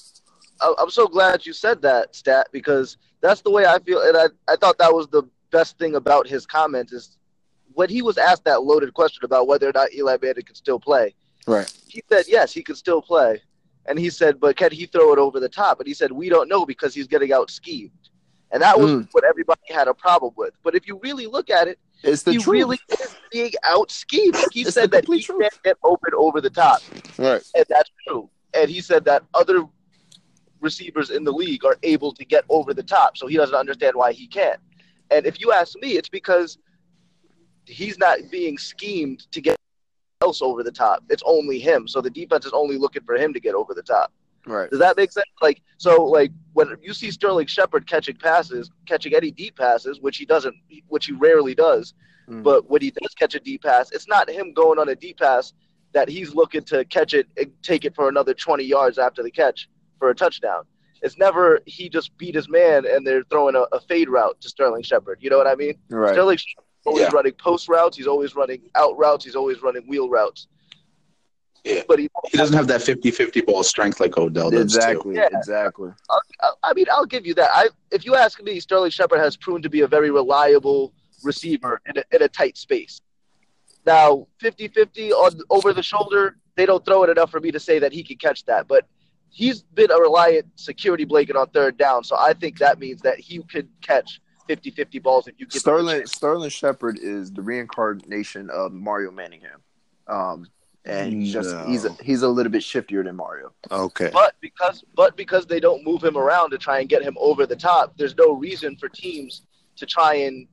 I- 0.61 0.75
I'm 0.79 0.89
so 0.89 1.07
glad 1.07 1.45
you 1.45 1.51
said 1.51 1.81
that 1.81 2.15
stat 2.15 2.47
because 2.53 2.95
that's 3.19 3.41
the 3.41 3.51
way 3.51 3.65
I 3.65 3.79
feel, 3.79 4.01
and 4.01 4.15
I, 4.15 4.27
I 4.47 4.55
thought 4.55 4.77
that 4.77 4.93
was 4.93 5.07
the 5.09 5.23
best 5.51 5.77
thing 5.77 5.95
about 5.95 6.25
his 6.27 6.45
comment 6.45 6.93
is 6.93 7.17
when 7.73 7.89
he 7.89 8.01
was 8.01 8.17
asked 8.17 8.45
that 8.45 8.63
loaded 8.63 8.93
question 8.93 9.25
about 9.25 9.47
whether 9.47 9.67
or 9.67 9.73
not 9.73 9.93
Eli 9.93 10.17
Manning 10.21 10.43
could 10.45 10.55
still 10.55 10.79
play. 10.79 11.13
Right. 11.45 11.69
He 11.87 12.01
said 12.09 12.25
yes, 12.29 12.53
he 12.53 12.63
could 12.63 12.77
still 12.77 13.01
play, 13.01 13.41
and 13.85 13.99
he 13.99 14.09
said, 14.09 14.39
but 14.39 14.55
can 14.55 14.71
he 14.71 14.85
throw 14.85 15.13
it 15.13 15.19
over 15.19 15.39
the 15.39 15.49
top? 15.49 15.79
And 15.79 15.87
he 15.87 15.93
said 15.93 16.11
we 16.11 16.29
don't 16.29 16.47
know 16.49 16.65
because 16.65 16.93
he's 16.93 17.07
getting 17.07 17.33
out 17.33 17.51
schemed, 17.51 17.91
and 18.51 18.61
that 18.61 18.79
was 18.79 18.91
Mm. 18.91 19.07
what 19.11 19.23
everybody 19.23 19.61
had 19.69 19.87
a 19.87 19.93
problem 19.93 20.33
with. 20.37 20.53
But 20.63 20.75
if 20.75 20.87
you 20.87 20.99
really 21.03 21.27
look 21.27 21.49
at 21.49 21.67
it, 21.67 21.79
It's 22.03 22.23
the 22.23 22.31
he 22.33 22.37
truth. 22.37 22.47
really 22.47 22.79
is 23.01 23.15
being 23.31 23.51
out 23.63 23.91
schemed. 23.91 24.35
He 24.51 24.61
It's 24.61 24.73
said 24.73 24.91
that 24.91 25.05
he 25.07 25.21
truth. 25.21 25.41
can't 25.41 25.63
get 25.63 25.77
open 25.83 26.11
over 26.15 26.39
the 26.41 26.49
top 26.49 26.81
right. 27.17 27.41
and 27.55 27.65
that's 27.69 27.89
true. 28.07 28.29
And 28.53 28.69
he 28.69 28.81
said 28.81 29.03
that 29.05 29.23
other 29.33 29.65
receivers 30.61 31.09
in 31.09 31.23
the 31.23 31.31
league 31.31 31.65
are 31.65 31.77
able 31.83 32.13
to 32.13 32.23
get 32.23 32.45
over 32.49 32.73
the 32.73 32.83
top, 32.83 33.17
so 33.17 33.27
he 33.27 33.35
doesn't 33.35 33.55
understand 33.55 33.95
why 33.95 34.13
he 34.13 34.27
can't. 34.27 34.59
And 35.11 35.25
if 35.25 35.39
you 35.41 35.51
ask 35.51 35.75
me, 35.79 35.97
it's 35.97 36.09
because 36.09 36.57
he's 37.65 37.97
not 37.97 38.19
being 38.31 38.57
schemed 38.57 39.29
to 39.31 39.41
get 39.41 39.57
else 40.23 40.41
over 40.41 40.63
the 40.63 40.71
top. 40.71 41.03
It's 41.09 41.23
only 41.25 41.59
him, 41.59 41.87
so 41.87 42.01
the 42.01 42.09
defense 42.21 42.45
is 42.45 42.53
only 42.53 42.77
looking 42.77 43.03
for 43.03 43.15
him 43.15 43.33
to 43.33 43.39
get 43.39 43.53
over 43.55 43.73
the 43.73 43.83
top. 43.83 44.11
Right. 44.45 44.69
Does 44.69 44.79
that 44.79 44.97
make 44.97 45.11
sense? 45.11 45.27
Like 45.41 45.61
so, 45.77 46.03
like 46.05 46.31
when 46.53 46.67
you 46.81 46.93
see 46.93 47.11
Sterling 47.11 47.47
Shepard 47.47 47.87
catching 47.87 48.15
passes, 48.15 48.71
catching 48.85 49.13
any 49.15 49.31
deep 49.31 49.55
passes, 49.57 49.99
which 50.01 50.17
he 50.17 50.25
doesn't, 50.25 50.55
which 50.87 51.05
he 51.07 51.13
rarely 51.13 51.55
does, 51.55 51.93
Mm. 52.29 52.41
but 52.41 52.69
when 52.69 52.81
he 52.81 52.89
does 52.89 53.13
catch 53.15 53.35
a 53.35 53.39
deep 53.49 53.63
pass, 53.63 53.91
it's 53.91 54.07
not 54.07 54.29
him 54.29 54.53
going 54.53 54.79
on 54.79 54.87
a 54.87 54.95
deep 54.95 55.17
pass 55.19 55.51
that 55.91 56.07
he's 56.07 56.33
looking 56.33 56.63
to 56.71 56.85
catch 56.85 57.13
it 57.13 57.27
and 57.35 57.51
take 57.61 57.83
it 57.83 57.93
for 57.93 58.07
another 58.07 58.33
20 58.33 58.63
yards 58.63 58.97
after 58.97 59.21
the 59.21 59.29
catch 59.29 59.67
for 59.99 60.09
a 60.09 60.15
touchdown. 60.15 60.63
It's 61.01 61.17
never 61.17 61.59
he 61.65 61.89
just 61.89 62.15
beat 62.17 62.33
his 62.33 62.47
man 62.47 62.85
and 62.85 63.05
they're 63.05 63.25
throwing 63.29 63.55
a, 63.57 63.63
a 63.73 63.79
fade 63.89 64.07
route 64.07 64.39
to 64.39 64.47
Sterling 64.47 64.83
Shepard. 64.83 65.17
You 65.19 65.29
know 65.31 65.37
what 65.37 65.47
I 65.47 65.55
mean? 65.55 65.75
Right. 65.89 66.13
Sterling 66.13 66.37
Shepard's 66.37 66.67
always 66.85 67.03
Yeah. 67.03 67.09
running 67.13 67.33
post 67.33 67.67
routes. 67.69 67.97
He's 67.97 68.07
always 68.07 68.35
running 68.35 68.61
out 68.75 68.97
routes. 68.97 69.25
He's 69.25 69.35
always 69.35 69.61
running 69.61 69.83
wheel 69.87 70.09
routes. 70.09 70.47
Yeah. 71.63 71.83
But 71.87 71.99
he, 71.99 72.09
He 72.29 72.37
doesn't 72.37 72.55
have 72.55 72.67
that 72.67 72.81
50-50 72.81 73.45
ball 73.45 73.63
strength 73.63 73.99
like 73.99 74.17
Odell 74.17 74.49
does. 74.51 74.59
Too. 74.73 74.77
Exactly. 74.79 75.15
Yeah. 75.15 75.29
Exactly. 75.31 75.91
I, 76.09 76.49
I 76.63 76.73
mean, 76.73 76.85
I'll 76.91 77.05
give 77.05 77.25
you 77.25 77.33
that. 77.35 77.49
I, 77.53 77.69
if 77.91 78.05
you 78.05 78.15
ask 78.15 78.41
me, 78.43 78.59
Sterling 78.59 78.91
Shepard 78.91 79.19
has 79.19 79.37
proven 79.37 79.61
to 79.61 79.69
be 79.69 79.81
a 79.81 79.87
very 79.87 80.11
reliable 80.11 80.93
receiver 81.23 81.79
in 81.85 81.97
a, 81.97 82.03
in 82.13 82.21
a 82.21 82.27
tight 82.27 82.57
space. 82.57 83.01
Now, 83.85 84.27
50-50 84.41 85.11
on 85.11 85.39
over 85.49 85.73
the 85.73 85.83
shoulder, 85.83 86.37
they 86.55 86.65
don't 86.65 86.83
throw 86.85 87.03
it 87.03 87.09
enough 87.09 87.31
for 87.31 87.39
me 87.39 87.51
to 87.51 87.59
say 87.59 87.79
that 87.79 87.93
he 87.93 88.03
can 88.03 88.17
catch 88.17 88.43
that. 88.45 88.67
But 88.67 88.85
he's 89.29 89.63
been 89.63 89.89
a 89.91 89.97
reliant 89.97 90.45
security 90.55 91.05
blanket 91.05 91.35
on 91.35 91.47
third 91.49 91.77
down, 91.77 92.03
so 92.03 92.15
I 92.17 92.33
think 92.33 92.59
that 92.59 92.77
means 92.79 93.01
that 93.01 93.19
he 93.19 93.41
could 93.43 93.67
catch 93.81 94.21
50-50 94.49 95.01
balls 95.01 95.27
if 95.27 95.35
you 95.37 95.45
give 95.45 95.53
him 95.53 95.57
a 95.57 95.59
Sterling 95.59 95.97
chance. 95.99 96.11
Sterling 96.11 96.49
Shepard 96.49 96.99
is 96.99 97.31
the 97.31 97.41
reincarnation 97.41 98.49
of 98.49 98.73
Mario 98.73 99.11
Manningham. 99.11 99.61
Um, 100.07 100.47
and 100.85 101.13
he's 101.13 101.31
just 101.31 101.49
No. 101.55 101.63
he's 101.65 101.85
a, 101.85 101.93
he's 102.03 102.21
a 102.23 102.27
little 102.27 102.51
bit 102.51 102.61
shiftier 102.61 103.03
than 103.05 103.15
Mario. 103.15 103.53
Okay. 103.71 104.09
But 104.11 104.35
because 104.41 104.83
but 104.95 105.15
because 105.15 105.45
they 105.45 105.61
don't 105.61 105.83
move 105.85 106.03
him 106.03 106.17
around 106.17 106.49
to 106.51 106.57
try 106.57 106.79
and 106.79 106.89
get 106.89 107.01
him 107.01 107.15
over 107.19 107.45
the 107.45 107.55
top, 107.55 107.95
there's 107.97 108.17
no 108.17 108.33
reason 108.33 108.75
for 108.75 108.89
teams 108.89 109.43
to 109.77 109.85
try 109.85 110.15
and 110.15 110.45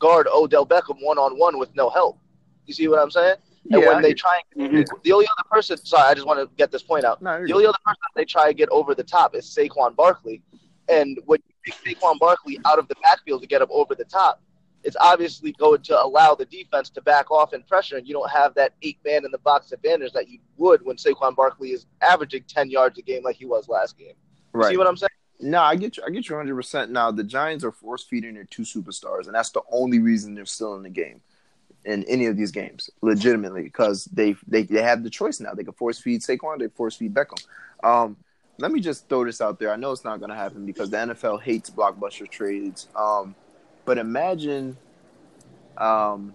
guard 0.00 0.26
Odell 0.32 0.66
Beckham 0.66 0.96
one 1.00 1.18
on 1.18 1.38
one 1.38 1.56
with 1.58 1.72
no 1.76 1.88
help. 1.88 2.18
You 2.66 2.74
see 2.74 2.88
what 2.88 2.98
I'm 3.00 3.10
saying? 3.12 3.36
And 3.70 3.82
Yeah, 3.82 3.88
when 3.88 4.02
they 4.02 4.12
try, 4.12 4.40
and, 4.56 4.86
the 5.04 5.12
only 5.12 5.26
other 5.26 5.48
person. 5.50 5.76
Sorry, 5.76 6.08
I 6.08 6.14
just 6.14 6.26
want 6.26 6.40
to 6.40 6.48
get 6.56 6.72
this 6.72 6.82
point 6.82 7.04
out. 7.04 7.22
No, 7.22 7.36
you're 7.36 7.40
The 7.42 7.46
good. 7.46 7.54
only 7.54 7.66
other 7.66 7.78
person 7.84 8.00
they 8.16 8.24
try 8.24 8.48
to 8.48 8.54
get 8.54 8.68
over 8.70 8.94
the 8.94 9.04
top 9.04 9.34
is 9.36 9.44
Saquon 9.46 9.94
Barkley. 9.94 10.42
And 10.88 11.18
when 11.26 11.38
you 11.46 11.54
take 11.64 11.98
Saquon 11.98 12.18
Barkley 12.18 12.58
out 12.64 12.78
of 12.78 12.88
the 12.88 12.94
backfield 13.02 13.42
to 13.42 13.48
get 13.48 13.62
him 13.62 13.68
over 13.70 13.94
the 13.94 14.04
top, 14.04 14.42
it's 14.84 14.96
obviously 15.00 15.52
going 15.52 15.82
to 15.82 16.02
allow 16.02 16.34
the 16.34 16.44
defense 16.44 16.88
to 16.90 17.02
back 17.02 17.30
off 17.30 17.52
and 17.52 17.66
pressure, 17.66 17.96
and 17.96 18.06
you 18.06 18.14
don't 18.14 18.30
have 18.30 18.54
that 18.54 18.74
eight 18.82 18.98
man 19.04 19.24
in 19.24 19.30
the 19.30 19.38
box 19.38 19.72
advantage 19.72 20.12
that 20.12 20.28
you 20.28 20.38
would 20.56 20.84
when 20.84 20.96
Saquon 20.96 21.34
Barkley 21.34 21.70
is 21.70 21.86
averaging 22.00 22.44
10 22.48 22.70
yards 22.70 22.98
a 22.98 23.02
game 23.02 23.22
like 23.24 23.36
he 23.36 23.44
was 23.44 23.68
last 23.68 23.98
game. 23.98 24.14
Right. 24.52 24.70
See 24.70 24.76
what 24.76 24.86
I'm 24.86 24.96
saying? 24.96 25.08
No, 25.40 25.62
I 25.62 25.76
get 25.76 25.96
you. 25.96 26.02
I 26.04 26.10
get 26.10 26.28
you 26.28 26.34
100. 26.34 26.54
percent 26.54 26.90
Now 26.90 27.10
the 27.10 27.22
Giants 27.22 27.64
are 27.64 27.70
force 27.70 28.02
feeding 28.02 28.34
their 28.34 28.44
two 28.44 28.62
superstars, 28.62 29.26
and 29.26 29.34
that's 29.34 29.50
the 29.50 29.62
only 29.70 30.00
reason 30.00 30.34
they're 30.34 30.46
still 30.46 30.74
in 30.74 30.82
the 30.82 30.90
game 30.90 31.20
in 31.84 32.04
any 32.04 32.26
of 32.26 32.36
these 32.36 32.50
games, 32.50 32.90
legitimately, 33.02 33.62
because 33.62 34.06
they 34.06 34.34
they 34.48 34.64
they 34.64 34.82
have 34.82 35.04
the 35.04 35.10
choice 35.10 35.38
now. 35.38 35.54
They 35.54 35.64
can 35.64 35.74
force 35.74 35.98
feed 35.98 36.22
Saquon, 36.22 36.58
they 36.58 36.68
force 36.68 36.96
feed 36.96 37.14
Beckham. 37.14 37.44
Um, 37.84 38.16
let 38.58 38.72
me 38.72 38.80
just 38.80 39.08
throw 39.08 39.24
this 39.24 39.40
out 39.40 39.58
there. 39.58 39.72
I 39.72 39.76
know 39.76 39.92
it's 39.92 40.04
not 40.04 40.18
going 40.18 40.30
to 40.30 40.36
happen 40.36 40.66
because 40.66 40.90
the 40.90 40.96
NFL 40.98 41.40
hates 41.42 41.70
blockbuster 41.70 42.28
trades. 42.28 42.88
Um, 42.96 43.34
but 43.84 43.98
imagine, 43.98 44.76
um, 45.76 46.34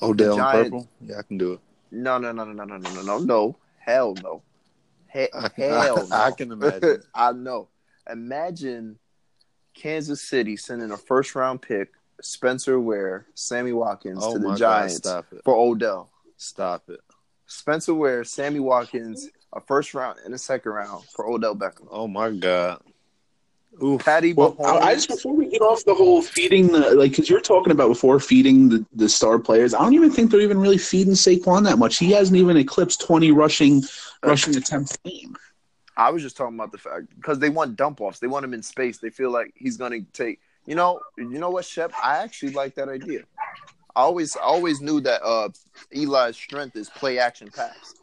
Odell 0.00 0.36
Giants- 0.36 0.70
purple. 0.70 0.88
Yeah, 1.00 1.18
I 1.18 1.22
can 1.22 1.38
do 1.38 1.52
it. 1.54 1.60
no, 1.90 2.18
no, 2.18 2.32
no, 2.32 2.44
no, 2.44 2.52
no, 2.52 2.64
no, 2.64 2.76
no, 2.76 2.90
no, 2.90 3.02
no, 3.02 3.18
no, 3.18 3.56
hell 3.78 4.14
no, 4.22 4.42
He- 5.12 5.28
I, 5.32 5.50
hell 5.56 6.06
no. 6.08 6.16
I 6.16 6.30
can 6.32 6.52
imagine. 6.56 7.02
I 7.14 7.32
know. 7.32 7.68
Imagine 8.10 8.98
Kansas 9.74 10.20
City 10.20 10.56
sending 10.56 10.90
a 10.90 10.96
first 10.96 11.34
round 11.34 11.62
pick, 11.62 11.92
Spencer 12.20 12.78
Ware, 12.80 13.26
Sammy 13.34 13.72
Watkins 13.72 14.18
Oh 14.22 14.34
to 14.34 14.38
the 14.38 14.48
God! 14.48 14.58
Giants 14.58 15.06
it! 15.06 15.24
for 15.44 15.56
Odell. 15.56 16.10
Stop 16.36 16.84
it! 16.88 17.00
Spencer 17.46 17.94
Ware, 17.94 18.24
Sammy 18.24 18.60
Watkins, 18.60 19.28
a 19.52 19.60
first 19.60 19.94
round 19.94 20.18
and 20.24 20.34
a 20.34 20.38
second 20.38 20.72
round 20.72 21.04
for 21.04 21.26
Odell 21.26 21.54
Beckham. 21.54 21.88
Oh 21.90 22.06
my 22.08 22.30
God! 22.30 22.82
Oof. 23.82 24.04
Patty 24.04 24.32
Well, 24.32 24.54
Mahomes. 24.54 24.66
I 24.66 24.90
I 24.90 24.94
just 24.94 25.08
before 25.08 25.34
we 25.34 25.48
get 25.48 25.62
off 25.62 25.84
the 25.84 25.94
whole 25.94 26.22
feeding 26.22 26.68
the 26.68 26.94
like 26.94 27.12
because 27.12 27.30
you're 27.30 27.40
talking 27.40 27.72
about 27.72 27.88
before 27.88 28.20
feeding 28.20 28.68
the, 28.68 28.86
the 28.94 29.08
star 29.08 29.38
players. 29.38 29.74
I 29.74 29.78
don't 29.78 29.94
even 29.94 30.10
think 30.10 30.30
they're 30.30 30.40
even 30.40 30.58
really 30.58 30.78
feeding 30.78 31.14
Saquon 31.14 31.64
that 31.64 31.78
much. 31.78 31.98
He 31.98 32.10
hasn't 32.12 32.36
even 32.36 32.56
eclipsed 32.56 33.00
twenty 33.00 33.32
rushing 33.32 33.82
rushing 34.22 34.56
attempts 34.56 34.98
a 35.04 35.08
game. 35.08 35.36
I 35.96 36.10
was 36.10 36.22
just 36.22 36.36
talking 36.36 36.54
about 36.54 36.72
the 36.72 36.78
fact 36.78 37.06
because 37.16 37.38
they 37.38 37.50
want 37.50 37.76
dump 37.76 38.00
offs. 38.00 38.18
They 38.18 38.26
want 38.26 38.44
him 38.44 38.54
in 38.54 38.62
space. 38.62 38.98
They 38.98 39.10
feel 39.10 39.30
like 39.30 39.52
he's 39.54 39.76
going 39.76 39.92
to 39.92 40.12
take. 40.12 40.40
You 40.64 40.74
know, 40.74 41.00
you 41.18 41.38
know 41.38 41.50
what, 41.50 41.64
Shep? 41.64 41.92
I 42.02 42.18
actually 42.18 42.52
like 42.52 42.76
that 42.76 42.88
idea. 42.88 43.24
I 43.94 44.00
always, 44.00 44.36
I 44.36 44.42
always 44.42 44.80
knew 44.80 45.00
that 45.00 45.22
uh, 45.22 45.48
Eli's 45.94 46.36
strength 46.36 46.76
is 46.76 46.88
play 46.88 47.18
action 47.18 47.50
pass. 47.54 47.94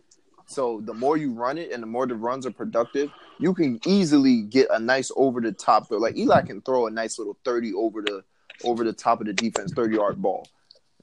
So 0.49 0.81
the 0.83 0.95
more 0.95 1.15
you 1.15 1.31
run 1.31 1.59
it 1.59 1.71
and 1.71 1.83
the 1.83 1.87
more 1.87 2.07
the 2.07 2.15
runs 2.15 2.47
are 2.47 2.51
productive, 2.51 3.11
you 3.37 3.53
can 3.53 3.79
easily 3.85 4.41
get 4.41 4.67
a 4.71 4.79
nice 4.79 5.11
over 5.15 5.39
the 5.39 5.51
top. 5.51 5.87
throw. 5.87 5.99
Like 5.99 6.17
Eli 6.17 6.41
can 6.41 6.61
throw 6.61 6.87
a 6.87 6.91
nice 6.91 7.19
little 7.19 7.37
thirty 7.45 7.71
over 7.71 8.01
the 8.01 8.23
over 8.63 8.83
the 8.83 8.91
top 8.91 9.21
of 9.21 9.27
the 9.27 9.33
defense, 9.33 9.71
thirty 9.73 9.95
yard 9.95 10.19
ball, 10.19 10.47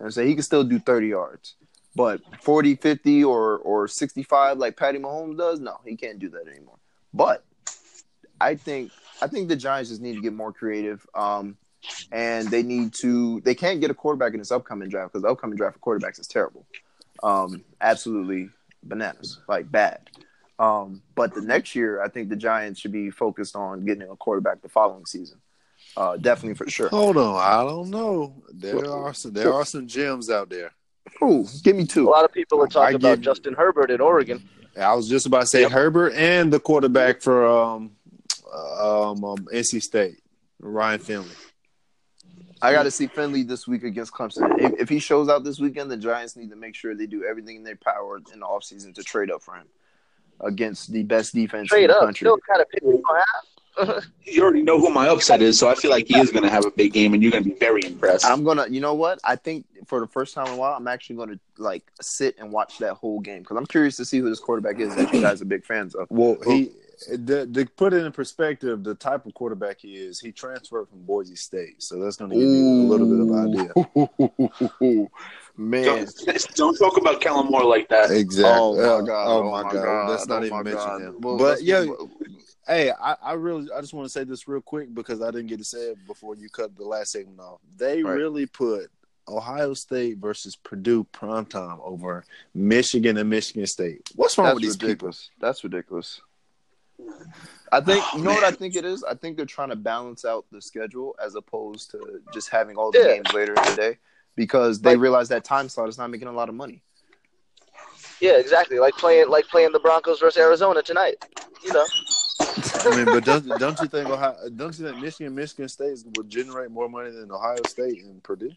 and 0.01 0.13
so 0.13 0.25
he 0.25 0.35
can 0.35 0.43
still 0.43 0.65
do 0.65 0.81
thirty 0.81 1.09
yards. 1.09 1.55
But 1.95 2.21
40, 2.43 2.75
50, 2.75 3.25
or 3.25 3.59
or 3.59 3.89
65 3.89 4.59
like 4.59 4.77
Patty 4.77 4.99
Mahomes 4.99 5.39
does, 5.39 5.61
no, 5.61 5.79
he 5.87 5.97
can't 5.97 6.19
do 6.19 6.29
that 6.31 6.47
anymore. 6.49 6.77
But 7.15 7.45
I 8.41 8.57
think 8.57 8.91
I 9.23 9.29
think 9.29 9.49
the 9.49 9.57
Giants 9.57 9.91
just 9.91 10.03
need 10.03 10.17
to 10.17 10.21
get 10.21 10.33
more 10.33 10.53
creative. 10.53 11.07
Um, 11.15 11.57
and 12.11 12.49
they 12.49 12.65
need 12.65 12.95
to 12.95 13.41
they 13.43 13.55
can't 13.55 13.81
get 13.81 13.93
a 13.93 13.95
quarterback 13.95 14.33
in 14.33 14.41
this 14.41 14.51
upcoming 14.51 14.89
draft 14.89 15.13
because 15.13 15.23
the 15.23 15.29
upcoming 15.29 15.57
draft 15.57 15.79
for 15.79 15.99
quarterbacks 15.99 16.19
is 16.19 16.27
terrible. 16.27 16.67
Um, 17.23 17.65
absolutely 17.81 18.51
bananas, 18.89 19.41
like 19.49 19.71
bad. 19.71 20.09
Um, 20.59 21.03
but 21.15 21.35
the 21.35 21.43
next 21.43 21.75
year, 21.75 22.03
I 22.03 22.09
think 22.09 22.29
the 22.31 22.37
Giants 22.37 22.81
should 22.81 22.93
be 22.93 23.11
focused 23.11 23.55
on 23.57 23.85
getting 23.85 24.09
a 24.09 24.17
quarterback 24.17 24.63
the 24.63 24.69
following 24.69 25.05
season. 25.05 25.39
Uh, 25.97 26.17
definitely 26.17 26.55
for 26.55 26.69
sure. 26.71 26.89
Hold 26.89 27.17
on, 27.19 27.37
I 27.37 27.63
don't 27.63 27.91
know. 27.91 28.43
There 28.53 28.89
are 28.91 29.13
some 29.15 29.33
there 29.33 29.53
are 29.53 29.65
some 29.65 29.87
gems 29.87 30.31
out 30.31 30.49
there. 30.49 30.73
Ooh, 31.23 31.47
give 31.63 31.77
me 31.77 31.87
two. 31.87 32.09
A 32.09 32.11
lot 32.11 32.25
of 32.25 32.33
people 32.33 32.61
are 32.63 32.67
talking 32.67 32.97
about 32.97 33.17
give- 33.17 33.21
Justin 33.23 33.55
Herbert 33.55 33.91
in 33.91 34.01
Oregon. 34.01 34.49
I 34.79 34.95
was 34.95 35.09
just 35.09 35.25
about 35.27 35.43
to 35.43 35.47
say 35.47 35.63
Yep. 35.63 35.73
Herbert 35.73 36.13
and 36.15 36.53
the 36.53 36.61
quarterback 36.61 37.23
for 37.23 37.47
um 37.47 37.93
um, 38.53 39.25
um 39.25 39.47
NC 39.53 39.83
State, 39.83 40.19
Ryan 40.61 40.99
Finley. 41.01 41.29
I 42.63 42.73
got 42.73 42.85
to 42.85 42.91
see 42.91 43.07
Finley 43.07 43.43
this 43.43 43.67
week 43.67 43.83
against 43.85 44.13
Clemson. 44.13 44.59
If, 44.59 44.81
if 44.81 44.89
he 44.89 44.99
shows 44.99 45.29
out 45.29 45.45
this 45.45 45.59
weekend, 45.59 45.91
the 45.91 45.97
Giants 45.97 46.37
need 46.37 46.51
to 46.51 46.57
make 46.57 46.75
sure 46.75 46.95
they 46.95 47.07
do 47.07 47.25
everything 47.25 47.57
in 47.57 47.65
their 47.65 47.77
power 47.77 48.19
in 48.33 48.41
the 48.41 48.47
offseason 48.47 48.95
to 48.95 49.03
trade 49.03 49.31
up 49.31 49.43
for 49.43 49.57
him 49.57 49.67
against 50.41 50.93
the 50.93 51.03
best 51.03 51.35
defense 51.35 51.69
Trade 51.69 51.85
in 51.85 51.89
the 51.89 51.97
up. 51.97 52.05
country. 52.05 52.25
Still 52.27 52.39
kind 52.49 52.61
of 52.63 52.69
pick 52.71 52.83
you. 52.83 53.03
You 54.23 54.43
already 54.43 54.63
know 54.63 54.81
who 54.81 54.91
my 54.91 55.09
upset 55.09 55.43
is, 55.43 55.59
so 55.59 55.69
I 55.69 55.75
feel 55.75 55.91
like 55.91 56.07
he 56.07 56.19
is 56.19 56.31
going 56.31 56.45
to 56.45 56.51
have 56.51 56.65
a 56.65 56.71
big 56.71 56.93
game, 56.95 57.13
and 57.13 57.23
you're 57.23 57.31
going 57.31 57.45
to 57.45 57.51
be 57.51 57.57
very 57.57 57.85
impressed. 57.85 58.25
I'm 58.25 58.43
gonna, 58.43 58.67
you 58.69 58.81
know 58.81 58.95
what? 58.95 59.21
I 59.23 59.37
think 59.37 59.67
for 59.87 60.01
the 60.01 60.07
first 60.07 60.35
time 60.35 60.47
in 60.47 60.55
a 60.55 60.57
while, 60.57 60.75
I'm 60.75 60.89
actually 60.89 61.17
gonna 61.17 61.39
like 61.59 61.85
sit 62.01 62.37
and 62.39 62.51
watch 62.51 62.79
that 62.79 62.95
whole 62.95 63.21
game 63.21 63.41
because 63.43 63.57
I'm 63.57 63.67
curious 63.67 63.97
to 63.99 64.05
see 64.05 64.19
who 64.19 64.29
this 64.29 64.41
quarterback 64.41 64.81
is 64.81 64.95
that 64.97 65.13
you 65.13 65.21
guys 65.21 65.43
are 65.43 65.45
big 65.45 65.65
fans 65.65 65.95
of. 65.95 66.07
Well, 66.11 66.39
he 66.47 66.71
to, 67.27 67.47
to 67.47 67.67
put 67.77 67.93
it 67.93 68.05
in 68.05 68.13
perspective, 68.13 68.83
the 68.85 68.95
type 68.95 69.27
of 69.27 69.35
quarterback 69.35 69.79
he 69.81 69.97
is, 69.97 70.19
he 70.21 70.33
transferred 70.33 70.89
from 70.89 71.03
Boise 71.03 71.37
State, 71.37 71.83
so 71.83 71.99
that's 72.01 72.17
going 72.17 72.31
to 72.31 72.37
give 72.37 72.49
you 72.49 72.65
a 72.65 72.87
little 72.89 73.07
bit 73.07 73.21
of 73.21 73.31
idea. 74.01 75.07
Man, 75.59 75.85
Don't, 76.27 76.55
don't 76.55 76.75
talk 76.77 76.99
about 76.99 77.21
Kellen 77.23 77.47
Moore 77.51 77.65
like 77.65 77.89
that. 77.89 78.11
Exactly. 78.11 78.53
Oh 78.61 78.75
my 78.77 78.83
Uh, 78.83 79.01
god! 79.01 79.27
Oh, 79.27 79.51
my 79.51 79.73
god! 79.73 80.11
Let's 80.11 80.27
not 80.27 80.43
oh 80.43 80.45
even 80.47 80.57
my 80.59 80.63
mention 80.63 80.79
God. 80.87 81.01
him. 81.01 81.15
Well, 81.21 81.39
but 81.39 81.45
let's- 81.45 81.63
yeah, 81.63 81.87
hey, 82.69 82.91
I, 82.91 83.17
I 83.23 83.33
really, 83.33 83.67
I 83.73 83.81
just 83.81 83.95
want 83.95 84.05
to 84.05 84.11
say 84.11 84.25
this 84.25 84.47
real 84.47 84.61
quick 84.61 84.93
because 84.93 85.23
I 85.23 85.31
didn't 85.31 85.47
get 85.47 85.57
to 85.59 85.65
say 85.65 85.79
it 85.93 86.07
before 86.07 86.35
you 86.37 86.51
cut 86.51 86.77
the 86.77 86.85
last 86.85 87.13
segment 87.13 87.41
off. 87.41 87.61
They 87.79 88.03
Right. 88.03 88.13
really 88.13 88.45
put 88.45 88.91
Ohio 89.29 89.73
State 89.73 90.19
versus 90.19 90.57
Purdue 90.57 91.05
primetime 91.05 91.79
over 91.83 92.23
Michigan 92.55 93.17
and 93.17 93.31
Michigan 93.31 93.67
State. 93.67 94.11
What's 94.15 94.37
wrong 94.37 94.49
that's 94.49 94.55
with 94.57 94.63
these 94.65 94.77
people? 94.77 95.11
That's 95.41 95.65
ridiculous. 95.65 96.21
I 97.73 97.81
think 97.81 98.05
oh, 98.13 98.19
you 98.19 98.25
know 98.25 98.33
what 98.33 98.45
I 98.45 98.51
think 98.51 98.77
it 98.77 98.85
is. 98.85 99.05
I 99.05 99.15
think 99.15 99.37
they're 99.37 99.47
trying 99.47 99.71
to 99.71 99.77
balance 99.77 100.25
out 100.25 100.47
the 100.51 100.63
schedule 100.63 101.17
as 101.25 101.35
opposed 101.35 101.91
to 101.93 102.21
just 102.33 102.49
having 102.49 102.77
all 102.77 102.91
the 102.91 102.99
Yeah. 102.99 103.15
games 103.17 103.33
later 103.33 103.55
in 103.55 103.65
the 103.65 103.77
day 103.77 103.99
because 104.35 104.81
they 104.81 104.91
Like- 104.91 105.01
realize 105.01 105.29
that 105.29 105.45
time 105.45 105.69
slot 105.69 105.89
is 105.89 105.99
not 105.99 106.11
making 106.11 106.29
a 106.29 106.33
lot 106.33 106.49
of 106.49 106.55
money. 106.55 106.83
Yeah, 108.21 108.39
exactly. 108.39 108.79
Like 108.79 108.95
playing 108.95 109.29
like 109.29 109.47
playing 109.49 109.73
the 109.73 109.81
Broncos 109.81 110.21
versus 110.21 110.39
Arizona 110.39 110.83
tonight. 110.83 111.17
You 111.65 111.73
know. 111.73 111.85
I 112.39 112.97
mean, 112.97 113.05
but 113.07 113.25
don't, 113.25 113.47
don't 113.59 113.81
you 113.81 113.89
think 113.89 114.09
Ohio, 114.09 114.37
don't 114.55 114.79
you 114.79 114.87
think 114.87 115.03
Michigan, 115.03 115.35
Michigan 115.35 115.69
State 115.69 115.99
would 116.17 116.29
generate 116.29 116.71
more 116.71 116.89
money 116.89 117.11
than 117.11 117.31
Ohio 117.31 117.57
State 117.67 118.05
and 118.05 118.23
Purdue? 118.23 118.53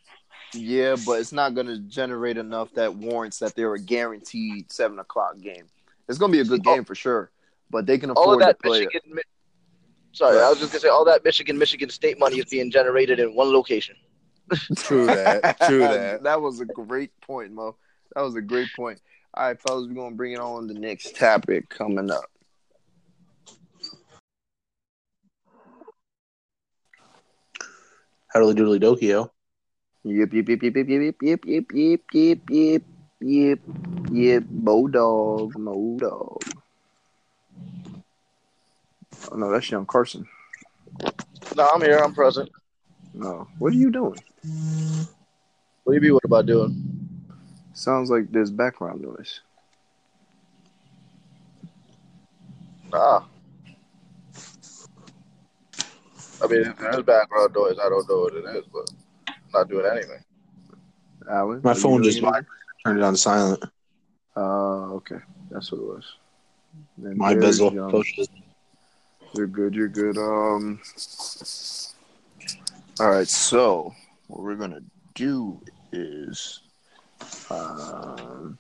Yeah, 0.54 0.96
but 1.06 1.20
it's 1.20 1.32
not 1.32 1.56
going 1.56 1.68
to 1.68 1.80
generate 1.80 2.38
enough 2.38 2.74
that 2.74 2.94
warrants 2.94 3.40
that 3.40 3.56
they're 3.56 3.74
a 3.74 3.80
guaranteed 3.80 4.72
seven 4.72 5.00
o'clock 5.00 5.40
game. 5.40 5.66
It's 6.08 6.18
going 6.18 6.32
to 6.32 6.38
be 6.38 6.42
a 6.42 6.46
good 6.46 6.66
oh. 6.66 6.76
game 6.76 6.86
for 6.86 6.96
sure, 6.96 7.32
but 7.70 7.86
they 7.86 7.98
can 7.98 8.10
All 8.12 8.24
of 8.24 8.30
afford 8.30 8.40
to 8.42 8.46
that 8.46 8.60
play. 8.62 8.80
it. 8.82 8.86
Michigan. 8.86 9.16
Mi- 9.16 9.22
Sorry, 10.12 10.42
I 10.42 10.50
was 10.50 10.60
just 10.60 10.72
gonna 10.72 10.82
say 10.82 10.88
all 10.90 11.06
that 11.06 11.24
Michigan 11.24 11.58
Michigan 11.58 11.90
State 11.90 12.20
money 12.20 12.40
is 12.40 12.46
being 12.46 12.72
generated 12.72 13.20
in 13.20 13.36
one 13.36 13.54
location. 13.54 13.96
True 14.78 15.06
that. 15.08 15.60
True 15.62 15.88
that. 15.88 16.24
that 16.24 16.42
was 16.42 16.60
a 16.60 16.66
great 16.66 17.12
point, 17.22 17.52
Mo. 17.54 17.76
That 18.16 18.22
was 18.22 18.36
a 18.36 18.42
great 18.42 18.70
point. 18.76 19.00
All 19.36 19.46
right, 19.46 19.62
fellas, 19.62 19.88
we're 19.88 19.94
gonna 19.94 20.16
bring 20.16 20.34
it 20.34 20.40
on 20.40 20.68
the 20.68 20.74
next 20.74 21.16
topic 21.16 21.70
coming 21.70 22.10
up. 22.10 22.26
Howdy 28.30 28.60
doodly 28.60 28.80
dokio. 28.80 29.30
Yep, 30.04 30.34
yep, 30.34 30.50
yep, 30.50 30.62
yep, 30.64 30.76
yep, 30.76 30.88
yep, 30.88 31.16
yep, 31.22 31.46
yep, 31.46 31.66
yep, 31.74 32.02
yep, 32.14 32.40
yep, 32.50 32.82
yep, 33.22 33.60
yep, 34.12 34.44
Mo 34.50 34.88
dog, 34.88 35.58
Mo 35.58 35.98
dog. 36.00 36.42
Oh 39.32 39.36
no, 39.36 39.52
that's 39.52 39.70
young 39.70 39.86
Carson. 39.86 40.28
No, 41.56 41.68
I'm 41.74 41.82
here. 41.82 41.98
I'm 41.98 42.14
present. 42.14 42.50
No, 43.14 43.48
what 43.58 43.74
are 43.74 43.76
you 43.76 43.92
doing? 43.92 44.18
What 45.84 45.94
do 45.94 45.96
you 45.96 46.00
be 46.02 46.12
what 46.12 46.24
about 46.26 46.46
doing? 46.46 46.86
Sounds 47.74 48.10
like 48.10 48.32
there's 48.32 48.52
background 48.52 49.02
noise. 49.02 49.42
Ah. 52.94 53.26
I 56.42 56.48
mean, 56.48 56.62
if 56.62 56.78
there's 56.78 57.04
background 57.04 57.54
noise, 57.54 57.78
I 57.84 57.90
don't 57.90 58.08
know 58.10 58.22
what 58.22 58.34
it 58.34 58.46
is, 58.58 58.66
but 58.72 58.90
I'm 59.28 59.36
not 59.54 59.70
doing 59.70 59.86
anything. 59.92 60.24
Alan, 61.30 61.62
My 61.64 61.74
phone 61.74 62.02
just 62.04 62.22
anything? 62.22 62.46
turned 62.86 63.00
it 63.00 63.04
on 63.04 63.16
silent. 63.16 63.64
Uh, 64.36 64.94
okay, 64.96 65.18
that's 65.52 65.72
what 65.72 65.82
it 65.82 65.86
was. 65.88 66.06
And 67.04 67.18
My 67.18 67.34
there's 67.34 67.60
bezel. 67.60 68.02
You're 69.34 69.48
good. 69.48 69.76
You're 69.76 69.88
good. 69.88 70.18
Um. 70.18 70.80
All 73.00 73.12
right. 73.12 73.28
So 73.28 73.94
what 74.28 74.42
we're 74.42 74.56
gonna 74.56 74.82
do 75.14 75.62
is, 75.92 76.62
um, 77.50 78.58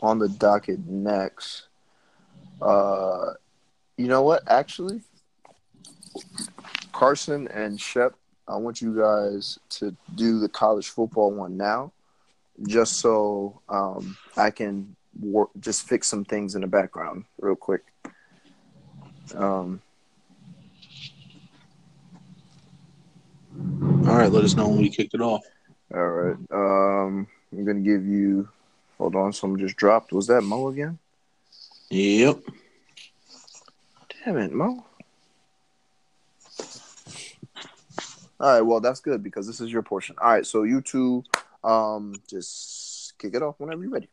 on 0.00 0.18
the 0.18 0.28
docket 0.28 0.86
next. 0.86 1.68
Uh, 2.60 3.32
you 3.96 4.08
know 4.08 4.22
what? 4.22 4.42
Actually, 4.46 5.02
Carson 6.92 7.48
and 7.48 7.80
Shep, 7.80 8.14
I 8.48 8.56
want 8.56 8.80
you 8.80 8.96
guys 8.96 9.58
to 9.70 9.94
do 10.14 10.38
the 10.38 10.48
college 10.48 10.88
football 10.88 11.32
one 11.32 11.56
now, 11.56 11.92
just 12.66 12.94
so 12.94 13.60
um 13.68 14.16
I 14.36 14.50
can 14.50 14.96
work, 15.20 15.50
just 15.60 15.86
fix 15.86 16.08
some 16.08 16.24
things 16.24 16.54
in 16.54 16.60
the 16.62 16.66
background 16.66 17.24
real 17.40 17.56
quick. 17.56 17.84
Um. 19.34 19.80
All 24.06 24.16
right, 24.16 24.30
let 24.30 24.44
us 24.44 24.54
know 24.54 24.68
when 24.68 24.78
we 24.78 24.88
kicked 24.88 25.14
it 25.14 25.20
off. 25.20 25.44
All 25.94 26.06
right. 26.06 26.36
Um, 26.50 27.26
I'm 27.52 27.64
gonna 27.64 27.80
give 27.80 28.06
you. 28.06 28.48
Hold 28.98 29.14
on, 29.14 29.32
someone 29.32 29.60
just 29.60 29.76
dropped. 29.76 30.12
Was 30.12 30.26
that 30.28 30.42
Mo 30.42 30.68
again? 30.68 30.98
Yep. 31.90 32.40
Damn 34.24 34.38
it, 34.38 34.52
Mo. 34.52 34.84
All 38.38 38.52
right. 38.52 38.60
Well, 38.60 38.80
that's 38.80 39.00
good 39.00 39.22
because 39.22 39.46
this 39.46 39.60
is 39.60 39.72
your 39.72 39.82
portion. 39.82 40.16
All 40.20 40.30
right. 40.30 40.46
So 40.46 40.64
you 40.64 40.80
two, 40.80 41.24
um, 41.64 42.14
just 42.28 43.18
kick 43.18 43.34
it 43.34 43.42
off 43.42 43.58
whenever 43.58 43.82
you're 43.82 43.92
ready. 43.92 44.08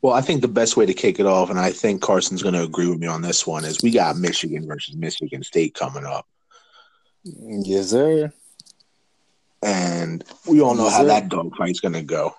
Well, 0.00 0.12
I 0.14 0.20
think 0.20 0.42
the 0.42 0.48
best 0.48 0.76
way 0.76 0.86
to 0.86 0.94
kick 0.94 1.18
it 1.18 1.26
off, 1.26 1.50
and 1.50 1.58
I 1.58 1.72
think 1.72 2.02
Carson's 2.02 2.42
going 2.42 2.54
to 2.54 2.62
agree 2.62 2.86
with 2.88 3.00
me 3.00 3.08
on 3.08 3.20
this 3.22 3.46
one, 3.46 3.64
is 3.64 3.82
we 3.82 3.90
got 3.90 4.16
Michigan 4.16 4.66
versus 4.66 4.94
Michigan 4.96 5.42
State 5.42 5.74
coming 5.74 6.04
up. 6.04 6.26
Yes, 7.24 7.90
sir. 7.90 8.32
and 9.62 10.22
we 10.46 10.60
all 10.60 10.74
know 10.76 10.84
Yes, 10.84 10.92
how 10.92 11.00
sir. 11.00 11.06
that 11.08 11.28
dogfight's 11.28 11.80
going 11.80 11.94
to 11.94 12.02
go. 12.02 12.34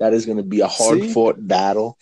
That 0.00 0.12
is 0.12 0.26
going 0.26 0.38
to 0.38 0.42
be 0.42 0.60
a 0.60 0.66
hard 0.66 1.00
See? 1.02 1.12
fought 1.12 1.36
battle. 1.46 1.96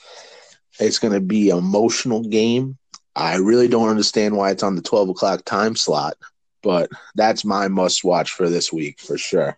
It's 0.80 0.98
going 0.98 1.12
to 1.14 1.20
be 1.20 1.50
an 1.50 1.58
emotional 1.58 2.22
game. 2.22 2.78
I 3.14 3.36
really 3.36 3.68
don't 3.68 3.90
understand 3.90 4.36
why 4.36 4.50
it's 4.50 4.62
on 4.64 4.74
the 4.74 4.82
12 4.82 5.10
o'clock 5.10 5.44
time 5.44 5.76
slot, 5.76 6.16
but 6.62 6.88
that's 7.14 7.44
my 7.44 7.68
must 7.68 8.02
watch 8.02 8.32
for 8.32 8.48
this 8.48 8.72
week 8.72 8.98
for 8.98 9.16
sure. 9.16 9.56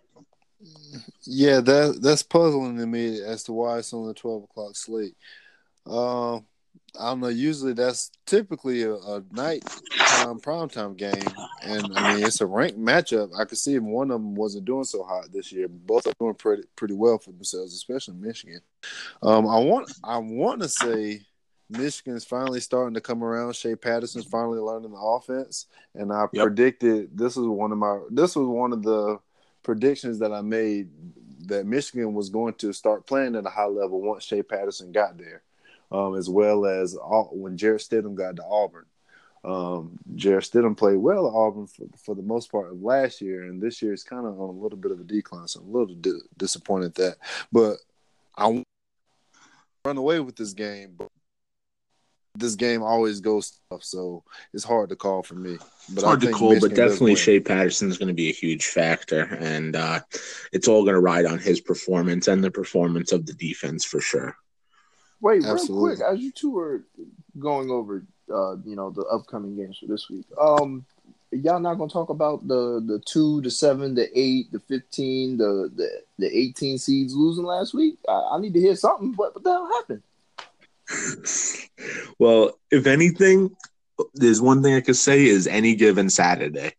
Yeah, 1.27 1.59
that 1.61 1.99
that's 2.01 2.23
puzzling 2.23 2.77
to 2.77 2.87
me 2.87 3.21
as 3.21 3.43
to 3.43 3.53
why 3.53 3.79
it's 3.79 3.93
on 3.93 4.07
the 4.07 4.13
twelve 4.13 4.43
o'clock 4.43 4.75
slate. 4.75 5.15
Um, 5.85 6.45
I 6.99 7.09
don't 7.09 7.19
know. 7.19 7.27
Usually, 7.27 7.73
that's 7.73 8.11
typically 8.25 8.83
a, 8.83 8.93
a 8.93 9.23
night 9.31 9.63
time 10.07 10.39
primetime 10.39 10.95
game, 10.95 11.13
and 11.63 11.85
I 11.95 12.15
mean 12.15 12.25
it's 12.25 12.41
a 12.41 12.45
ranked 12.45 12.79
matchup. 12.79 13.37
I 13.37 13.45
could 13.45 13.57
see 13.57 13.75
if 13.75 13.83
one 13.83 14.09
of 14.09 14.21
them 14.21 14.35
wasn't 14.35 14.65
doing 14.65 14.85
so 14.85 15.03
hot 15.03 15.31
this 15.31 15.51
year. 15.51 15.67
Both 15.67 16.07
are 16.07 16.13
doing 16.19 16.33
pretty 16.35 16.63
pretty 16.75 16.93
well 16.93 17.17
for 17.17 17.31
themselves, 17.31 17.73
especially 17.73 18.15
Michigan. 18.15 18.61
Um, 19.21 19.47
I 19.47 19.59
want 19.59 19.91
I 20.03 20.17
want 20.17 20.61
to 20.61 20.69
say 20.69 21.21
Michigan's 21.69 22.23
finally 22.25 22.61
starting 22.61 22.93
to 22.93 23.01
come 23.01 23.23
around. 23.23 23.55
Shea 23.55 23.75
Patterson's 23.75 24.25
finally 24.25 24.59
learning 24.59 24.91
the 24.91 24.97
offense, 24.97 25.65
and 25.93 26.11
I 26.13 26.27
Yep. 26.31 26.43
predicted 26.43 27.17
this 27.17 27.35
was 27.35 27.47
one 27.47 27.71
of 27.71 27.77
my 27.77 27.99
this 28.09 28.35
was 28.35 28.47
one 28.47 28.71
of 28.71 28.81
the 28.83 29.19
predictions 29.67 30.19
that 30.19 30.31
I 30.31 30.39
made 30.39 30.87
that 31.47 31.65
Michigan 31.65 32.13
was 32.13 32.29
going 32.29 32.53
to 32.53 32.71
start 32.71 33.05
playing 33.05 33.35
at 33.35 33.45
a 33.45 33.49
high 33.49 33.65
level 33.65 34.01
once 34.01 34.23
Shea 34.23 34.41
Patterson 34.41 34.93
got 34.93 35.17
there, 35.17 35.43
um, 35.91 36.15
as 36.15 36.29
well 36.29 36.65
as 36.65 36.95
all, 36.95 37.29
when 37.33 37.57
Jarrett 37.57 37.81
Stidham 37.81 38.15
got 38.15 38.37
to 38.37 38.45
Auburn. 38.45 38.85
Um, 39.43 39.99
Jarrett 40.15 40.45
Stidham 40.45 40.77
played 40.77 40.95
well 40.95 41.27
at 41.27 41.33
Auburn 41.33 41.67
for, 41.67 41.83
for 41.97 42.15
the 42.15 42.21
most 42.21 42.49
part 42.49 42.71
of 42.71 42.81
last 42.81 43.19
year, 43.19 43.43
and 43.43 43.61
this 43.61 43.81
year 43.81 43.91
is 43.91 44.05
kind 44.05 44.25
of 44.25 44.39
on 44.39 44.55
a 44.55 44.59
little 44.59 44.77
bit 44.77 44.93
of 44.93 45.01
a 45.01 45.03
decline. 45.03 45.49
So 45.49 45.59
I'm 45.59 45.67
a 45.67 45.77
little 45.77 45.95
di- 45.95 46.21
disappointed 46.37 46.95
that. 46.95 47.17
But 47.51 47.75
I 48.37 48.63
run 49.83 49.97
away 49.97 50.21
with 50.21 50.37
this 50.37 50.53
game, 50.53 50.93
but 50.97 51.09
this 52.37 52.55
game 52.55 52.83
always 52.83 53.19
goes 53.19 53.59
tough, 53.69 53.83
so 53.83 54.23
it's 54.53 54.63
hard 54.63 54.89
to 54.89 54.95
call 54.95 55.23
for 55.23 55.35
me. 55.35 55.57
But 55.89 55.93
It's 55.93 56.03
hard 56.03 56.23
I 56.23 56.27
to 56.27 56.31
call, 56.31 56.49
but 56.49 56.53
Michigan 56.55 56.69
does 56.69 56.91
definitely 56.91 57.11
win. 57.11 57.17
Shea 57.17 57.39
Patterson 57.39 57.89
is 57.89 57.97
going 57.97 58.07
to 58.07 58.13
be 58.13 58.29
a 58.29 58.33
huge 58.33 58.65
factor, 58.65 59.23
and 59.39 59.75
uh, 59.75 59.99
it's 60.51 60.67
all 60.67 60.83
going 60.83 60.95
to 60.95 60.99
ride 60.99 61.25
on 61.25 61.39
his 61.39 61.59
performance 61.61 62.27
and 62.27 62.43
the 62.43 62.51
performance 62.51 63.11
of 63.11 63.25
the 63.25 63.33
defense 63.33 63.85
for 63.85 64.01
sure. 64.01 64.35
Wait, 65.21 65.43
Absolutely. 65.43 65.89
real 65.89 65.95
quick, 65.97 66.07
as 66.07 66.19
you 66.19 66.31
two 66.31 66.51
were 66.51 66.83
going 67.39 67.71
over, 67.71 68.05
uh, 68.31 68.57
you 68.65 68.75
know, 68.75 68.91
the 68.91 69.01
upcoming 69.03 69.55
games 69.55 69.79
for 69.79 69.87
this 69.87 70.09
week. 70.09 70.25
Um, 70.39 70.85
y'all 71.31 71.59
not 71.59 71.75
gonna 71.75 71.89
talk 71.89 72.09
about 72.09 72.47
the 72.47 72.83
the 72.85 73.01
two, 73.05 73.41
the 73.41 73.51
seven, 73.51 73.95
the 73.95 74.07
eight, 74.17 74.51
the 74.51 74.59
fifteen, 74.59 75.37
the 75.37 75.71
the, 75.75 75.89
the 76.19 76.37
eighteen 76.37 76.77
seeds 76.77 77.15
losing 77.15 77.45
last 77.45 77.73
week? 77.73 77.97
I, 78.07 78.29
I 78.33 78.39
need 78.39 78.53
to 78.53 78.59
hear 78.59 78.75
something. 78.75 79.13
What, 79.15 79.33
what 79.33 79.43
the 79.43 79.51
hell 79.51 79.69
happened? 79.73 80.03
Well, 82.19 82.57
if 82.71 82.87
anything, 82.87 83.55
there's 84.15 84.41
one 84.41 84.63
thing 84.63 84.73
I 84.73 84.81
could 84.81 84.95
say 84.95 85.25
is 85.25 85.45
any 85.45 85.75
given 85.75 86.09
Saturday. 86.09 86.73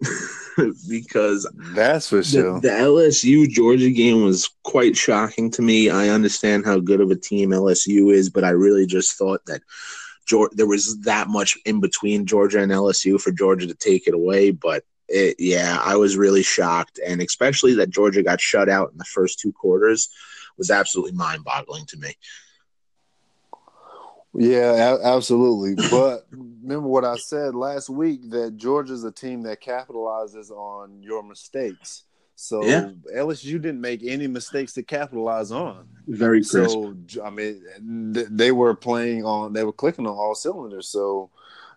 because 0.88 1.50
That's 1.74 2.08
for 2.08 2.16
the, 2.16 2.24
sure. 2.24 2.60
the 2.60 2.68
LSU 2.68 3.48
Georgia 3.48 3.90
game 3.90 4.24
was 4.24 4.48
quite 4.62 4.96
shocking 4.96 5.50
to 5.52 5.62
me. 5.62 5.90
I 5.90 6.08
understand 6.08 6.64
how 6.64 6.78
good 6.78 7.00
of 7.00 7.10
a 7.10 7.16
team 7.16 7.50
LSU 7.50 8.12
is, 8.12 8.30
but 8.30 8.44
I 8.44 8.50
really 8.50 8.86
just 8.86 9.16
thought 9.16 9.44
that 9.46 9.62
Georgia, 10.26 10.54
there 10.56 10.66
was 10.66 11.00
that 11.00 11.28
much 11.28 11.56
in 11.66 11.80
between 11.80 12.26
Georgia 12.26 12.60
and 12.60 12.72
LSU 12.72 13.20
for 13.20 13.32
Georgia 13.32 13.66
to 13.66 13.74
take 13.74 14.06
it 14.06 14.14
away. 14.14 14.50
But 14.50 14.84
it, 15.08 15.36
yeah, 15.38 15.78
I 15.82 15.96
was 15.96 16.16
really 16.16 16.42
shocked, 16.42 16.98
and 17.06 17.20
especially 17.20 17.74
that 17.74 17.90
Georgia 17.90 18.22
got 18.22 18.40
shut 18.40 18.68
out 18.68 18.92
in 18.92 18.98
the 18.98 19.04
first 19.04 19.38
two 19.38 19.52
quarters 19.52 20.08
was 20.56 20.70
absolutely 20.70 21.12
mind-boggling 21.12 21.86
to 21.86 21.96
me. 21.96 22.14
Yeah, 24.34 24.94
a- 24.96 25.16
absolutely. 25.16 25.74
But 25.90 26.26
remember 26.30 26.88
what 26.88 27.04
I 27.04 27.16
said 27.16 27.54
last 27.54 27.90
week 27.90 28.30
that 28.30 28.56
Georgia's 28.56 29.04
a 29.04 29.10
team 29.10 29.42
that 29.42 29.60
capitalizes 29.62 30.50
on 30.50 31.02
your 31.02 31.22
mistakes. 31.22 32.04
So 32.36 32.64
Yeah. 32.64 32.90
LSU 33.14 33.60
didn't 33.60 33.80
make 33.80 34.02
any 34.04 34.26
mistakes 34.26 34.72
to 34.74 34.82
capitalize 34.82 35.50
on. 35.52 35.88
Very 36.06 36.44
crisp. 36.44 36.74
So 36.74 36.94
I 37.24 37.30
mean, 37.30 37.62
th- 38.14 38.28
they 38.30 38.52
were 38.52 38.74
playing 38.74 39.24
on, 39.24 39.52
they 39.52 39.64
were 39.64 39.72
clicking 39.72 40.06
on 40.06 40.14
all 40.14 40.34
cylinders. 40.34 40.86
So 40.88 41.30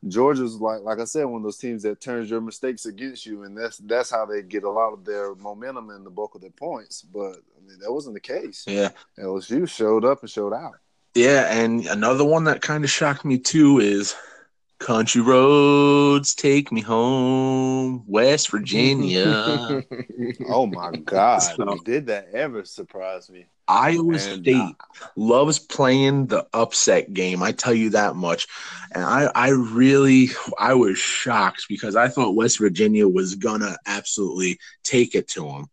Georgia's 0.07 0.55
like, 0.55 0.81
like 0.81 0.99
I 0.99 1.05
said, 1.05 1.25
one 1.25 1.37
of 1.37 1.43
those 1.43 1.57
teams 1.57 1.83
that 1.83 2.01
turns 2.01 2.29
your 2.29 2.41
mistakes 2.41 2.85
against 2.85 3.25
you, 3.25 3.43
and 3.43 3.57
that's 3.57 3.77
that's 3.77 4.09
how 4.11 4.25
they 4.25 4.41
get 4.41 4.63
a 4.63 4.69
lot 4.69 4.93
of 4.93 5.03
their 5.05 5.33
momentum 5.35 5.89
and 5.89 6.05
the 6.05 6.09
bulk 6.09 6.35
of 6.35 6.41
their 6.41 6.49
points. 6.49 7.01
But 7.01 7.37
I 7.57 7.67
mean, 7.67 7.79
that 7.79 7.91
wasn't 7.91 8.13
the 8.15 8.19
case. 8.21 8.63
yeah. 8.67 8.89
LSU 9.17 9.67
showed 9.67 10.05
up 10.05 10.21
and 10.21 10.29
showed 10.29 10.53
out. 10.53 10.75
Yeah, 11.15 11.47
and 11.51 11.85
another 11.85 12.25
one 12.25 12.45
that 12.45 12.61
kind 12.61 12.83
of 12.83 12.89
shocked 12.89 13.23
me 13.23 13.37
too 13.37 13.79
is 13.79 14.15
Country 14.79 15.21
Roads 15.21 16.33
Take 16.33 16.71
Me 16.71 16.81
Home, 16.81 18.03
West 18.07 18.49
Virginia. 18.49 19.83
Oh 20.49 20.65
my 20.65 20.91
God! 20.91 21.39
So- 21.39 21.77
Did 21.85 22.07
that 22.07 22.29
ever 22.33 22.65
surprise 22.65 23.29
me? 23.29 23.45
Iowa 23.67 24.13
And, 24.13 24.21
State 24.21 24.55
uh, 24.57 24.71
loves 25.15 25.57
playing 25.57 26.27
the 26.27 26.45
upset 26.53 27.13
game. 27.13 27.41
I 27.41 27.53
tell 27.53 27.73
you 27.73 27.91
that 27.91 28.15
much. 28.15 28.45
And 28.93 29.05
I, 29.05 29.31
I 29.33 29.49
really, 29.49 30.29
I 30.59 30.73
was 30.73 30.97
shocked 30.97 31.67
because 31.69 31.95
I 31.95 32.09
thought 32.09 32.35
West 32.35 32.59
Virginia 32.59 33.07
was 33.07 33.35
gonna 33.35 33.77
absolutely 33.85 34.59
take 34.83 35.15
it 35.15 35.29
to 35.29 35.45
them. 35.47 35.67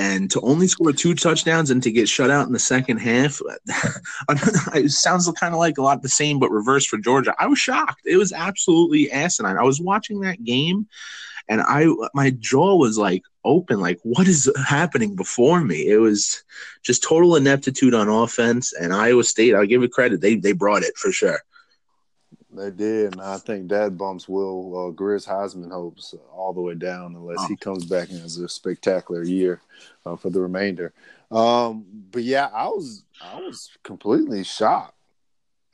And 0.00 0.30
to 0.30 0.40
only 0.40 0.66
score 0.66 0.94
two 0.94 1.14
touchdowns 1.14 1.70
and 1.70 1.82
to 1.82 1.92
get 1.92 2.08
shut 2.08 2.30
out 2.30 2.46
in 2.46 2.54
the 2.54 2.58
second 2.58 2.96
half, 2.96 3.38
it 4.74 4.90
sounds 4.90 5.30
kind 5.32 5.52
of 5.52 5.60
like 5.60 5.76
a 5.76 5.82
lot 5.82 6.00
the 6.00 6.08
same, 6.08 6.38
but 6.38 6.50
reverse 6.50 6.86
for 6.86 6.96
Georgia. 6.96 7.34
I 7.38 7.46
was 7.48 7.58
shocked. 7.58 8.00
It 8.06 8.16
was 8.16 8.32
absolutely 8.32 9.12
asinine. 9.12 9.58
I 9.58 9.62
was 9.62 9.78
watching 9.78 10.20
that 10.20 10.42
game, 10.42 10.88
and 11.50 11.60
I 11.60 11.86
my 12.14 12.30
jaw 12.30 12.76
was 12.76 12.96
like 12.96 13.24
open. 13.44 13.78
Like, 13.78 14.00
what 14.02 14.26
is 14.26 14.50
happening 14.66 15.16
before 15.16 15.60
me? 15.60 15.86
It 15.86 15.98
was 15.98 16.44
just 16.82 17.02
total 17.02 17.36
ineptitude 17.36 17.92
on 17.92 18.08
offense. 18.08 18.72
And 18.72 18.94
Iowa 18.94 19.22
State, 19.22 19.54
I'll 19.54 19.66
give 19.66 19.82
it 19.82 19.92
credit. 19.92 20.22
They 20.22 20.36
they 20.36 20.52
brought 20.52 20.82
it 20.82 20.96
for 20.96 21.12
sure. 21.12 21.40
They 22.52 22.70
did, 22.70 23.12
and 23.12 23.20
I 23.22 23.38
think 23.38 23.68
that 23.68 23.96
bumps 23.96 24.28
Will 24.28 24.88
uh, 24.88 24.90
Grier's 24.90 25.24
Heisman 25.26 25.70
hopes 25.70 26.14
all 26.32 26.52
the 26.52 26.60
way 26.60 26.74
down 26.74 27.14
unless 27.14 27.46
he 27.46 27.54
comes 27.56 27.84
back 27.84 28.10
and 28.10 28.20
has 28.20 28.38
a 28.38 28.48
spectacular 28.48 29.22
year 29.22 29.60
uh, 30.04 30.16
for 30.16 30.30
the 30.30 30.40
remainder. 30.40 30.92
Um, 31.30 31.84
but 32.10 32.24
yeah, 32.24 32.48
I 32.52 32.66
was 32.66 33.04
I 33.22 33.36
was 33.36 33.70
completely 33.84 34.42
shocked, 34.42 34.96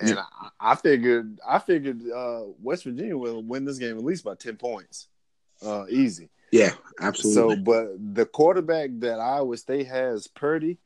and 0.00 0.18
I, 0.18 0.48
I 0.60 0.74
figured 0.74 1.38
I 1.48 1.58
figured 1.60 2.02
uh, 2.14 2.42
West 2.62 2.84
Virginia 2.84 3.16
will 3.16 3.42
win 3.42 3.64
this 3.64 3.78
game 3.78 3.96
at 3.96 4.04
least 4.04 4.24
by 4.24 4.34
ten 4.34 4.56
points, 4.56 5.08
uh, 5.64 5.86
easy. 5.88 6.28
Yeah, 6.52 6.72
absolutely. 7.00 7.56
So, 7.56 7.62
but 7.62 8.14
the 8.14 8.26
quarterback 8.26 8.90
that 8.98 9.18
Iowa 9.18 9.56
State 9.56 9.86
has, 9.86 10.26
Purdy, 10.26 10.76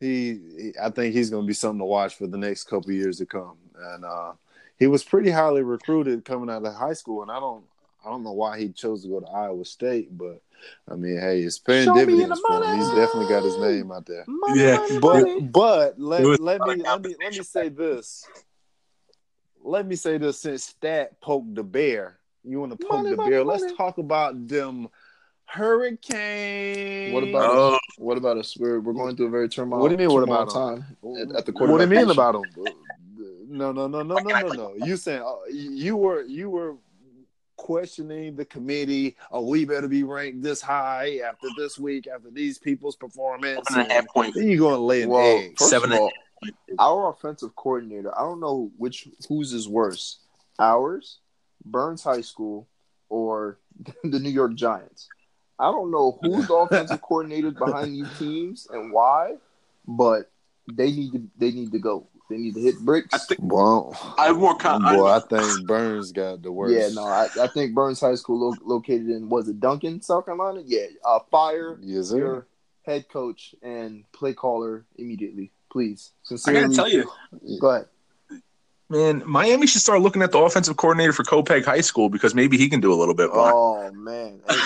he, 0.00 0.40
he- 0.58 0.72
I 0.80 0.90
think 0.90 1.14
he's 1.14 1.30
going 1.30 1.44
to 1.44 1.46
be 1.48 1.54
something 1.54 1.78
to 1.78 1.84
watch 1.84 2.16
for 2.16 2.26
the 2.26 2.36
next 2.36 2.64
couple 2.64 2.90
years 2.90 3.18
to 3.18 3.26
come. 3.26 3.56
And 3.78 4.04
uh, 4.04 4.32
he 4.80 4.88
was 4.88 5.04
pretty 5.04 5.30
highly 5.30 5.62
recruited 5.62 6.24
coming 6.24 6.50
out 6.50 6.64
of 6.64 6.74
high 6.74 6.94
school, 6.94 7.22
and 7.22 7.30
I 7.30 7.38
don't, 7.38 7.62
I 8.04 8.08
don't 8.10 8.24
know 8.24 8.32
why 8.32 8.58
he 8.58 8.70
chose 8.70 9.02
to 9.04 9.08
go 9.08 9.20
to 9.20 9.26
Iowa 9.28 9.64
State, 9.64 10.16
but 10.18 10.40
I 10.90 10.94
mean, 10.94 11.18
hey, 11.20 11.42
it's 11.42 11.58
paying 11.58 11.84
Show 11.84 11.94
dividends 11.94 12.40
for 12.40 12.64
him. 12.64 12.76
He's 12.78 12.88
definitely 12.88 13.28
got 13.28 13.44
his 13.44 13.56
name 13.58 13.92
out 13.92 14.06
there. 14.06 14.24
Money, 14.26 14.60
Yeah, 14.60 14.76
money, 14.76 14.98
But 14.98 15.12
money. 15.22 15.40
but 15.42 16.00
let, 16.00 16.40
let 16.40 16.60
me 16.62 16.74
let 16.82 17.02
me 17.02 17.14
let 17.22 17.32
me 17.36 17.42
say 17.44 17.68
this. 17.68 18.26
Let 19.62 19.86
me 19.86 19.94
say 19.96 20.16
this 20.18 20.40
since 20.40 20.64
Stat 20.64 21.20
poked 21.20 21.54
the 21.54 21.62
bear. 21.62 22.18
You 22.42 22.60
want 22.60 22.72
to 22.72 22.78
poke 22.78 22.90
Money, 23.04 23.10
the 23.10 23.16
money, 23.16 23.30
bear? 23.30 23.44
money. 23.44 23.60
Let's 23.62 23.76
talk 23.76 23.98
about 23.98 24.48
them 24.48 24.88
hurricanes. 25.44 27.12
What 27.12 27.22
about 27.24 27.50
Oh. 27.50 27.74
us? 27.74 27.80
What 27.98 28.16
about 28.16 28.38
us? 28.38 28.56
We're 28.56 28.80
we're 28.80 28.92
going 28.94 29.16
through 29.16 29.26
a 29.26 29.30
very 29.30 29.48
turmoil. 29.48 29.80
What 29.80 29.88
do 29.88 29.92
you 29.94 29.98
mean, 29.98 30.10
what 30.10 30.20
turmoil 30.20 30.42
about 30.42 30.56
'em? 30.56 30.82
time 30.82 30.96
at, 31.32 31.36
at 31.36 31.46
the 31.46 31.52
what 31.52 31.66
do 31.78 31.82
you 31.82 31.86
mean 31.86 32.10
about 32.10 32.32
them? 32.32 32.64
No, 33.50 33.72
no, 33.72 33.88
no, 33.88 34.02
no, 34.02 34.14
no, 34.16 34.40
no, 34.40 34.48
no. 34.48 34.74
You 34.76 34.96
saying 34.96 35.22
uh, 35.22 35.34
you 35.50 35.96
were 35.96 36.22
you 36.22 36.48
were 36.48 36.76
questioning 37.56 38.36
the 38.36 38.44
committee? 38.44 39.16
Oh, 39.32 39.44
we 39.44 39.64
better 39.64 39.88
be 39.88 40.04
ranked 40.04 40.42
this 40.42 40.62
high 40.62 41.18
after 41.18 41.48
this 41.58 41.76
week, 41.76 42.06
after 42.06 42.30
these 42.30 42.58
people's 42.58 42.94
performance. 42.94 43.66
Seven 43.68 43.82
and 43.82 43.90
a 43.90 43.94
half 43.94 44.06
point. 44.08 44.34
Then 44.34 44.46
you 44.48 44.58
going 44.58 44.76
to 44.76 44.80
lay 44.80 45.02
an 45.02 45.08
Well, 45.10 45.38
egg? 45.38 45.58
first 45.58 45.68
Seven 45.70 45.90
of 45.92 45.98
all, 45.98 46.12
our 46.78 47.10
offensive 47.10 47.54
coordinator. 47.56 48.16
I 48.16 48.22
don't 48.22 48.40
know 48.40 48.70
which 48.76 49.08
whose 49.28 49.52
is 49.52 49.68
worse, 49.68 50.20
ours, 50.60 51.18
Burns 51.64 52.04
High 52.04 52.20
School, 52.22 52.68
or 53.08 53.58
the 54.04 54.20
New 54.20 54.30
York 54.30 54.54
Giants. 54.54 55.08
I 55.58 55.72
don't 55.72 55.90
know 55.90 56.18
who's 56.22 56.46
the 56.46 56.54
offensive 56.54 57.02
coordinator 57.02 57.50
behind 57.50 57.94
these 57.94 58.18
teams 58.18 58.68
and 58.70 58.92
why, 58.92 59.34
but 59.86 60.30
they 60.72 60.92
need 60.92 61.12
to 61.12 61.22
they 61.36 61.50
need 61.50 61.72
to 61.72 61.78
go. 61.80 62.06
They 62.30 62.38
need 62.38 62.54
to 62.54 62.60
hit 62.60 62.78
bricks. 62.78 63.12
I 63.12 63.18
think 63.18 63.40
Well, 63.42 63.94
I 64.16 64.26
have 64.26 64.38
more 64.38 64.56
con- 64.56 64.82
boy, 64.82 65.04
I 65.08 65.18
think 65.20 65.66
Burns 65.66 66.12
got 66.12 66.42
the 66.42 66.52
worst. 66.52 66.74
yeah, 66.74 66.88
no, 66.94 67.04
I, 67.06 67.28
I 67.42 67.48
think 67.48 67.74
Burns 67.74 68.00
High 68.00 68.14
School 68.14 68.50
lo- 68.50 68.56
located 68.64 69.10
in 69.10 69.28
was 69.28 69.48
it 69.48 69.58
Duncan, 69.60 70.00
South 70.00 70.24
Carolina? 70.26 70.62
Yeah, 70.64 70.86
uh, 71.04 71.18
fire 71.30 71.76
Yes, 71.82 72.10
sir. 72.10 72.16
your 72.18 72.46
head 72.82 73.08
coach 73.08 73.54
and 73.62 74.04
play 74.12 74.32
caller 74.32 74.86
immediately, 74.96 75.50
please. 75.72 76.12
I 76.14 76.28
Sincerely, 76.28 76.60
gotta 76.62 76.74
tell 76.74 76.88
you, 76.88 77.10
Go 77.60 77.68
ahead. 77.70 77.88
man, 78.88 79.22
Miami 79.26 79.66
should 79.66 79.82
start 79.82 80.00
looking 80.00 80.22
at 80.22 80.30
the 80.30 80.38
offensive 80.38 80.76
coordinator 80.76 81.12
for 81.12 81.24
Copeg 81.24 81.64
High 81.64 81.80
School 81.82 82.08
because 82.08 82.34
maybe 82.34 82.56
he 82.56 82.68
can 82.68 82.80
do 82.80 82.92
a 82.92 82.98
little 82.98 83.14
bit 83.14 83.30
more. 83.34 83.52
Oh 83.52 83.90
man, 83.92 84.40
Hey, 84.48 84.56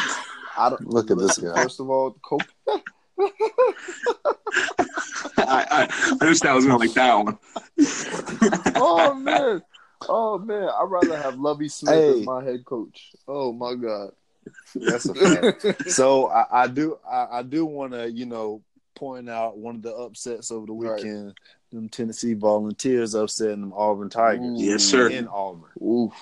I 0.58 0.68
don't 0.70 0.86
Look 0.86 1.10
at 1.10 1.18
this 1.18 1.38
guy. 1.38 1.62
First 1.62 1.80
of 1.80 1.88
all, 1.90 2.12
Cope. 2.22 2.42
I, 5.36 5.66
I, 5.70 6.16
I 6.20 6.26
just 6.26 6.44
I 6.46 6.54
was 6.54 6.64
gonna 6.66 6.78
like 6.78 6.94
that 6.94 7.14
one. 7.14 7.38
oh 8.76 9.14
man, 9.14 9.62
oh 10.08 10.38
man, 10.38 10.68
I'd 10.68 10.84
rather 10.88 11.16
have 11.16 11.38
Lovie 11.38 11.68
Smith 11.68 11.94
Hey. 11.94 12.20
as 12.20 12.26
my 12.26 12.42
head 12.44 12.64
coach. 12.64 13.12
Oh 13.28 13.52
my 13.52 13.74
god. 13.74 14.10
That's 14.74 15.08
a 15.08 15.14
fact. 15.14 15.88
so 15.90 16.28
I, 16.28 16.64
I 16.64 16.66
do 16.68 16.98
I, 17.08 17.26
I 17.38 17.42
do 17.42 17.64
want 17.66 17.92
to 17.92 18.10
you 18.10 18.26
know 18.26 18.62
point 18.94 19.28
out 19.28 19.56
one 19.58 19.76
of 19.76 19.82
the 19.82 19.92
upsets 19.94 20.50
over 20.50 20.66
the 20.66 20.72
Right. 20.72 20.96
weekend. 20.96 21.34
Them 21.72 21.88
Tennessee 21.88 22.34
Volunteers 22.34 23.14
upsetting 23.14 23.60
them 23.60 23.72
Auburn 23.74 24.08
Tigers 24.08 24.60
Yes, 24.60 24.84
sir. 24.84 25.08
in 25.08 25.26
Auburn. 25.28 25.70
Oof. 25.82 26.12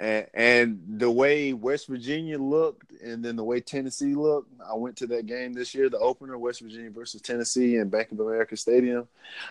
And, 0.00 0.26
and 0.32 0.80
the 0.86 1.10
way 1.10 1.52
West 1.52 1.88
Virginia 1.88 2.38
looked, 2.38 2.92
and 3.02 3.24
then 3.24 3.34
the 3.34 3.42
way 3.42 3.60
Tennessee 3.60 4.14
looked, 4.14 4.52
I 4.64 4.74
went 4.74 4.96
to 4.98 5.06
that 5.08 5.26
game 5.26 5.52
this 5.52 5.74
year, 5.74 5.88
the 5.88 5.98
opener, 5.98 6.38
West 6.38 6.60
Virginia 6.60 6.90
versus 6.90 7.20
Tennessee 7.20 7.76
in 7.76 7.88
Bank 7.88 8.12
of 8.12 8.20
America 8.20 8.56
Stadium. 8.56 9.08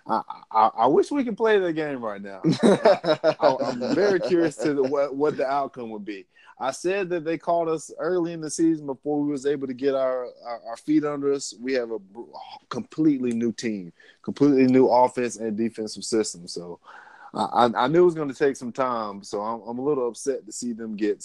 I, 0.08 0.22
I, 0.52 0.70
I 0.80 0.88
wish 0.88 1.12
we 1.12 1.26
could 1.26 1.38
play 1.38 1.60
that 1.60 1.74
game 1.74 2.04
right 2.04 2.22
now. 2.22 2.42
I, 2.64 3.56
I'm 3.66 3.94
very 3.94 4.20
curious 4.22 4.56
to 4.58 4.74
the, 4.74 4.84
what, 4.84 5.16
what 5.16 5.36
the 5.36 5.46
outcome 5.46 5.90
would 5.90 6.06
be. 6.06 6.26
I 6.60 6.72
said 6.72 7.10
that 7.10 7.24
they 7.24 7.38
called 7.38 7.70
us 7.70 7.92
early 8.00 8.34
in 8.34 8.42
the 8.42 8.50
season 8.50 8.88
before 8.88 9.22
we 9.22 9.30
was 9.30 9.46
able 9.46 9.68
to 9.68 9.76
get 9.76 9.94
our, 9.94 10.28
our, 10.44 10.62
our 10.70 10.78
feet 10.78 11.04
under 11.04 11.32
us. 11.32 11.54
We 11.60 11.74
have 11.74 11.92
a 11.92 12.00
completely 12.70 13.32
new 13.32 13.52
team, 13.52 13.94
completely 14.24 14.66
new 14.66 14.88
offense 14.88 15.36
and 15.36 15.56
defensive 15.56 16.04
system. 16.04 16.48
So 16.48 16.80
I, 17.38 17.70
I- 17.76 17.88
knew 17.88 18.02
it 18.02 18.06
was 18.06 18.16
going 18.16 18.30
to 18.30 18.36
take 18.36 18.56
some 18.56 18.72
time. 18.72 19.24
So 19.24 19.42
I'm, 19.42 19.62
I'm 19.68 19.80
a 19.80 19.84
little 19.84 20.08
upset 20.08 20.46
to 20.46 20.52
see 20.52 20.74
them 20.74 20.96
get 20.96 21.24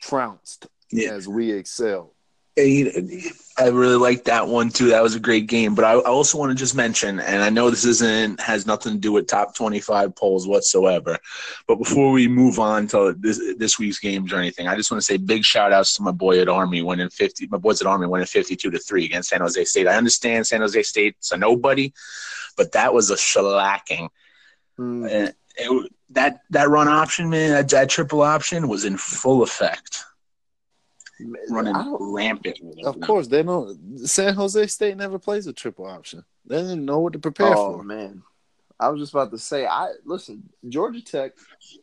trounced 0.00 0.66
Yeah. 0.90 1.12
as 1.12 1.26
we 1.28 1.52
excel. 1.52 2.14
I 2.60 3.68
really 3.68 3.94
like 3.94 4.24
that 4.24 4.48
one 4.48 4.70
too. 4.70 4.88
That 4.88 5.00
was 5.00 5.14
a 5.14 5.20
great 5.20 5.46
game. 5.46 5.76
But 5.76 5.84
I, 5.84 5.92
I 5.92 6.08
also 6.08 6.38
want 6.38 6.50
to 6.50 6.56
just 6.56 6.74
mention, 6.74 7.20
and 7.20 7.40
I 7.40 7.50
know 7.50 7.70
this 7.70 7.84
isn't 7.84 8.40
has 8.40 8.66
nothing 8.66 8.94
to 8.94 8.98
do 8.98 9.12
with 9.12 9.28
top 9.28 9.54
twenty 9.54 9.78
five 9.78 10.16
polls 10.16 10.44
whatsoever. 10.48 11.18
But 11.68 11.76
before 11.76 12.10
we 12.10 12.26
move 12.26 12.58
on 12.58 12.88
to 12.88 13.14
this 13.16 13.40
this 13.58 13.78
week's 13.78 14.00
games 14.00 14.32
or 14.32 14.38
anything, 14.38 14.66
I 14.66 14.74
just 14.74 14.90
want 14.90 15.00
to 15.00 15.04
say 15.04 15.18
big 15.18 15.44
shout 15.44 15.72
outs 15.72 15.94
to 15.94 16.02
my 16.02 16.10
boy 16.10 16.40
at 16.40 16.48
Army 16.48 16.82
winning 16.82 17.10
fifty. 17.10 17.46
My 17.46 17.58
boys 17.58 17.80
at 17.80 17.86
Army 17.86 18.08
winning 18.08 18.26
fifty 18.26 18.56
two 18.56 18.72
to 18.72 18.78
three 18.80 19.04
against 19.04 19.28
San 19.28 19.40
Jose 19.40 19.62
State. 19.64 19.86
I 19.86 19.94
understand 19.94 20.44
San 20.48 20.60
Jose 20.60 20.82
State's 20.82 21.30
a 21.30 21.36
nobody, 21.36 21.92
but 22.56 22.72
that 22.72 22.92
was 22.92 23.10
a 23.12 23.14
shellacking. 23.16 24.08
Mm. 24.80 25.08
And 25.08 25.34
it, 25.58 25.92
that 26.10 26.40
that 26.50 26.68
run 26.68 26.88
option, 26.88 27.28
man, 27.28 27.50
that, 27.50 27.68
that 27.68 27.88
triple 27.88 28.22
option 28.22 28.68
was 28.68 28.84
in 28.84 28.96
full 28.96 29.42
effect, 29.42 30.04
running 31.50 31.74
rampant. 32.00 32.58
Of 32.84 33.00
course, 33.00 33.28
they 33.28 33.42
don't. 33.42 33.98
San 34.06 34.34
Jose 34.34 34.66
State 34.68 34.96
never 34.96 35.18
plays 35.18 35.46
a 35.46 35.52
triple 35.52 35.86
option. 35.86 36.24
They 36.46 36.56
didn't 36.62 36.84
know 36.84 37.00
what 37.00 37.12
to 37.12 37.18
prepare 37.18 37.54
oh 37.54 37.76
for. 37.76 37.82
man, 37.82 38.22
I 38.80 38.88
was 38.88 39.00
just 39.00 39.12
about 39.12 39.30
to 39.32 39.38
say. 39.38 39.66
I 39.66 39.92
listen, 40.04 40.48
Georgia 40.68 41.02
Tech, 41.02 41.32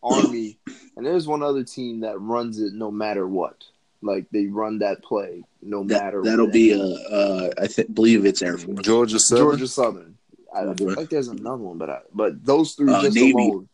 Army, 0.01 0.57
and 0.95 1.05
there's 1.05 1.27
one 1.27 1.43
other 1.43 1.63
team 1.63 1.99
that 2.01 2.19
runs 2.19 2.59
it 2.59 2.73
no 2.73 2.89
matter 2.89 3.27
what. 3.27 3.63
Like 4.01 4.27
they 4.31 4.45
run 4.45 4.79
that 4.79 5.03
play 5.03 5.43
no 5.61 5.83
matter. 5.83 6.21
That, 6.21 6.29
that'll 6.31 6.45
what. 6.45 6.53
be 6.53 6.73
uh, 6.73 7.15
uh 7.15 7.49
I 7.61 7.67
th- 7.67 7.93
believe 7.93 8.25
it's 8.25 8.41
Air 8.41 8.57
Force. 8.57 8.81
Georgia 8.81 9.19
Southern. 9.19 9.45
Georgia 9.45 9.67
Southern. 9.67 10.17
I, 10.55 10.73
feel 10.73 10.93
like 10.93 11.09
there's 11.09 11.27
another 11.27 11.63
one, 11.63 11.77
but 11.77 11.89
I, 11.89 11.99
but 12.13 12.43
those 12.43 12.73
three 12.73 12.91
Uh, 12.91 13.01
just 13.01 13.15
Navy. 13.15 13.31
alone. 13.31 13.69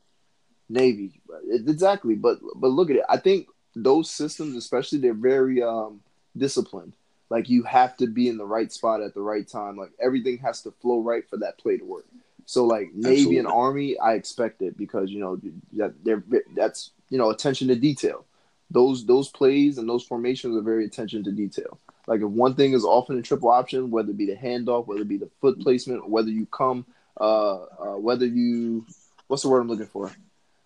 Navy, 0.70 1.22
exactly. 1.50 2.16
But 2.16 2.40
but 2.56 2.70
look 2.70 2.90
at 2.90 2.96
it. 2.96 3.04
I 3.10 3.18
think 3.18 3.48
those 3.76 4.10
systems, 4.10 4.56
especially, 4.56 5.00
they're 5.00 5.14
very 5.14 5.62
um, 5.62 6.02
disciplined. 6.38 6.94
Like 7.30 7.50
you 7.50 7.64
have 7.64 7.96
to 7.98 8.08
be 8.08 8.28
in 8.28 8.38
the 8.38 8.46
right 8.46 8.72
spot 8.72 9.02
at 9.02 9.14
the 9.14 9.22
right 9.22 9.48
time. 9.48 9.78
Like 9.78 9.92
everything 10.02 10.38
has 10.40 10.62
to 10.64 10.72
flow 10.82 11.02
right 11.02 11.28
for 11.30 11.38
that 11.38 11.58
play 11.58 11.78
to 11.78 11.86
work. 11.86 12.06
So 12.46 12.66
like 12.66 12.94
Navy 12.94 13.38
and 13.38 13.48
Army, 13.48 13.98
I 13.98 14.14
expect 14.14 14.62
it 14.62 14.78
because 14.78 15.10
you 15.10 15.20
know 15.20 15.40
that 15.74 15.94
they're 16.04 16.24
that's 16.56 16.92
you 17.10 17.18
know 17.18 17.30
attention 17.30 17.70
to 17.70 17.76
detail. 17.76 18.26
Those 18.70 19.06
those 19.06 19.30
plays 19.30 19.78
and 19.78 19.88
those 19.88 20.04
formations 20.04 20.58
are 20.58 20.62
very 20.62 20.86
attention 20.86 21.24
to 21.24 21.32
detail. 21.32 21.80
Like 22.08 22.22
if 22.22 22.28
one 22.28 22.56
thing 22.56 22.74
is 22.74 22.84
often 22.84 23.18
a 23.18 23.22
triple 23.22 23.50
option, 23.50 23.92
whether 23.92 24.10
it 24.10 24.18
be 24.18 24.26
the 24.26 24.36
handoff, 24.36 24.88
whether 24.88 25.02
it 25.02 25.08
be 25.08 25.18
the 25.18 25.30
foot 25.40 25.60
placement, 25.60 26.10
whether 26.10 26.30
you 26.30 26.46
come, 26.48 26.86
uh, 27.20 27.64
uh, 27.64 27.98
whether 27.98 28.26
you, 28.26 28.86
what's 29.28 29.44
the 29.44 29.50
word 29.50 29.62
I'm 29.62 29.68
looking 29.68 29.86
for? 29.86 30.12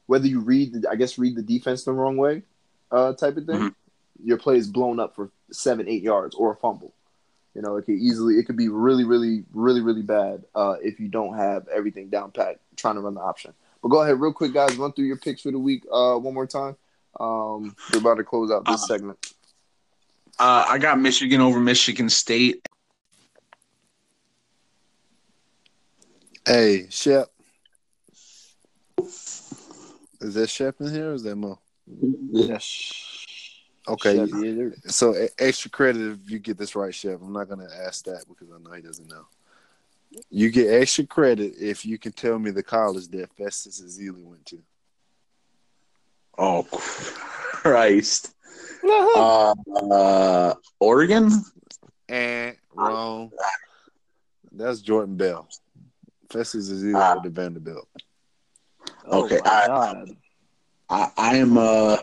Whether 0.07 0.27
you 0.27 0.39
read, 0.39 0.73
the, 0.73 0.89
I 0.89 0.95
guess, 0.95 1.17
read 1.17 1.35
the 1.35 1.41
defense 1.41 1.83
the 1.83 1.91
wrong 1.91 2.17
way, 2.17 2.43
uh, 2.91 3.13
type 3.13 3.37
of 3.37 3.45
thing. 3.45 3.59
Mhm. 3.59 3.75
Your 4.23 4.37
play 4.37 4.55
is 4.57 4.67
blown 4.67 4.99
up 4.99 5.13
for 5.15 5.29
seven, 5.51 5.89
eight 5.89 6.01
yards 6.03 6.35
or 6.35 6.53
a 6.53 6.55
fumble. 6.55 6.93
You 7.53 7.61
know, 7.61 7.75
it 7.77 7.83
could 7.85 7.95
easily, 7.95 8.35
it 8.35 8.45
could 8.45 8.57
be 8.57 8.69
really, 8.69 9.03
really, 9.03 9.43
really, 9.53 9.81
really 9.81 10.01
bad 10.01 10.45
uh, 10.55 10.75
if 10.81 10.99
you 10.99 11.07
don't 11.09 11.35
have 11.35 11.67
everything 11.67 12.09
down 12.09 12.31
pat 12.31 12.59
trying 12.75 12.95
to 12.95 13.01
run 13.01 13.13
the 13.13 13.21
option. 13.21 13.53
But 13.81 13.89
go 13.89 14.01
ahead, 14.01 14.19
real 14.19 14.33
quick, 14.33 14.53
guys. 14.53 14.75
Run 14.77 14.93
through 14.93 15.05
your 15.05 15.17
picks 15.17 15.41
for 15.41 15.51
the 15.51 15.59
week 15.59 15.83
uh, 15.91 16.15
one 16.15 16.33
more 16.33 16.47
time. 16.47 16.75
Um, 17.19 17.75
we're 17.91 17.99
about 17.99 18.15
to 18.15 18.23
close 18.23 18.51
out 18.51 18.65
this 18.65 18.83
Uh, 18.83 18.87
segment. 18.87 19.34
Uh, 20.37 20.65
I 20.67 20.77
got 20.77 20.99
Michigan 20.99 21.39
over 21.39 21.59
Michigan 21.59 22.09
State. 22.09 22.67
Hey, 26.45 26.87
Shep. 26.89 27.29
Is 30.21 30.33
that 30.33 30.49
Shep 30.49 30.75
in 30.81 30.91
here 30.91 31.11
or 31.11 31.13
is 31.13 31.23
that 31.23 31.35
Mo? 31.35 31.59
Yes. 32.31 32.93
Okay. 33.87 34.17
Chef, 34.17 34.29
yeah, 34.43 34.69
So 34.87 35.27
extra 35.39 35.71
credit 35.71 36.01
if 36.11 36.29
you 36.29 36.39
get 36.39 36.57
this 36.57 36.75
right, 36.75 36.93
Chef. 36.93 37.21
I'm 37.21 37.33
not 37.33 37.47
gonna 37.47 37.69
ask 37.85 38.03
that 38.05 38.25
because 38.27 38.49
I 38.53 38.61
know 38.61 38.75
he 38.75 38.81
doesn't 38.81 39.07
know. 39.07 39.25
You 40.29 40.49
get 40.51 40.73
extra 40.81 41.05
credit 41.05 41.53
if 41.59 41.85
you 41.85 41.97
can 41.97 42.11
tell 42.11 42.39
me 42.39 42.51
the 42.51 42.63
college 42.63 43.07
that 43.09 43.33
Festus 43.33 43.81
Ezeli 43.81 44.23
went 44.23 44.45
to. 44.47 44.61
Oh, 46.37 46.63
Christ. 46.71 48.34
Uh, 48.87 49.53
uh, 49.91 50.53
Oregon? 50.79 51.29
And 52.09 52.55
wrong. 52.73 53.31
That's 54.51 54.81
Jordan 54.81 55.15
Bell. 55.17 55.47
Festus 56.31 56.71
Ezeli 56.71 56.95
Ah. 56.95 57.13
went 57.13 57.23
to 57.23 57.29
Vanderbilt. 57.29 57.87
Okay, 59.05 59.39
Oh 59.43 59.49
I- 59.49 60.05
I, 60.89 61.11
I 61.17 61.35
am, 61.37 61.57
uh, 61.57 61.97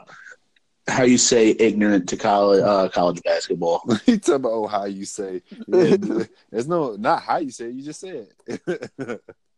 how 0.89 1.05
you 1.05 1.19
say, 1.19 1.51
ignorant 1.51 2.09
to 2.09 2.17
college, 2.17 2.63
uh, 2.63 2.89
college 2.89 3.23
basketball. 3.23 3.83
you 4.07 4.19
talk 4.19 4.37
about 4.37 4.53
oh 4.53 4.67
how 4.67 4.85
you 4.85 5.05
say. 5.05 5.43
Yeah, 5.69 5.97
there's 6.51 6.67
no 6.67 6.97
not 6.97 7.23
how 7.23 7.39
you 7.39 7.51
say. 7.51 7.67
it, 7.67 7.75
You 7.75 7.83
just 7.85 8.01
said. 8.01 8.29
it. 8.47 9.23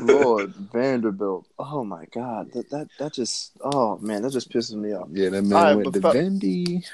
Lord 0.00 0.54
Vanderbilt. 0.54 1.46
Oh 1.58 1.84
my 1.84 2.06
God. 2.06 2.52
That 2.52 2.70
that 2.70 2.88
that 2.98 3.12
just. 3.12 3.52
Oh 3.60 3.98
man, 3.98 4.22
that 4.22 4.32
just 4.32 4.50
pisses 4.50 4.74
me 4.74 4.92
off. 4.92 5.08
yeah, 5.12 5.30
that 5.30 5.42
man 5.42 5.52
All 5.58 5.64
right, 5.64 5.74
went 5.74 5.92
to 5.94 6.00
but 6.00 6.12
fe- 6.12 6.20
Vandy. 6.20 6.84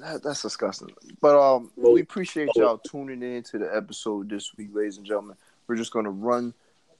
That, 0.00 0.22
that's 0.22 0.42
disgusting. 0.42 0.90
But 1.20 1.38
um, 1.38 1.70
we 1.76 2.00
appreciate 2.00 2.50
y'all 2.56 2.78
tuning 2.78 3.22
in 3.22 3.42
to 3.44 3.58
the 3.58 3.74
episode 3.74 4.28
this 4.28 4.52
week, 4.56 4.70
ladies 4.72 4.96
and 4.96 5.06
gentlemen. 5.06 5.36
We're 5.66 5.76
just 5.76 5.92
going 5.92 6.04
to 6.04 6.10
run 6.10 6.52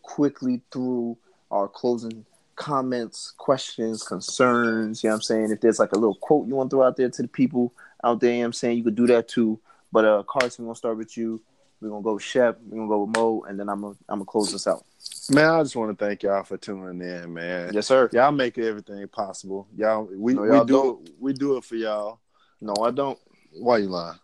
quickly 0.03 0.61
through 0.71 1.19
our 1.51 1.69
closing 1.69 2.25
comments, 2.55 3.33
questions, 3.37 4.03
concerns. 4.03 5.03
You 5.03 5.09
know 5.09 5.15
what 5.15 5.17
I'm 5.17 5.23
saying? 5.23 5.51
If 5.51 5.61
there's 5.61 5.79
like 5.79 5.93
a 5.93 5.99
little 5.99 6.17
quote 6.17 6.47
you 6.47 6.55
want 6.55 6.71
to 6.71 6.77
throw 6.77 6.87
out 6.87 6.97
there 6.97 7.09
to 7.09 7.23
the 7.23 7.29
people 7.29 7.73
out 8.05 8.21
there, 8.21 8.31
you 8.31 8.37
know 8.37 8.43
what 8.43 8.47
I'm 8.47 8.53
saying? 8.53 8.79
You 8.79 8.85
could 8.85 8.97
do 8.97 9.07
that 9.09 9.29
too. 9.29 9.59
But 9.91 10.05
uh, 10.05 10.23
Carson, 10.25 10.65
we're 10.65 10.69
going 10.69 10.75
to 10.75 10.79
start 10.79 10.99
with 10.99 11.17
you. 11.17 11.41
We're 11.81 11.91
to 11.91 12.03
go 12.03 12.15
with 12.15 12.23
Shep. 12.23 12.59
We're 12.67 12.83
to 12.83 12.89
go 12.89 13.05
with 13.05 13.17
Mo. 13.17 13.45
And 13.49 13.59
then 13.59 13.69
I'm 13.69 13.81
going 13.83 13.97
I'm 14.09 14.19
to 14.21 14.25
close 14.25 14.53
this 14.53 14.67
out. 14.67 14.85
Man, 15.31 15.45
I 15.45 15.63
just 15.63 15.77
want 15.77 15.97
to 15.97 16.05
thank 16.05 16.23
y'all 16.23 16.43
for 16.43 16.57
tuning 16.57 17.01
in, 17.07 17.33
man. 17.33 17.73
Yes, 17.73 17.87
sir. 17.87 18.09
Y'all 18.13 18.33
make 18.33 18.59
everything 18.59 19.07
possible. 19.09 19.69
Y'all, 19.77 20.05
we, 20.05 20.35
No, 20.35 20.43
we 20.43 20.49
y'all 20.49 20.65
do 20.65 20.73
don't. 20.73 21.09
it. 21.09 21.15
We 21.21 21.33
do 21.33 21.57
it 21.57 21.65
for 21.65 21.77
y'all. 21.77 22.21
No, 22.61 22.75
I 22.83 22.91
don't. 22.91 23.19
Why 23.53 23.79
you 23.79 23.89
lying? 23.89 24.19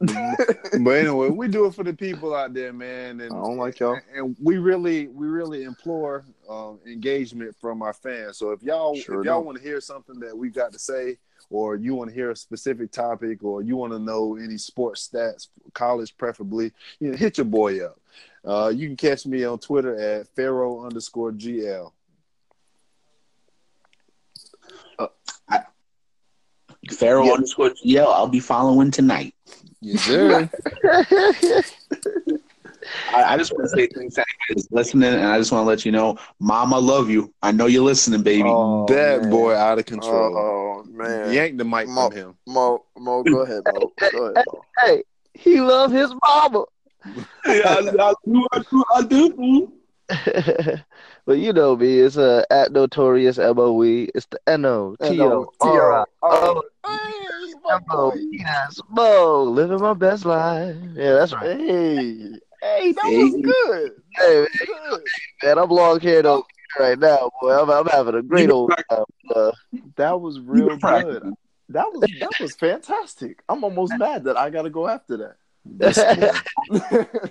but 0.00 0.90
anyway, 0.92 1.28
we 1.28 1.46
do 1.46 1.66
it 1.66 1.74
for 1.74 1.84
the 1.84 1.92
people 1.92 2.34
out 2.34 2.54
there, 2.54 2.72
man. 2.72 3.20
And 3.20 3.32
I 3.32 3.36
don't 3.36 3.58
like 3.58 3.80
y'all. 3.80 3.98
and 4.14 4.34
we 4.42 4.56
really, 4.56 5.08
we 5.08 5.26
really 5.26 5.64
implore 5.64 6.24
um, 6.48 6.80
engagement 6.86 7.54
from 7.60 7.82
our 7.82 7.92
fans. 7.92 8.38
So 8.38 8.52
if 8.52 8.62
y'all, 8.62 8.96
Sure 8.96 9.20
if 9.20 9.26
y'all 9.26 9.44
want 9.44 9.58
to 9.58 9.62
hear 9.62 9.80
something 9.80 10.18
that 10.20 10.36
we 10.36 10.48
got 10.48 10.72
to 10.72 10.78
say, 10.78 11.18
or 11.48 11.76
you 11.76 11.94
want 11.94 12.10
to 12.10 12.14
hear 12.14 12.30
a 12.30 12.36
specific 12.36 12.90
topic, 12.90 13.42
or 13.42 13.62
you 13.62 13.76
want 13.76 13.92
to 13.92 13.98
know 13.98 14.36
any 14.36 14.58
sports 14.58 15.08
stats, 15.08 15.48
college 15.72 16.16
preferably, 16.16 16.72
you 16.98 17.10
know, 17.10 17.16
hit 17.16 17.38
your 17.38 17.44
boy 17.46 17.84
up. 17.84 17.98
Uh, 18.44 18.68
you 18.74 18.86
can 18.88 18.96
catch 18.96 19.26
me 19.26 19.44
on 19.44 19.58
Twitter 19.58 19.98
at 19.98 20.26
Pharaoh 20.34 20.84
underscore 20.84 21.32
GL. 21.32 21.92
Pharaoh 26.92 27.26
Yeah. 27.26 27.32
underscore 27.32 27.70
GL. 27.70 28.06
I'll 28.06 28.26
be 28.28 28.40
following 28.40 28.90
tonight. 28.90 29.34
Yes, 29.80 30.02
sir. 30.02 30.50
I, 33.14 33.34
I 33.34 33.36
just 33.36 33.52
want 33.52 33.64
to 33.64 33.68
say 33.68 33.88
thanks 33.94 34.14
to 34.14 34.20
anybody 34.20 34.54
that's 34.54 34.68
listening, 34.70 35.14
and 35.14 35.24
I 35.24 35.38
just 35.38 35.52
want 35.52 35.64
to 35.64 35.68
let 35.68 35.84
you 35.84 35.92
know, 35.92 36.18
Mama, 36.38 36.78
love 36.78 37.10
you. 37.10 37.32
I 37.42 37.52
know 37.52 37.66
you're 37.66 37.84
listening, 37.84 38.22
baby. 38.22 38.42
Oh, 38.48 38.86
that 38.86 39.20
man. 39.20 39.30
boy 39.30 39.54
out 39.54 39.78
of 39.78 39.86
control. 39.86 40.36
Oh, 40.36 40.84
man. 40.90 41.32
Yank 41.32 41.58
the 41.58 41.64
mic 41.64 41.88
Mo- 41.88 42.08
from 42.08 42.16
him. 42.16 42.34
Mo, 42.46 42.84
Mo, 42.96 43.22
go 43.22 43.40
ahead, 43.40 43.62
Mo. 43.66 43.92
Go 44.12 44.24
ahead, 44.24 44.46
Mo. 44.46 44.64
Hey, 44.78 45.02
he 45.34 45.60
love 45.60 45.90
his 45.90 46.12
mama. 46.26 46.64
I, 47.44 47.92
I 47.98 48.14
do, 48.24 48.46
I 48.52 48.62
do, 48.70 48.84
I 48.94 49.02
do. 49.02 49.72
but 51.26 51.38
you 51.38 51.52
know 51.52 51.76
me, 51.76 52.00
it's 52.00 52.16
uh, 52.16 52.42
at 52.50 52.72
notorious 52.72 53.38
moe. 53.38 53.82
It's 53.82 54.26
the 54.26 54.40
N 54.46 54.64
O 54.64 54.96
T 55.02 55.20
O 55.20 55.46
R 55.60 56.00
I 56.00 56.04
O 56.22 56.62
Hey, 56.84 57.54
my 57.64 57.74
M 57.76 57.84
O 57.90 58.10
boy. 58.10 58.16
P 58.16 58.44
S 58.44 58.80
Mo, 58.88 59.44
living 59.44 59.80
my 59.80 59.94
best 59.94 60.24
life. 60.24 60.76
Yeah, 60.94 61.12
that's 61.12 61.32
right. 61.32 61.60
Hey, 61.60 62.40
hey, 62.60 62.92
that 62.92 63.04
Hey. 63.04 63.18
was 63.18 63.36
good. 63.42 63.92
Hey, 64.16 64.46
Good. 64.66 65.02
man, 65.42 65.58
I'm 65.58 65.70
long 65.70 66.00
haired 66.00 66.26
over 66.26 66.42
here 66.76 66.86
right 66.88 66.98
now, 66.98 67.30
boy. 67.40 67.52
I'm, 67.58 67.70
I'm 67.70 67.86
having 67.86 68.14
a 68.14 68.22
great 68.22 68.50
old 68.50 68.72
time. 68.90 69.04
Uh, 69.34 69.52
That 69.96 70.20
was 70.20 70.38
real 70.40 70.76
good. 70.76 71.22
That 71.68 71.92
was 71.92 72.10
that 72.18 72.40
was 72.40 72.54
fantastic. 72.56 73.42
I'm 73.48 73.62
almost 73.62 73.96
mad 73.96 74.24
that 74.24 74.36
I 74.36 74.50
got 74.50 74.62
to 74.62 74.70
go 74.70 74.88
after 74.88 75.16
that. 75.16 75.36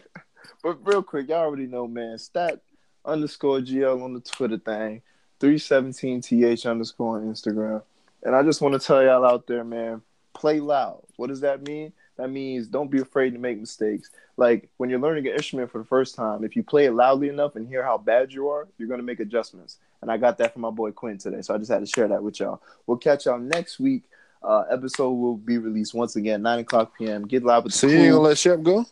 but 0.63 0.87
real 0.87 1.03
quick, 1.03 1.27
y'all 1.27 1.39
already 1.39 1.67
know, 1.67 1.87
man. 1.87 2.17
Stat 2.17 2.61
underscore 3.05 3.59
GL 3.59 4.01
on 4.01 4.13
the 4.13 4.21
Twitter 4.21 4.57
thing, 4.57 5.01
317th 5.41 6.65
underscore 6.69 7.17
on 7.17 7.23
Instagram. 7.33 7.81
And 8.23 8.35
I 8.35 8.43
just 8.43 8.61
want 8.61 8.73
to 8.73 8.79
tell 8.79 9.03
y'all 9.03 9.25
out 9.25 9.47
there, 9.47 9.63
man, 9.63 10.01
play 10.33 10.59
loud. 10.59 11.03
What 11.17 11.27
does 11.27 11.41
that 11.41 11.67
mean? 11.67 11.93
That 12.19 12.29
means 12.29 12.67
don't 12.67 12.91
be 12.91 12.99
afraid 12.99 13.29
to 13.29 13.39
make 13.39 13.57
mistakes. 13.57 14.09
Like 14.35 14.67
when 14.75 14.89
you're 14.89 14.99
learning 14.99 15.25
an 15.27 15.33
instrument 15.35 15.71
for 15.71 15.77
the 15.77 15.85
first 15.85 16.15
time, 16.15 16.43
if 16.43 16.53
you 16.53 16.63
play 16.63 16.83
it 16.83 16.91
loudly 16.91 17.29
enough 17.29 17.55
and 17.55 17.65
hear 17.65 17.81
how 17.81 17.97
bad 17.97 18.33
you 18.33 18.49
are, 18.49 18.67
you're 18.77 18.89
going 18.89 18.99
to 18.99 19.05
make 19.05 19.21
adjustments. 19.21 19.77
And 20.01 20.11
I 20.11 20.17
got 20.17 20.37
that 20.39 20.51
from 20.51 20.63
my 20.63 20.69
boy 20.69 20.91
Quinn 20.91 21.17
today. 21.17 21.41
So 21.41 21.55
I 21.55 21.57
just 21.57 21.71
had 21.71 21.79
to 21.79 21.85
share 21.85 22.09
that 22.09 22.21
with 22.21 22.41
y'all. 22.41 22.61
We'll 22.85 22.97
catch 22.97 23.25
y'all 23.25 23.39
next 23.39 23.79
week. 23.79 24.03
Uh, 24.43 24.65
episode 24.69 25.11
will 25.13 25.37
be 25.37 25.59
released 25.59 25.93
once 25.93 26.17
again, 26.17 26.41
9 26.41 26.59
o'clock 26.59 26.97
p.m. 26.97 27.25
Get 27.25 27.45
live 27.45 27.63
with 27.63 27.71
the 27.71 27.79
So 27.79 27.87
you 27.87 27.99
ain't 27.99 28.11
gonna 28.11 28.23
let 28.23 28.37
Shep 28.37 28.63
go? 28.63 28.85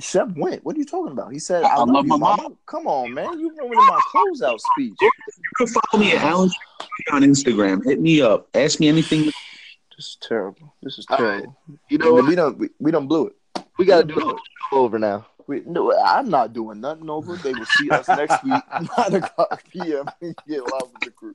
Shep 0.00 0.30
went. 0.36 0.64
What 0.64 0.74
are 0.74 0.78
you 0.80 0.84
talking 0.84 1.12
about? 1.12 1.32
He 1.32 1.38
said, 1.38 1.62
I- 1.62 1.68
I, 1.68 1.74
I 1.74 1.78
love, 1.78 1.88
love 1.90 2.04
you, 2.06 2.10
my 2.10 2.16
mama. 2.16 2.42
mom. 2.42 2.58
Come 2.66 2.88
on, 2.88 3.14
man. 3.14 3.38
You 3.38 3.54
ruining 3.56 3.86
my 3.86 4.00
closeout 4.12 4.58
speech. 4.58 4.94
You 5.00 5.10
can 5.58 5.68
follow 5.68 6.02
me 6.04 6.10
at 6.10 6.22
Alan 6.24 6.50
on 7.12 7.22
Instagram. 7.22 7.84
Hit 7.84 8.00
me 8.00 8.20
up. 8.20 8.48
Ask 8.54 8.80
me 8.80 8.88
anything. 8.88 9.30
This 9.96 10.06
is 10.06 10.16
terrible. 10.20 10.74
This 10.82 10.98
is 10.98 11.06
All 11.08 11.18
right. 11.18 11.38
terrible. 11.38 11.56
You 11.88 11.98
know 11.98 12.06
And 12.08 12.14
what? 12.16 12.26
we 12.26 12.34
don't 12.34 12.58
we, 12.58 12.68
we 12.78 12.90
don't 12.90 13.06
blew 13.06 13.28
it. 13.28 13.64
We 13.78 13.84
got 13.84 14.06
to 14.08 14.14
do 14.14 14.30
it 14.30 14.36
over 14.72 14.98
now. 14.98 15.26
We, 15.46 15.62
no, 15.66 15.92
I'm 15.96 16.30
not 16.30 16.52
doing 16.52 16.80
nothing 16.80 17.10
over. 17.10 17.36
They 17.36 17.52
will 17.52 17.66
see 17.66 17.90
us 17.90 18.08
next 18.08 18.42
week, 18.44 18.62
9 18.98 19.14
o'clock 19.14 19.62
p.m. 19.70 20.08
Get 20.20 20.66
live 20.66 20.90
with 20.92 21.00
the 21.04 21.10
crew. 21.10 21.34